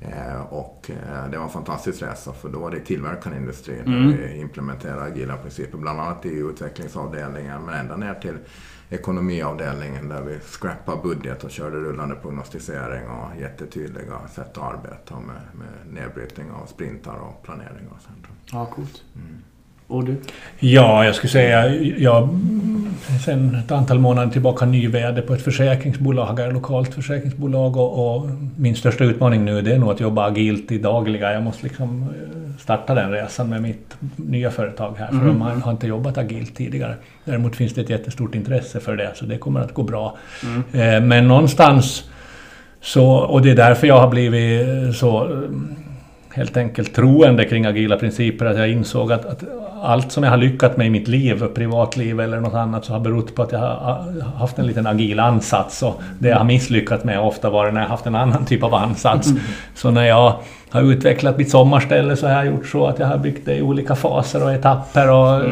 Eh, 0.02 0.42
och 0.42 0.90
eh, 0.92 1.30
det 1.32 1.38
var 1.38 1.46
en 1.46 1.52
fantastisk 1.52 2.02
resa 2.02 2.34
för 2.34 2.50
då 2.50 2.60
var 2.60 2.72
det 2.72 2.80
tillverkande 2.80 3.38
industrin 3.38 3.82
Mm. 3.86 4.12
där 4.12 4.18
vi 4.18 4.38
implementerade 4.38 5.02
agila 5.02 5.38
principer. 5.38 5.78
Bland 5.78 6.00
annat 6.00 6.26
i 6.26 6.30
utvecklingsavdelningen 6.30 7.62
men 7.66 7.74
ända 7.80 7.98
ner 7.98 8.14
till 8.14 8.38
ekonomiavdelningen 8.90 10.10
där 10.10 10.22
vi 10.22 10.40
scrappade 10.40 11.02
budget 11.04 11.44
och 11.44 11.52
körde 11.52 11.78
rullande 11.78 12.16
prognostisering 12.16 13.10
och 13.10 13.42
jättetydliga 13.42 14.28
sätt 14.28 14.58
att 14.58 14.74
arbeta 14.74 15.20
med, 15.20 15.42
med 15.54 15.94
nedbrytning 15.94 16.52
av 16.52 16.66
sprintar 16.66 17.16
och 17.16 17.44
planering 17.44 17.88
och 17.96 18.02
sånt. 18.02 18.28
Ja, 18.52 18.66
coolt. 18.66 19.04
Och 19.88 20.04
du? 20.04 20.16
Ja, 20.60 21.06
jag 21.06 21.16
skulle 21.16 21.32
säga 21.32 21.76
jag 21.98 22.30
sen 23.26 23.56
ett 23.56 23.72
antal 23.72 24.00
månader 24.00 24.32
tillbaka 24.32 24.66
ny 24.66 24.88
VD 24.88 25.22
på 25.22 25.34
ett 25.34 25.42
försäkringsbolag, 25.42 26.40
ett 26.40 26.54
lokalt 26.54 26.94
försäkringsbolag 26.94 27.78
och, 27.78 28.16
och 28.16 28.30
min 28.58 28.76
största 28.76 29.04
utmaning 29.04 29.46
nu 29.46 29.62
det 29.62 29.74
är 29.74 29.78
nog 29.78 29.92
att 29.92 30.00
jobba 30.00 30.26
agilt 30.26 30.72
i 30.72 30.78
dagliga. 30.78 31.34
Jag 31.34 31.44
måste 31.44 31.64
liksom 31.64 32.02
eh, 32.02 32.60
starta 32.60 32.96
den 32.96 33.12
resan 33.12 33.50
med 33.50 33.62
mitt 33.62 33.98
nya 34.16 34.52
företag 34.52 34.96
här 35.00 35.08
för 35.08 35.26
de 35.26 35.42
har, 35.42 35.56
har 35.56 35.72
inte 35.72 35.88
jobbat 35.88 36.18
agilt 36.18 36.56
tidigare. 36.56 36.96
Däremot 37.26 37.56
finns 37.56 37.74
det 37.74 37.82
ett 37.82 37.90
jättestort 37.90 38.36
intresse 38.36 38.80
för 38.80 38.96
det 38.96 39.12
så 39.16 39.26
det 39.26 39.38
kommer 39.38 39.60
att 39.60 39.74
gå 39.74 39.84
bra. 39.84 40.18
Eh, 40.74 41.02
Men 41.02 41.28
någonstans 41.28 42.10
så, 42.82 43.06
och 43.12 43.42
det 43.42 43.52
är 43.52 43.56
därför 43.56 43.88
jag 43.88 44.00
har 44.00 44.10
blivit 44.10 44.96
så 44.96 45.24
eh, 45.32 45.40
helt 46.30 46.58
enkelt 46.58 46.96
troende 46.96 47.46
kring 47.46 47.66
agila 47.66 47.98
principer. 47.98 48.46
Att 48.46 48.58
jag 48.58 48.70
insåg 48.70 49.12
att, 49.12 49.26
att 49.26 49.44
allt 49.84 50.12
som 50.12 50.24
jag 50.24 50.32
har 50.32 50.38
lyckats 50.38 50.78
med 50.78 50.88
i 50.88 50.90
mitt 50.90 51.08
liv, 51.08 51.48
privatliv 51.56 52.20
eller 52.20 52.40
något 52.40 52.54
annat, 52.54 52.86
så 52.86 52.94
har 52.94 53.00
berott 53.00 53.36
på 53.36 53.44
att 53.44 53.52
jag 53.52 53.60
har 53.60 54.22
haft 54.38 54.60
en 54.60 54.66
liten 54.66 54.88
agil 54.88 55.20
ansats. 55.20 55.84
Och 55.84 56.02
det 56.20 56.30
jag 56.30 56.38
har 56.38 56.44
misslyckats 56.44 57.04
med 57.04 57.18
har 57.18 57.26
ofta 57.26 57.50
varit 57.50 57.74
när 57.74 57.82
jag 57.82 57.90
haft 57.90 58.06
en 58.06 58.16
annan 58.16 58.46
typ 58.46 58.64
av 58.64 58.74
ansats. 58.74 59.30
Så 59.76 59.92
när 59.92 60.06
jag 60.06 60.34
har 60.70 60.82
utvecklat 60.82 61.38
mitt 61.38 61.50
sommarställe 61.50 62.16
så 62.16 62.28
har 62.28 62.34
jag 62.34 62.46
gjort 62.46 62.68
så 62.68 62.88
att 62.88 63.00
jag 63.00 63.08
har 63.08 63.18
byggt 63.18 63.46
det 63.46 63.56
i 63.56 63.62
olika 63.62 63.96
faser 63.96 64.44
och 64.44 64.52
etapper. 64.52 65.12
Och 65.12 65.44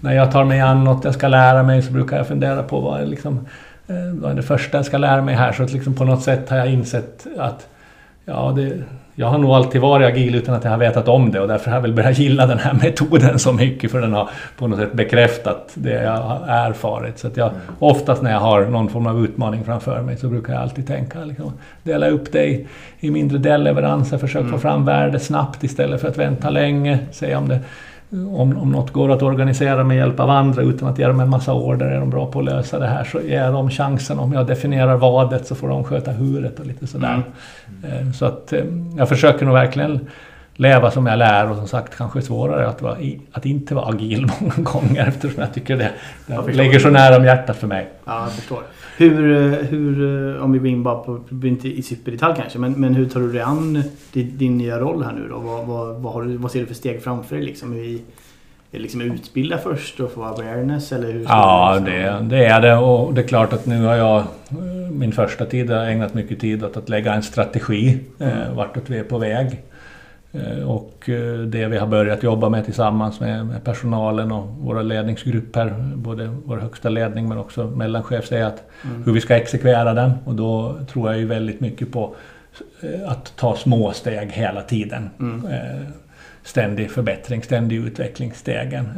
När 0.00 0.12
jag 0.14 0.32
tar 0.32 0.44
mig 0.44 0.60
an 0.60 0.84
något 0.84 1.04
jag 1.04 1.14
ska 1.14 1.28
lära 1.28 1.62
mig 1.62 1.82
så 1.82 1.92
brukar 1.92 2.16
jag 2.16 2.26
fundera 2.26 2.62
på 2.62 2.80
vad 2.80 3.08
liksom, 3.08 3.46
eh, 3.86 3.94
vad 4.12 4.30
är 4.30 4.34
det 4.34 4.42
första 4.42 4.78
jag 4.78 4.86
ska 4.86 4.98
lära 4.98 5.22
mig 5.22 5.34
här. 5.34 5.52
Så 5.52 5.62
att 5.62 5.72
liksom 5.72 5.94
på 5.94 6.04
något 6.04 6.22
sätt 6.22 6.50
har 6.50 6.56
jag 6.56 6.72
insett 6.72 7.26
att 7.38 7.68
Ja, 8.28 8.52
det, 8.56 8.72
jag 9.18 9.26
har 9.26 9.38
nog 9.38 9.50
alltid 9.50 9.80
varit 9.80 10.06
agil 10.06 10.34
utan 10.34 10.54
att 10.54 10.64
jag 10.64 10.70
har 10.70 10.78
vetat 10.78 11.08
om 11.08 11.30
det 11.30 11.40
och 11.40 11.48
därför 11.48 11.70
har 11.70 11.76
jag 11.76 11.82
väl 11.82 11.92
börjat 11.92 12.18
gilla 12.18 12.46
den 12.46 12.58
här 12.58 12.74
metoden 12.82 13.38
så 13.38 13.52
mycket 13.52 13.90
för 13.90 14.00
den 14.00 14.12
har 14.12 14.30
på 14.58 14.66
något 14.66 14.78
sätt 14.78 14.92
bekräftat 14.92 15.70
det 15.74 16.02
jag 16.02 16.16
har 16.16 16.46
erfarit. 16.48 17.18
Så 17.18 17.26
att 17.26 17.36
jag, 17.36 17.50
oftast 17.78 18.22
när 18.22 18.30
jag 18.30 18.40
har 18.40 18.64
någon 18.64 18.88
form 18.88 19.06
av 19.06 19.24
utmaning 19.24 19.64
framför 19.64 20.02
mig 20.02 20.16
så 20.16 20.28
brukar 20.28 20.52
jag 20.52 20.62
alltid 20.62 20.86
tänka 20.86 21.24
liksom, 21.24 21.52
dela 21.82 22.08
upp 22.08 22.32
det 22.32 22.44
i, 22.44 22.66
i 23.00 23.10
mindre 23.10 23.38
delleveranser, 23.38 24.18
försök 24.18 24.50
få 24.50 24.58
fram 24.58 24.84
värde 24.84 25.18
snabbt 25.18 25.64
istället 25.64 26.00
för 26.00 26.08
att 26.08 26.18
vänta 26.18 26.50
länge. 26.50 26.98
Se 27.12 27.36
om 27.36 27.48
det 27.48 27.60
om, 28.12 28.58
om 28.58 28.72
något 28.72 28.92
går 28.92 29.12
att 29.12 29.22
organisera 29.22 29.84
med 29.84 29.96
hjälp 29.96 30.20
av 30.20 30.30
andra 30.30 30.62
utan 30.62 30.88
att 30.88 30.98
ge 30.98 31.06
dem 31.06 31.20
en 31.20 31.30
massa 31.30 31.52
order, 31.54 31.86
är 31.86 32.00
de 32.00 32.10
bra 32.10 32.26
på 32.26 32.38
att 32.38 32.44
lösa 32.44 32.78
det 32.78 32.86
här 32.86 33.04
så 33.04 33.20
ger 33.20 33.52
dem 33.52 33.70
chansen. 33.70 34.18
Om 34.18 34.32
jag 34.32 34.46
definierar 34.46 34.96
vadet 34.96 35.46
så 35.46 35.54
får 35.54 35.68
de 35.68 35.84
sköta 35.84 36.10
huret 36.10 36.60
och 36.60 36.66
lite 36.66 36.86
sådär. 36.86 37.22
Eh, 37.82 38.10
Så 38.12 38.24
att 38.24 38.52
eh, 38.52 38.64
jag 38.96 39.08
försöker 39.08 39.44
nog 39.44 39.54
verkligen 39.54 40.00
leva 40.56 40.90
som 40.90 41.06
jag 41.06 41.18
lär 41.18 41.50
och 41.50 41.56
som 41.56 41.68
sagt 41.68 41.96
kanske 41.96 42.22
svårare 42.22 42.68
att, 42.68 42.82
vara 42.82 43.00
i, 43.00 43.20
att 43.32 43.46
inte 43.46 43.74
vara 43.74 43.86
agil 43.86 44.30
många 44.40 44.54
gånger 44.56 45.06
eftersom 45.08 45.42
jag 45.42 45.54
tycker 45.54 45.76
det, 45.76 45.90
det 46.26 46.52
ligger 46.52 46.78
så 46.78 46.90
nära 46.90 47.16
om 47.16 47.24
hjärtat 47.24 47.56
för 47.56 47.66
mig. 47.66 47.88
Ja, 48.04 48.20
jag 48.20 48.32
förstår. 48.32 48.62
Hur, 48.96 49.52
eh, 49.52 49.58
hur, 49.58 50.34
eh, 50.36 50.42
om 50.42 50.52
vi 50.52 50.58
går 50.58 50.68
in 50.68 50.82
bara 50.82 50.98
på, 50.98 51.20
inte 51.44 51.68
i 51.68 51.82
superdetalj 51.82 52.34
kanske, 52.36 52.58
men, 52.58 52.72
men 52.72 52.94
hur 52.94 53.06
tar 53.06 53.20
du 53.20 53.32
dig 53.32 53.42
an 53.42 53.82
din, 54.12 54.38
din 54.38 54.58
nya 54.58 54.78
roll 54.78 55.02
här 55.02 55.12
nu 55.12 55.28
då? 55.28 55.38
Vad, 55.38 55.66
vad, 55.66 55.96
vad, 55.96 56.12
har 56.12 56.22
du, 56.22 56.36
vad 56.36 56.50
ser 56.50 56.60
du 56.60 56.66
för 56.66 56.74
steg 56.74 57.02
framför 57.02 57.36
dig? 57.36 57.44
Liksom, 57.44 57.74
det 58.70 58.78
liksom 58.78 59.00
utbilda 59.00 59.58
först 59.58 60.00
och 60.00 60.12
få 60.12 60.24
awareness 60.24 60.92
eller 60.92 61.12
hur? 61.12 61.22
Ja, 61.22 61.74
liksom- 61.74 62.28
det, 62.28 62.36
det 62.36 62.46
är 62.46 62.60
det. 62.60 62.76
Och 62.76 63.14
det 63.14 63.20
är 63.20 63.28
klart 63.28 63.52
att 63.52 63.66
nu 63.66 63.84
har 63.84 63.94
jag 63.94 64.18
eh, 64.18 64.26
min 64.90 65.12
första 65.12 65.44
tid 65.44 65.70
ägnat 65.70 66.14
mycket 66.14 66.40
tid 66.40 66.64
åt 66.64 66.76
att 66.76 66.88
lägga 66.88 67.14
en 67.14 67.22
strategi 67.22 67.98
eh, 68.18 68.54
vartåt 68.56 68.82
vi 68.86 68.98
är 68.98 69.04
på 69.04 69.18
väg. 69.18 69.62
Eh, 70.36 70.68
Och 70.68 71.08
eh, 71.08 71.38
det 71.38 71.66
vi 71.66 71.78
har 71.78 71.86
börjat 71.86 72.22
jobba 72.22 72.48
med 72.48 72.64
tillsammans 72.64 73.20
med 73.20 73.64
personalen 73.64 74.32
och 74.32 74.48
våra 74.48 74.82
ledningsgrupper, 74.82 75.74
både 75.96 76.26
vår 76.44 76.56
högsta 76.58 76.88
ledning 76.88 77.28
men 77.28 77.38
också 77.38 77.66
mellanchef, 77.66 78.32
är 78.32 78.44
att 78.44 78.62
hur 79.04 79.12
vi 79.12 79.20
ska 79.20 79.36
exekvera 79.36 79.94
den. 79.94 80.12
Och 80.24 80.34
då 80.34 80.78
tror 80.92 81.10
jag 81.10 81.18
ju 81.20 81.26
väldigt 81.26 81.60
mycket 81.60 81.92
på 81.92 82.14
eh, 82.80 83.10
att 83.10 83.32
ta 83.36 83.56
små 83.56 83.92
steg 83.92 84.30
hela 84.32 84.62
tiden. 84.62 85.10
Eh, 85.50 85.86
Ständig 86.42 86.90
förbättring, 86.90 87.42
ständig 87.42 87.76
utvecklingsstegen. 87.76 88.88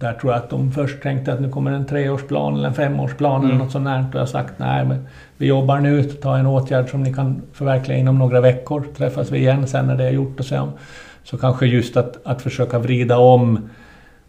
Där 0.00 0.12
tror 0.12 0.32
jag 0.32 0.42
att 0.42 0.50
de 0.50 0.72
först 0.72 1.02
tänkte 1.02 1.32
att 1.32 1.40
nu 1.40 1.48
kommer 1.48 1.70
en 1.70 1.86
treårsplan 1.86 2.54
eller 2.54 2.68
en 2.68 2.74
femårsplan 2.74 3.44
eller 3.44 3.54
något 3.54 3.72
sånt 3.72 3.84
där. 3.84 4.04
Och 4.08 4.14
jag 4.14 4.20
har 4.20 4.26
sagt 4.26 4.54
nej, 4.56 4.84
men 4.84 5.06
vi 5.36 5.46
jobbar 5.46 5.78
nu, 5.78 6.02
ta 6.02 6.36
en 6.36 6.46
åtgärd 6.46 6.90
som 6.90 7.02
ni 7.02 7.14
kan 7.14 7.42
förverkliga 7.52 7.98
inom 7.98 8.18
några 8.18 8.40
veckor. 8.40 8.86
Träffas 8.96 9.30
vi 9.30 9.38
igen 9.38 9.66
sen 9.66 9.86
när 9.86 9.96
det 9.96 10.04
är 10.04 10.10
gjort 10.10 10.40
och 10.40 10.46
se 10.46 10.58
om. 10.58 10.72
Så 11.24 11.38
kanske 11.38 11.66
just 11.66 11.96
att, 11.96 12.26
att 12.26 12.42
försöka 12.42 12.78
vrida 12.78 13.18
om 13.18 13.70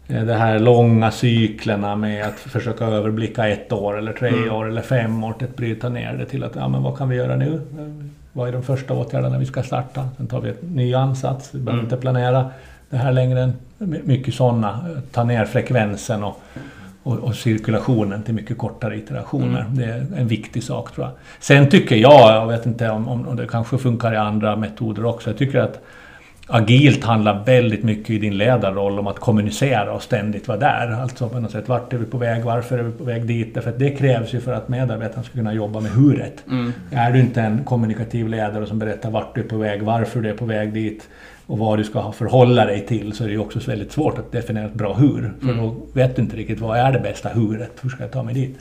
eh, 0.08 0.24
de 0.24 0.32
här 0.32 0.58
långa 0.58 1.10
cyklerna 1.10 1.96
med 1.96 2.26
att 2.26 2.38
försöka 2.38 2.84
överblicka 2.84 3.48
ett 3.48 3.72
år 3.72 3.98
eller 3.98 4.12
tre 4.12 4.50
år 4.50 4.68
eller 4.68 4.82
fem 4.82 5.24
år 5.24 5.34
att 5.40 5.56
bryta 5.56 5.88
ner 5.88 6.12
det 6.12 6.24
till 6.24 6.44
att 6.44 6.56
ja, 6.56 6.68
men 6.68 6.82
vad 6.82 6.98
kan 6.98 7.08
vi 7.08 7.16
göra 7.16 7.36
nu? 7.36 7.60
Vad 8.32 8.48
är 8.48 8.52
de 8.52 8.62
första 8.62 8.94
åtgärderna 8.94 9.38
vi 9.38 9.46
ska 9.46 9.62
starta? 9.62 10.08
Sen 10.16 10.26
tar 10.26 10.40
vi 10.40 10.48
en 10.48 10.56
ny 10.74 10.94
ansats. 10.94 11.54
Vi 11.54 11.60
behöver 11.60 11.84
inte 11.84 11.96
planera 11.96 12.50
det 12.92 12.98
här 12.98 13.12
längre 13.12 13.40
än 13.40 13.52
my- 13.78 14.00
mycket 14.04 14.34
sådana. 14.34 14.86
Ta 15.12 15.24
ner 15.24 15.44
frekvensen 15.44 16.24
och, 16.24 16.42
och, 17.02 17.18
och 17.18 17.34
cirkulationen 17.34 18.22
till 18.22 18.34
mycket 18.34 18.58
kortare 18.58 18.96
iterationer. 18.96 19.64
Det 19.68 19.84
är 19.84 20.06
en 20.16 20.28
viktig 20.28 20.62
sak 20.62 20.94
tror 20.94 21.06
jag. 21.06 21.14
Sen 21.40 21.70
tycker 21.70 21.96
jag, 21.96 22.34
jag 22.34 22.46
vet 22.46 22.66
inte 22.66 22.90
om, 22.90 23.08
om 23.08 23.36
det 23.36 23.46
kanske 23.46 23.78
funkar 23.78 24.12
i 24.12 24.16
andra 24.16 24.56
metoder 24.56 25.04
också, 25.04 25.30
jag 25.30 25.38
tycker 25.38 25.58
att 25.58 25.80
Agilt 26.54 27.04
handlar 27.04 27.44
väldigt 27.44 27.82
mycket 27.82 28.10
i 28.10 28.18
din 28.18 28.36
ledarroll 28.36 28.98
om 28.98 29.06
att 29.06 29.18
kommunicera 29.18 29.92
och 29.92 30.02
ständigt 30.02 30.48
vara 30.48 30.58
där. 30.58 30.90
Alltså 30.90 31.28
på 31.28 31.40
något 31.40 31.50
sätt, 31.50 31.68
vart 31.68 31.92
är 31.92 31.98
vi 31.98 32.06
på 32.06 32.18
väg, 32.18 32.44
varför 32.44 32.78
är 32.78 32.82
vi 32.82 32.92
på 32.92 33.04
väg 33.04 33.26
dit? 33.26 33.54
Därför 33.54 33.70
att 33.70 33.78
det 33.78 33.90
krävs 33.90 34.34
ju 34.34 34.40
för 34.40 34.52
att 34.52 34.68
medarbetarna 34.68 35.22
ska 35.22 35.34
kunna 35.34 35.54
jobba 35.54 35.80
med 35.80 35.90
huret. 35.90 36.44
Är 36.90 37.12
du 37.12 37.20
inte 37.20 37.40
en 37.40 37.64
kommunikativ 37.64 38.28
ledare 38.28 38.66
som 38.66 38.78
berättar 38.78 39.10
vart 39.10 39.34
du 39.34 39.40
är 39.40 39.44
på 39.44 39.56
väg, 39.56 39.82
varför 39.82 40.20
du 40.20 40.28
är 40.28 40.34
på 40.34 40.44
väg 40.44 40.72
dit 40.72 41.08
och 41.46 41.58
vad 41.58 41.78
du 41.78 41.84
ska 41.84 42.12
förhålla 42.12 42.66
dig 42.66 42.86
till 42.86 43.12
så 43.12 43.24
är 43.24 43.28
det 43.28 43.34
ju 43.34 43.40
också 43.40 43.70
väldigt 43.70 43.92
svårt 43.92 44.18
att 44.18 44.32
definiera 44.32 44.66
ett 44.66 44.74
bra 44.74 44.94
hur. 44.94 45.32
För 45.40 45.54
då 45.54 45.76
vet 45.92 46.16
du 46.16 46.22
inte 46.22 46.36
riktigt 46.36 46.60
vad 46.60 46.78
är 46.78 46.92
det 46.92 47.00
bästa 47.00 47.28
huret, 47.28 47.72
hur 47.82 47.90
ska 47.90 48.02
jag 48.02 48.12
ta 48.12 48.22
mig 48.22 48.34
dit? 48.34 48.58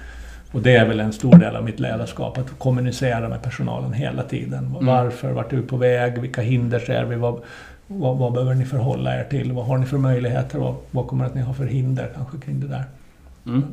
Och 0.51 0.61
det 0.61 0.75
är 0.75 0.85
väl 0.85 0.99
en 0.99 1.13
stor 1.13 1.35
del 1.35 1.55
av 1.55 1.63
mitt 1.63 1.79
ledarskap, 1.79 2.37
att 2.37 2.59
kommunicera 2.59 3.29
med 3.29 3.41
personalen 3.41 3.93
hela 3.93 4.23
tiden. 4.23 4.65
Mm. 4.65 4.85
Varför, 4.85 5.31
vart 5.31 5.53
är 5.53 5.57
du 5.57 5.63
på 5.63 5.77
väg, 5.77 6.21
vilka 6.21 6.41
hinder 6.41 6.79
ser 6.79 7.05
vi, 7.05 7.15
vad, 7.15 7.41
vad, 7.99 8.17
vad 8.17 8.33
behöver 8.33 8.53
ni 8.53 8.65
förhålla 8.65 9.19
er 9.19 9.23
till, 9.23 9.51
vad 9.51 9.65
har 9.65 9.77
ni 9.77 9.85
för 9.85 9.97
möjligheter, 9.97 10.59
vad, 10.59 10.75
vad 10.91 11.07
kommer 11.07 11.25
att 11.25 11.35
ni 11.35 11.41
ha 11.41 11.53
för 11.53 11.65
hinder 11.65 12.09
kanske 12.15 12.37
kring 12.37 12.59
det 12.59 12.67
där. 12.67 12.83
Mm. 13.45 13.63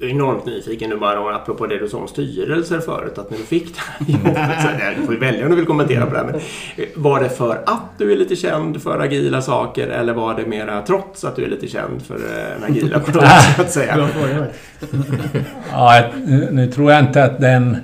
Enormt 0.00 0.46
nyfiken 0.46 0.90
nu 0.90 0.96
bara 0.96 1.36
apropå 1.36 1.66
det 1.66 1.78
du 1.78 1.88
sa 1.88 1.98
om 1.98 2.08
styrelser 2.08 2.80
förut. 2.80 3.18
Att 3.18 3.30
när 3.30 3.38
du 3.38 3.44
fick 3.44 3.74
det 3.74 3.80
här 3.80 4.12
jobbet, 4.12 4.62
så 4.62 4.68
där, 4.68 4.96
du 5.00 5.06
får 5.06 5.12
välja 5.12 5.44
om 5.44 5.50
du 5.50 5.56
vill 5.56 5.66
kommentera 5.66 6.06
på 6.06 6.12
det 6.12 6.18
här. 6.18 6.26
Men 6.26 7.02
var 7.02 7.20
det 7.20 7.28
för 7.28 7.62
att 7.66 7.98
du 7.98 8.12
är 8.12 8.16
lite 8.16 8.36
känd 8.36 8.82
för 8.82 9.00
agila 9.00 9.42
saker 9.42 9.88
eller 9.88 10.12
var 10.12 10.34
det 10.34 10.46
mera 10.46 10.82
trots 10.82 11.24
att 11.24 11.36
du 11.36 11.44
är 11.44 11.48
lite 11.48 11.68
känd 11.68 12.02
för 12.02 12.14
eh, 12.14 12.56
en 12.56 12.64
agila 12.64 12.96
approach 13.08 13.56
så 13.56 13.62
att 13.62 13.70
säga? 13.70 14.08
Ja, 15.72 16.04
nu 16.50 16.72
tror 16.72 16.92
jag 16.92 17.00
inte 17.00 17.24
att 17.24 17.40
den 17.40 17.76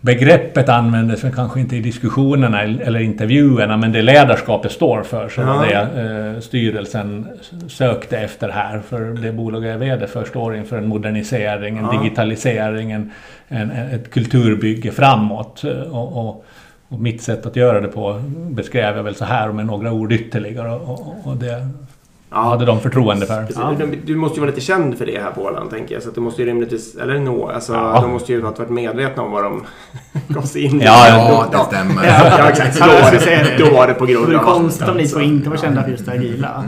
begreppet 0.00 0.68
användes 0.68 1.24
väl 1.24 1.32
kanske 1.32 1.60
inte 1.60 1.76
i 1.76 1.80
diskussionerna 1.80 2.62
eller 2.62 3.00
intervjuerna, 3.00 3.76
men 3.76 3.92
det 3.92 4.02
ledarskapet 4.02 4.72
står 4.72 5.02
för 5.02 5.28
så 5.28 5.42
var 5.42 5.66
Ja. 5.66 5.84
det 5.94 6.34
eh, 6.34 6.40
styrelsen 6.40 7.28
sökte 7.68 8.18
efter 8.18 8.48
här. 8.48 8.80
För 8.80 9.00
det 9.00 9.32
bolag 9.32 9.64
jag 9.64 9.72
är 9.74 9.78
VD 9.78 10.06
för 10.06 10.24
står 10.24 10.56
inför 10.56 10.78
en 10.78 10.86
modernisering, 10.88 11.78
en 11.78 11.84
Ja. 11.84 12.00
digitalisering, 12.02 12.92
en, 12.92 13.10
en, 13.48 13.70
ett 13.70 14.10
kulturbygge 14.10 14.90
framåt. 14.90 15.64
Eh, 15.64 15.70
Och, 15.70 16.28
och, 16.28 16.44
och 16.88 17.00
mitt 17.00 17.22
sätt 17.22 17.46
att 17.46 17.56
göra 17.56 17.80
det 17.80 17.88
på 17.88 18.22
beskrev 18.50 18.96
jag 18.96 19.02
väl 19.02 19.14
så 19.14 19.24
här 19.24 19.52
med 19.52 19.66
några 19.66 19.92
ord 19.92 20.12
ytterligare. 20.12 20.70
Och, 20.72 20.90
och, 20.90 21.16
och 21.30 21.36
det 22.30 22.36
hade 22.36 22.64
de 22.64 22.80
förtroende 22.80 23.26
för. 23.26 23.46
Precis. 23.46 23.62
Du, 23.78 23.96
du 24.04 24.16
måste 24.16 24.36
ju 24.36 24.40
vara 24.40 24.50
lite 24.50 24.60
känd 24.60 24.98
för 24.98 25.06
det 25.06 25.20
här 25.22 25.30
på 25.30 25.42
Åland, 25.42 25.70
tänker 25.70 25.94
jag. 25.94 26.02
Så 26.02 26.08
att 26.08 26.14
du 26.14 26.20
måste 26.20 26.42
ju 26.42 26.48
rimligtvis... 26.48 26.94
Eller 26.96 27.18
nå, 27.18 27.48
alltså, 27.48 27.72
Ja. 27.72 28.00
de 28.02 28.10
måste 28.10 28.32
ju 28.32 28.42
ha 28.42 28.50
varit 28.50 28.70
medvetna 28.70 29.22
om 29.22 29.30
vad 29.32 29.44
de 29.44 29.64
gav 30.28 30.42
sig 30.42 30.62
in 30.64 30.80
i. 30.82 30.84
Ja, 30.84 31.08
Ja, 31.08 31.46
det 31.58 31.64
stämmer. 31.76 32.06
Ja, 32.06 32.38
ja, 32.38 32.48
exakt. 32.48 32.78
Då 32.80 32.86
Ja, 32.86 32.92
var 33.04 33.10
det, 33.10 33.18
det. 33.58 33.64
då 33.64 33.74
var 33.76 33.86
det 33.86 33.94
på 33.94 34.06
Det 34.06 34.12
grund 34.12 34.34
av... 34.34 34.42
konstigt 34.44 34.88
om 34.88 34.96
ni 34.96 35.02
två 35.08 35.14
Så- 35.14 35.20
inte 35.20 35.50
var 35.50 35.56
kända 35.56 35.82
för 35.82 35.90
just 35.90 36.06
det 36.06 36.12
agila. 36.12 36.64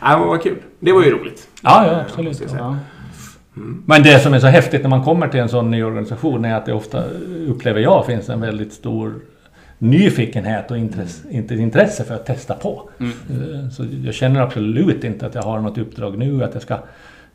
Ja, 0.00 0.18
men 0.18 0.28
vad 0.28 0.42
kul. 0.42 0.56
Det 0.80 0.92
var 0.92 1.02
ju 1.02 1.10
roligt. 1.10 1.48
Ja, 1.62 1.86
ja, 1.86 2.00
absolut. 2.00 2.42
Ja. 2.58 2.76
Men 3.86 4.02
det 4.02 4.18
som 4.22 4.34
är 4.34 4.38
så 4.40 4.46
häftigt 4.46 4.82
när 4.82 4.88
man 4.90 5.04
kommer 5.04 5.28
till 5.28 5.40
en 5.40 5.48
sån 5.48 5.70
ny 5.70 5.82
organisation 5.84 6.44
är 6.44 6.54
att 6.54 6.66
det 6.66 6.72
ofta, 6.72 7.02
upplever 7.48 7.80
jag, 7.80 8.06
finns 8.06 8.28
en 8.28 8.40
väldigt 8.40 8.72
stor 8.72 9.14
nyfikenhet 9.78 10.70
och 10.70 10.78
intresse, 10.78 11.28
inte 11.30 11.54
intresse 11.54 12.04
för 12.04 12.14
att 12.14 12.26
testa 12.26 12.54
på. 12.54 12.90
Eh, 13.00 13.68
Så 13.70 13.84
jag 14.04 14.14
känner 14.14 14.40
absolut 14.40 15.04
inte 15.04 15.26
att 15.26 15.34
jag 15.34 15.42
har 15.42 15.60
något 15.60 15.78
uppdrag 15.78 16.18
nu 16.18 16.44
att 16.44 16.54
jag 16.54 16.62
ska, 16.62 16.78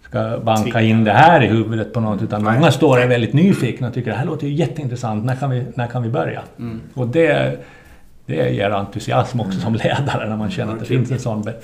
ska 0.09 0.39
banka 0.43 0.81
in 0.81 1.03
det 1.03 1.11
här 1.11 1.43
i 1.43 1.47
huvudet 1.47 1.93
på 1.93 1.99
något. 1.99 2.21
Utan 2.21 2.43
många 2.43 2.71
står 2.71 2.99
är 2.99 3.07
väldigt 3.07 3.33
nyfikna 3.33 3.87
och 3.87 3.93
tycker 3.93 4.11
det 4.11 4.17
här 4.17 4.25
låter 4.25 4.47
ju 4.47 4.53
jätteintressant. 4.53 5.25
När 5.25 5.35
kan 5.35 5.49
vi, 5.49 5.65
när 5.75 5.87
kan 5.87 6.03
vi 6.03 6.09
börja? 6.09 6.41
Och 6.93 7.07
det, 7.07 7.57
det 8.25 8.49
ger 8.49 8.69
entusiasm 8.71 9.39
också 9.39 9.59
som 9.59 9.73
ledare 9.75 10.29
när 10.29 10.37
man 10.37 10.51
känner 10.51 10.73
att 10.73 10.79
det 10.79 10.85
finns 10.85 11.11
en 11.11 11.19
sån 11.19 11.41
be- 11.41 11.55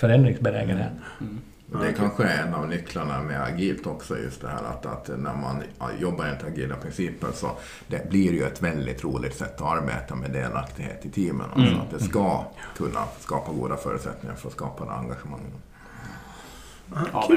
förändringsbenägenhet. 1.72 1.96
Det 1.96 2.02
kanske 2.02 2.24
är 2.24 2.48
en 2.48 2.54
av 2.54 2.68
nycklarna 2.68 3.22
med 3.22 3.44
agilt 3.44 3.88
också, 3.88 4.18
just 4.18 4.42
det 4.42 4.48
här 4.48 4.64
att, 4.64 4.86
att 4.86 5.08
när 5.08 5.36
man 5.36 5.64
jobbar 6.00 6.26
enligt 6.26 6.44
agila 6.44 6.76
principer 6.76 7.28
så 7.34 7.52
det 7.88 8.10
blir 8.10 8.34
ju 8.34 8.44
ett 8.44 8.62
väldigt 8.62 9.04
roligt 9.04 9.36
sätt 9.36 9.62
att 9.62 9.78
arbeta 9.78 10.16
med 10.16 10.32
delaktighet 10.32 11.06
i 11.06 11.10
teamen. 11.10 11.50
Alltså 11.56 11.76
att 11.76 12.00
det 12.00 12.06
ska 12.06 12.44
kunna 12.78 13.06
skapa 13.20 13.52
goda 13.52 13.78
förutsättningar 13.78 14.36
för 14.36 14.48
att 14.48 14.54
skapa 14.54 14.86
det 14.86 14.92
engagemanget. 14.92 15.54
Ja. 17.14 17.30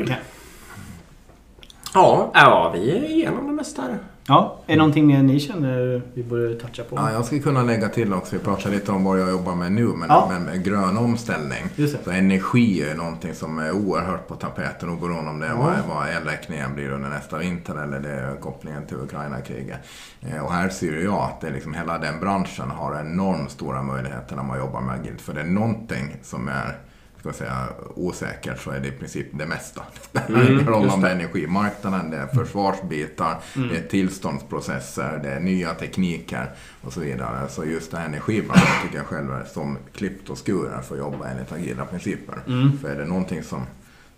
Ja, 1.94 2.30
ja, 2.34 2.70
vi 2.74 2.90
är 2.90 3.04
igenom 3.04 3.46
det 3.46 3.52
mesta 3.52 3.82
här. 3.82 3.98
Ja, 4.28 4.58
är 4.66 4.72
det 4.72 4.78
någonting 4.78 5.06
mer 5.06 5.22
ni 5.22 5.40
känner 5.40 6.02
vi 6.14 6.22
borde 6.22 6.54
toucha 6.54 6.82
på? 6.84 6.96
Ja, 6.96 7.12
jag 7.12 7.24
skulle 7.24 7.40
kunna 7.40 7.62
lägga 7.62 7.88
till 7.88 8.12
också, 8.14 8.36
vi 8.36 8.42
pratar 8.42 8.70
lite 8.70 8.92
om 8.92 9.04
vad 9.04 9.20
jag 9.20 9.30
jobbar 9.30 9.54
med 9.54 9.72
nu, 9.72 9.84
men, 9.86 10.08
Ja. 10.08 10.28
men 10.30 10.42
med 10.44 10.64
grön 10.64 10.98
omställning. 10.98 11.88
Så 12.04 12.10
energi 12.10 12.82
är 12.90 12.94
någonting 12.94 13.34
som 13.34 13.58
är 13.58 13.72
oerhört 13.72 14.28
på 14.28 14.34
tapeten 14.34 14.88
oberoende 14.90 15.30
om 15.30 15.40
det 15.40 15.46
är 15.46 15.54
vad, 15.54 15.72
vad 15.88 16.08
elräkningen 16.08 16.74
blir 16.74 16.90
under 16.90 17.08
nästa 17.10 17.38
vinter 17.38 17.82
eller 17.82 18.00
det 18.00 18.10
är 18.10 18.36
kopplingen 18.36 18.86
till 18.86 18.96
Ukraina-kriget. 18.96 19.78
Eh, 20.20 20.44
Och 20.44 20.52
här 20.52 20.68
ser 20.68 20.92
jag 21.04 21.14
att 21.22 21.40
det 21.40 21.50
liksom 21.50 21.74
hela 21.74 21.98
den 21.98 22.20
branschen 22.20 22.70
har 22.70 23.00
enormt 23.00 23.50
stora 23.50 23.82
möjligheter 23.82 24.36
när 24.36 24.42
man 24.42 24.58
jobbar 24.58 24.80
med 24.80 24.94
agilt. 25.00 25.20
För 25.20 25.32
det 25.34 25.40
är 25.40 25.44
någonting 25.44 26.16
som 26.22 26.48
är 26.48 26.78
ska 27.22 27.28
jag 27.28 27.36
säga, 27.36 27.68
osäkert 27.94 28.60
så 28.60 28.70
är 28.70 28.80
det 28.80 28.88
i 28.88 28.92
princip 28.92 29.26
det 29.32 29.46
mesta. 29.46 29.82
Det 30.12 30.20
spelar 30.20 30.50
ingen 30.50 30.66
roll 30.66 30.88
om 30.88 31.00
det 31.00 31.08
är 31.08 31.14
energimarknaden, 31.14 32.10
det 32.10 32.16
är 32.16 32.26
försvarsbitar, 32.26 33.36
det 33.54 33.76
är 33.76 33.88
tillståndsprocesser, 33.88 35.20
det 35.22 35.30
är 35.30 35.40
nya 35.40 35.74
tekniker 35.74 36.50
och 36.80 36.92
så 36.92 37.00
vidare. 37.00 37.48
Så 37.48 37.64
just 37.64 37.90
det 37.90 37.96
här 37.96 38.06
energibranschen 38.06 38.82
tycker 38.82 38.96
jag 38.96 39.06
själv 39.06 39.32
är 39.32 39.44
som 39.44 39.78
klippt 39.94 40.30
och 40.30 40.46
skuren 40.46 40.82
för 40.82 40.94
att 40.94 41.00
jobba 41.00 41.28
enligt 41.28 41.52
agila 41.52 41.84
principer. 41.84 42.38
För 42.80 42.88
är 42.88 42.98
det 42.98 43.04
någonting 43.04 43.42
som 43.42 43.66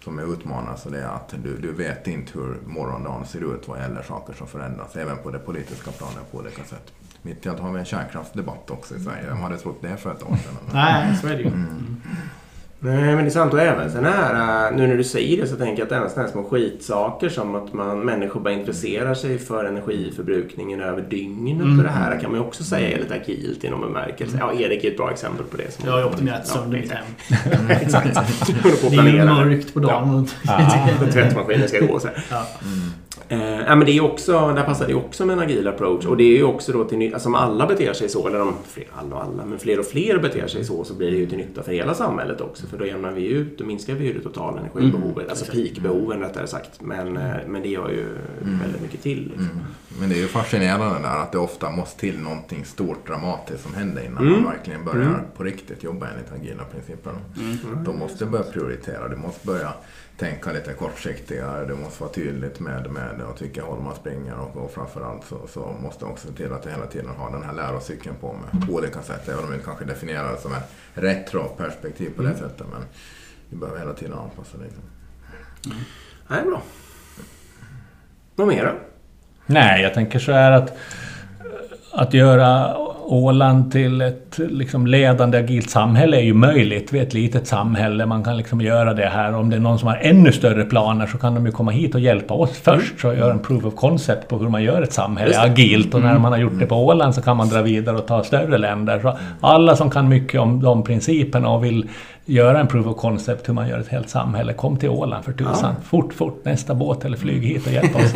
som 0.05 0.19
är 0.19 0.33
utmanande 0.33 0.81
så 0.81 0.91
det 0.91 1.01
är 1.01 1.09
att 1.09 1.35
du, 1.45 1.59
du 1.59 1.73
vet 1.73 2.07
inte 2.07 2.39
hur 2.39 2.57
morgondagen 2.67 3.27
ser 3.27 3.55
ut 3.55 3.69
vad 3.69 3.79
gäller 3.81 4.03
saker 4.03 4.33
som 4.33 4.47
förändras, 4.47 4.97
även 4.97 5.17
på 5.17 5.31
det 5.31 5.39
politiska 5.39 5.91
planet 5.91 6.33
på 6.33 6.39
olika 6.39 6.65
sätt. 6.65 6.93
Mitt 7.23 7.47
i 7.47 7.49
allt 7.49 7.61
har 7.61 7.73
vi 7.73 7.79
en 7.79 7.85
kärnkraftsdebatt 7.85 8.71
också 8.71 8.97
i 8.97 9.01
Sverige. 9.01 9.27
Vem 9.27 9.37
hade 9.37 9.59
trott 9.59 9.79
det 9.81 9.97
för 9.97 10.11
ett 10.13 10.23
år 10.23 10.37
sedan? 10.37 10.57
Nej, 10.73 11.17
så 11.17 11.27
är 11.27 11.37
det 11.37 11.43
ju. 11.43 11.51
Nej, 12.79 13.15
men 13.15 13.17
det 13.17 13.29
är 13.29 13.31
sant. 13.31 13.53
Och 13.53 13.61
även 13.61 13.91
sen 13.93 14.05
här, 14.05 14.71
äh, 14.71 14.77
nu 14.77 14.87
när 14.87 14.97
du 14.97 15.05
säger 15.05 15.43
det 15.43 15.49
så 15.49 15.57
tänker 15.57 15.83
jag 15.83 15.87
att 15.87 15.93
även 15.93 16.11
sådana 16.11 16.27
här 16.27 16.33
små 16.33 16.45
skitsaker 16.45 17.29
som 17.29 17.55
att 17.55 17.73
man, 17.73 18.01
människor 18.01 18.41
bara 18.41 18.55
intresserar 18.55 19.15
sig 19.15 19.39
för 19.39 19.65
energiförbrukningen 19.65 20.81
över 20.81 21.03
dygnet 21.03 21.63
och 21.79 21.85
det 21.85 21.91
här 21.91 22.21
kan 22.21 22.31
man 22.31 22.41
ju 22.41 22.47
också 22.47 22.65
säga 22.65 22.89
är 22.97 22.99
lite 22.99 23.15
agilt 23.15 23.65
i 23.65 23.71
någon 23.71 23.81
bemärkelse. 23.81 24.37
Ja, 24.41 24.53
Erik 24.53 24.85
är 24.85 24.91
ett 24.91 24.97
bra 24.97 25.11
exempel 25.11 25.47
på 25.47 25.57
det. 25.57 25.73
Som 25.73 25.85
Jag 25.87 25.93
har 25.93 26.01
ju 26.01 26.07
optimerat 26.07 26.47
sönder 26.47 26.79
mitt 26.79 26.91
hem. 26.93 27.05
Exakt. 27.71 28.21
Det 28.91 28.97
är 28.97 29.09
ju 29.09 29.25
mörkt 29.25 29.75
på 29.75 29.81
dagen. 29.81 30.29
Ja, 30.47 30.89
tvättmaskinen 31.13 31.69
ska 31.69 31.87
gå 31.87 32.01
så 32.01 32.07
här. 32.09 32.25
Ja. 32.31 32.47
Eh, 33.29 33.61
ja, 33.61 33.77
men 33.77 33.87
det 33.87 33.93
är 33.93 34.01
också, 34.01 34.33
där 34.33 34.63
passar 34.63 34.87
det 34.87 34.95
också 34.95 35.27
med 35.27 35.33
en 35.33 35.43
agil 35.43 35.69
approach. 35.69 36.07
Och 36.07 36.17
det 36.17 36.25
är 36.25 36.37
ju 36.37 36.45
också 36.45 36.73
då 36.73 36.85
till 36.85 36.99
nytta, 36.99 37.15
alltså 37.15 37.29
om 37.29 37.35
alla 37.35 37.67
beter 37.67 37.93
sig 37.93 38.09
så, 38.09 38.29
eller 38.29 38.43
om 38.43 38.55
fler, 38.67 38.87
alla 38.95 39.17
och 39.17 39.23
alla, 39.23 39.45
men 39.45 39.59
fler 39.59 39.79
och 39.79 39.87
fler 39.87 40.19
beter 40.19 40.47
sig 40.47 40.65
så, 40.65 40.85
så 40.85 40.95
blir 40.95 41.11
det 41.11 41.17
ju 41.17 41.27
till 41.27 41.39
nytta 41.39 41.63
för 41.63 41.73
hela 41.73 41.95
samhället 41.95 42.41
också. 42.41 42.67
För 42.67 42.79
då 42.79 42.87
jämnar 42.87 43.13
vi 43.13 43.27
ut, 43.27 43.59
då 43.59 43.65
minskar 43.65 43.95
vi 43.95 44.07
ju 44.07 44.13
det 44.13 44.21
totala 44.21 44.61
energibehovet, 44.61 45.29
alltså 45.29 45.53
peakbehoven 45.53 46.21
rättare 46.21 46.47
sagt. 46.47 46.81
Men, 46.81 47.17
eh, 47.17 47.35
men 47.47 47.63
det 47.63 47.69
gör 47.69 47.89
ju 47.89 48.07
väldigt 48.63 48.83
mycket 48.83 49.03
till. 49.03 49.23
Liksom. 49.23 49.51
Mm. 49.51 49.65
Men 50.01 50.09
det 50.09 50.15
är 50.15 50.21
ju 50.21 50.29
fascinerande 50.29 51.09
där 51.09 51.23
att 51.23 51.33
det 51.33 51.39
ofta 51.39 51.71
måste 51.71 52.01
till 52.01 52.19
någonting 52.19 52.65
stort 52.65 53.07
dramatiskt 53.07 53.63
som 53.63 53.75
händer 53.75 54.05
innan 54.05 54.31
man 54.31 54.45
verkligen 54.45 54.85
börjar 54.85 55.25
på 55.37 55.43
riktigt 55.43 55.83
jobba 55.83 56.07
enligt 56.09 56.33
agila 56.33 56.65
principer. 56.65 57.13
De 57.85 57.99
måste 57.99 58.27
börja 58.27 58.45
prioritera, 58.45 59.09
du 59.09 59.17
måste 59.17 59.47
börja 59.47 59.73
tänka 60.19 60.53
lite 60.53 60.73
kortsiktigare, 60.73 61.67
du 61.67 61.75
måste 61.75 62.03
vara 62.03 62.13
tydligt 62.13 62.61
med, 62.61 62.91
med 62.91 63.21
åt 63.31 63.43
vilka 63.43 63.65
håll 63.65 63.81
man 63.81 63.95
springer 63.95 64.35
och, 64.35 64.57
och 64.57 64.71
framförallt 64.71 65.25
så, 65.25 65.47
så 65.47 65.77
måste 65.83 66.05
också 66.05 66.29
se 66.29 66.35
till 66.35 66.53
att 66.53 66.63
du 66.63 66.71
hela 66.71 66.87
tiden 66.87 67.11
har 67.19 67.31
den 67.31 67.43
här 67.43 67.53
lärocykeln 67.53 68.17
på 68.21 68.33
med 68.33 68.67
på 68.67 68.73
olika 68.73 69.03
sätt, 69.03 69.29
även 69.29 69.45
om 69.45 69.53
vi 69.53 69.59
kanske 69.65 69.85
definierar 69.85 70.33
det 70.33 70.39
som 70.39 70.53
ett 70.55 70.73
retroperspektiv 70.95 72.11
på 72.17 72.23
det 72.23 72.35
sättet. 72.35 72.67
Men 72.73 72.85
vi 73.49 73.57
behöver 73.57 73.79
hela 73.79 73.93
tiden 73.93 74.19
anpassa 74.19 74.59
det. 74.59 74.65
Nej, 76.29 76.45
bra. 76.45 76.63
Något 78.37 78.49
mer 78.49 78.65
då? 78.65 78.73
Nej, 79.47 79.83
jag 79.83 79.95
tänker 79.95 80.19
så 80.19 80.33
här 80.33 80.53
att 80.53 80.77
att 81.95 82.15
göra 82.15 82.77
Åland 83.07 83.73
till 83.73 84.01
ett 84.01 84.39
liksom 84.39 84.87
ledande 84.87 85.39
agilt 85.39 85.71
samhälle 85.71 86.17
är 86.17 86.23
ju 86.23 86.35
möjligt. 86.35 86.93
Vi 86.93 86.99
är 86.99 87.03
ett 87.03 87.15
litet 87.15 87.47
samhälle, 87.47 88.07
man 88.07 88.25
kan 88.25 88.37
liksom 88.37 88.61
göra 88.61 88.95
det 88.95 89.07
här. 89.07 89.35
Om 89.35 89.51
det 89.51 89.57
är 89.57 89.61
någon 89.61 89.79
som 89.79 89.89
har 89.89 89.97
ännu 89.97 90.33
större 90.33 90.65
planer 90.65 91.07
så 91.07 91.19
kan 91.19 91.35
de 91.35 91.47
ju 91.47 91.53
komma 91.53 91.71
hit 91.71 91.95
och 91.95 92.01
hjälpa 92.01 92.35
oss 92.35 92.59
först 92.59 93.05
och 93.05 93.15
göra 93.17 93.33
en 93.33 93.39
proof 93.39 93.65
of 93.65 93.75
concept 93.75 94.29
på 94.29 94.39
hur 94.39 94.49
man 94.49 94.63
gör 94.63 94.83
ett 94.83 94.93
samhälle 94.93 95.41
agilt. 95.41 95.95
Och 95.95 96.01
när 96.01 96.19
man 96.19 96.33
har 96.33 96.39
gjort 96.39 96.59
det 96.59 96.67
på 96.67 96.87
Åland 96.87 97.15
så 97.15 97.23
kan 97.23 97.37
man 97.37 97.49
dra 97.49 97.63
vidare 97.63 97.97
och 97.97 98.07
ta 98.07 98.25
större 98.25 98.59
länder. 98.59 99.01
Så 99.01 99.19
alla 99.41 99.77
som 99.77 99.91
kan 99.91 100.09
mycket 100.09 100.41
om 100.41 100.63
de 100.63 100.85
principerna 100.85 101.49
och 101.49 101.65
vill 101.65 101.89
göra 102.27 102.61
en 102.61 102.67
proof 102.67 102.87
of 102.87 102.97
concept 102.97 103.49
hur 103.49 103.55
man 103.55 103.69
gör 103.69 103.79
ett 103.81 103.89
helt 103.89 104.09
samhälle, 104.09 104.53
kom 104.53 104.77
till 104.77 104.89
Åland 104.89 105.25
för 105.25 105.33
tusan. 105.33 105.75
Fort, 105.85 106.15
fort, 106.15 106.45
nästa 106.45 106.75
båt 106.75 107.05
eller 107.05 107.17
flyg 107.17 107.43
hit 107.43 107.67
och 107.67 107.73
hjälp 107.73 107.97
oss. 107.97 108.13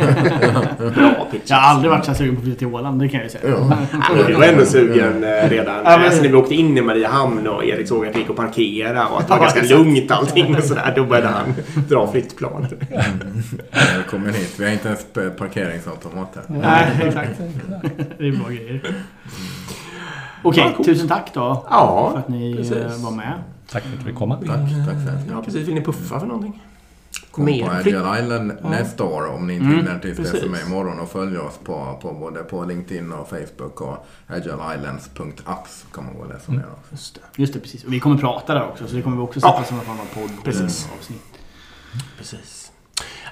Bra 0.95 1.27
pitch. 1.31 1.41
Jag 1.49 1.57
har 1.57 1.69
aldrig 1.75 1.91
varit 1.91 2.05
så 2.05 2.13
sugen 2.13 2.35
på 2.35 2.39
att 2.39 2.43
flytta 2.43 2.59
till 2.59 2.67
Åland, 2.67 2.99
det 2.99 3.07
kan 3.09 3.17
jag 3.19 3.23
ju 3.23 3.29
säga. 3.29 3.43
Ja, 3.57 3.77
men 4.15 4.25
du 4.27 4.33
var 4.33 4.43
ändå 4.43 4.65
sugen 4.65 5.23
eh, 5.23 5.49
redan. 5.49 5.75
Ja, 5.75 5.97
men- 5.97 6.05
Alltså 6.05 6.21
när 6.21 6.29
vi 6.29 6.35
åkte 6.35 6.55
in 6.55 6.77
i 6.77 6.81
Mariehamn 6.81 7.47
och 7.47 7.65
Erik 7.65 7.87
såg 7.87 8.05
att 8.07 8.15
vi 8.15 8.19
gick 8.19 8.29
och 8.29 8.35
parkera 8.35 9.07
och 9.07 9.19
att 9.19 9.27
det 9.27 9.29
var 9.31 9.37
Ja, 9.37 9.41
ganska 9.43 9.59
exakt. 9.59 9.79
lugnt 9.79 10.11
allting 10.11 10.55
och 10.55 10.63
sådär. 10.63 10.93
Då 10.95 11.03
började 11.05 11.27
han 11.27 11.53
dra 11.89 12.07
flyttplaner. 12.11 12.69
Välkommen 13.95 14.33
hit, 14.33 14.55
vi 14.59 14.65
har 14.65 14.71
inte 14.71 14.87
ens 14.87 15.05
parkeringsautomat 15.37 16.27
här. 16.35 16.43
Nej, 16.61 17.07
exakt. 17.07 17.29
Det 18.17 18.27
är 18.27 18.31
bra 18.31 18.47
grejer. 18.49 18.81
Okej, 20.43 20.63
Ja, 20.67 20.71
coolt. 20.75 20.87
tusen 20.89 21.07
tack 21.07 21.31
då 21.33 21.65
Ja, 21.69 22.09
för 22.11 22.19
att 22.19 22.27
ni 22.29 22.55
precis. 22.55 22.71
eh, 22.75 23.03
var 23.03 23.11
med. 23.11 23.33
Tack 23.71 23.83
för 23.83 23.89
att 23.93 23.99
vi 23.99 24.03
fick 24.03 24.15
komma. 24.15 24.35
Tack, 24.35 24.47
tack 24.47 24.69
så 24.69 25.09
hemskt 25.11 25.27
Ja, 25.31 25.41
precis. 25.45 25.67
Vill 25.67 25.75
ni 25.75 25.81
puffa 25.81 26.19
för 26.19 26.27
någonting? 26.27 26.63
Kom 27.31 27.45
Mer 27.45 27.65
på. 27.65 27.71
Agile 27.71 28.19
Island 28.23 28.53
nästa 28.63 29.03
år 29.03 29.27
om 29.27 29.47
ni 29.47 29.53
inte 29.53 29.65
Mm, 29.65 29.77
hinner 29.77 29.99
tills 29.99 30.17
precis. 30.17 30.45
med 30.49 30.61
imorgon 30.67 30.99
och 30.99 31.09
följ 31.09 31.37
oss 31.37 31.59
på, 31.63 31.99
på 32.01 32.13
både 32.13 32.43
på 32.43 32.65
LinkedIn 32.65 33.11
och 33.11 33.29
Facebook 33.29 33.81
och 33.81 34.05
agileislands.apps 34.27 35.85
kan 35.93 36.05
man 36.05 36.13
gå 36.13 36.19
och 36.21 36.29
läsa 36.29 36.51
mer 36.51 36.65
om. 36.65 36.75
Just 36.91 37.15
det. 37.15 37.21
Just 37.41 37.53
det, 37.53 37.59
precis. 37.59 37.83
Och 37.83 37.93
vi 37.93 37.99
kommer 37.99 38.17
prata 38.17 38.53
där 38.53 38.69
också. 38.69 38.87
Så 38.87 38.95
det 38.95 39.01
kommer 39.01 39.17
vi 39.17 39.23
också 39.23 39.39
Ja. 39.43 39.51
sätta 39.51 39.63
som 39.67 39.79
en 39.79 39.85
form 39.85 39.99
av 39.99 40.05
podd. 40.21 40.43
Precis. 40.43 40.89
Avsnitt. 40.99 41.21
Precis. 42.17 42.58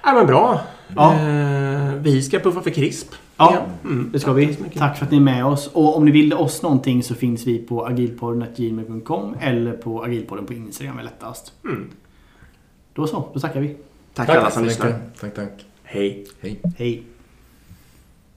Ja, 0.04 0.14
men 0.14 0.28
bra. 0.28 0.62
Ja. 0.96 1.14
Eh, 1.14 1.94
vi 1.94 2.22
ska 2.22 2.40
puffa 2.40 2.62
för 2.62 2.70
CRISP. 2.70 3.08
Ja, 3.38 3.54
ja. 3.54 3.90
Mm. 3.90 4.10
det 4.12 4.20
ska 4.20 4.32
Tack 4.32 4.38
vi. 4.38 4.56
Tack 4.78 4.98
för 4.98 5.06
att 5.06 5.12
ni 5.12 5.18
är 5.18 5.22
med 5.22 5.46
oss. 5.46 5.70
Och 5.74 5.98
om 5.98 6.06
ni 6.06 6.12
vill 6.12 6.34
oss 6.34 6.62
någonting 6.62 7.04
så 7.04 7.16
finns 7.16 7.48
vi 7.48 7.58
på 7.58 7.86
agilpodden.gmail.com 7.86 9.36
eller 9.40 9.74
på 9.74 10.04
agilpodden 10.04 10.46
på 10.46 10.54
Instagram 10.54 11.00
är 11.00 11.04
lättast. 11.04 11.54
Mm. 11.66 11.90
Då 12.94 13.08
så, 13.08 13.30
då 13.34 13.40
tackar 13.40 13.60
vi. 13.60 13.78
Tack, 14.14 14.28
tack 14.28 14.38
alla 14.38 14.52
som 14.52 14.64
lyssnar. 14.64 15.00
Tack, 15.20 15.36
tack. 15.36 15.66
Hej. 15.84 16.26
Hej. 16.42 16.60
Hej. 16.78 17.04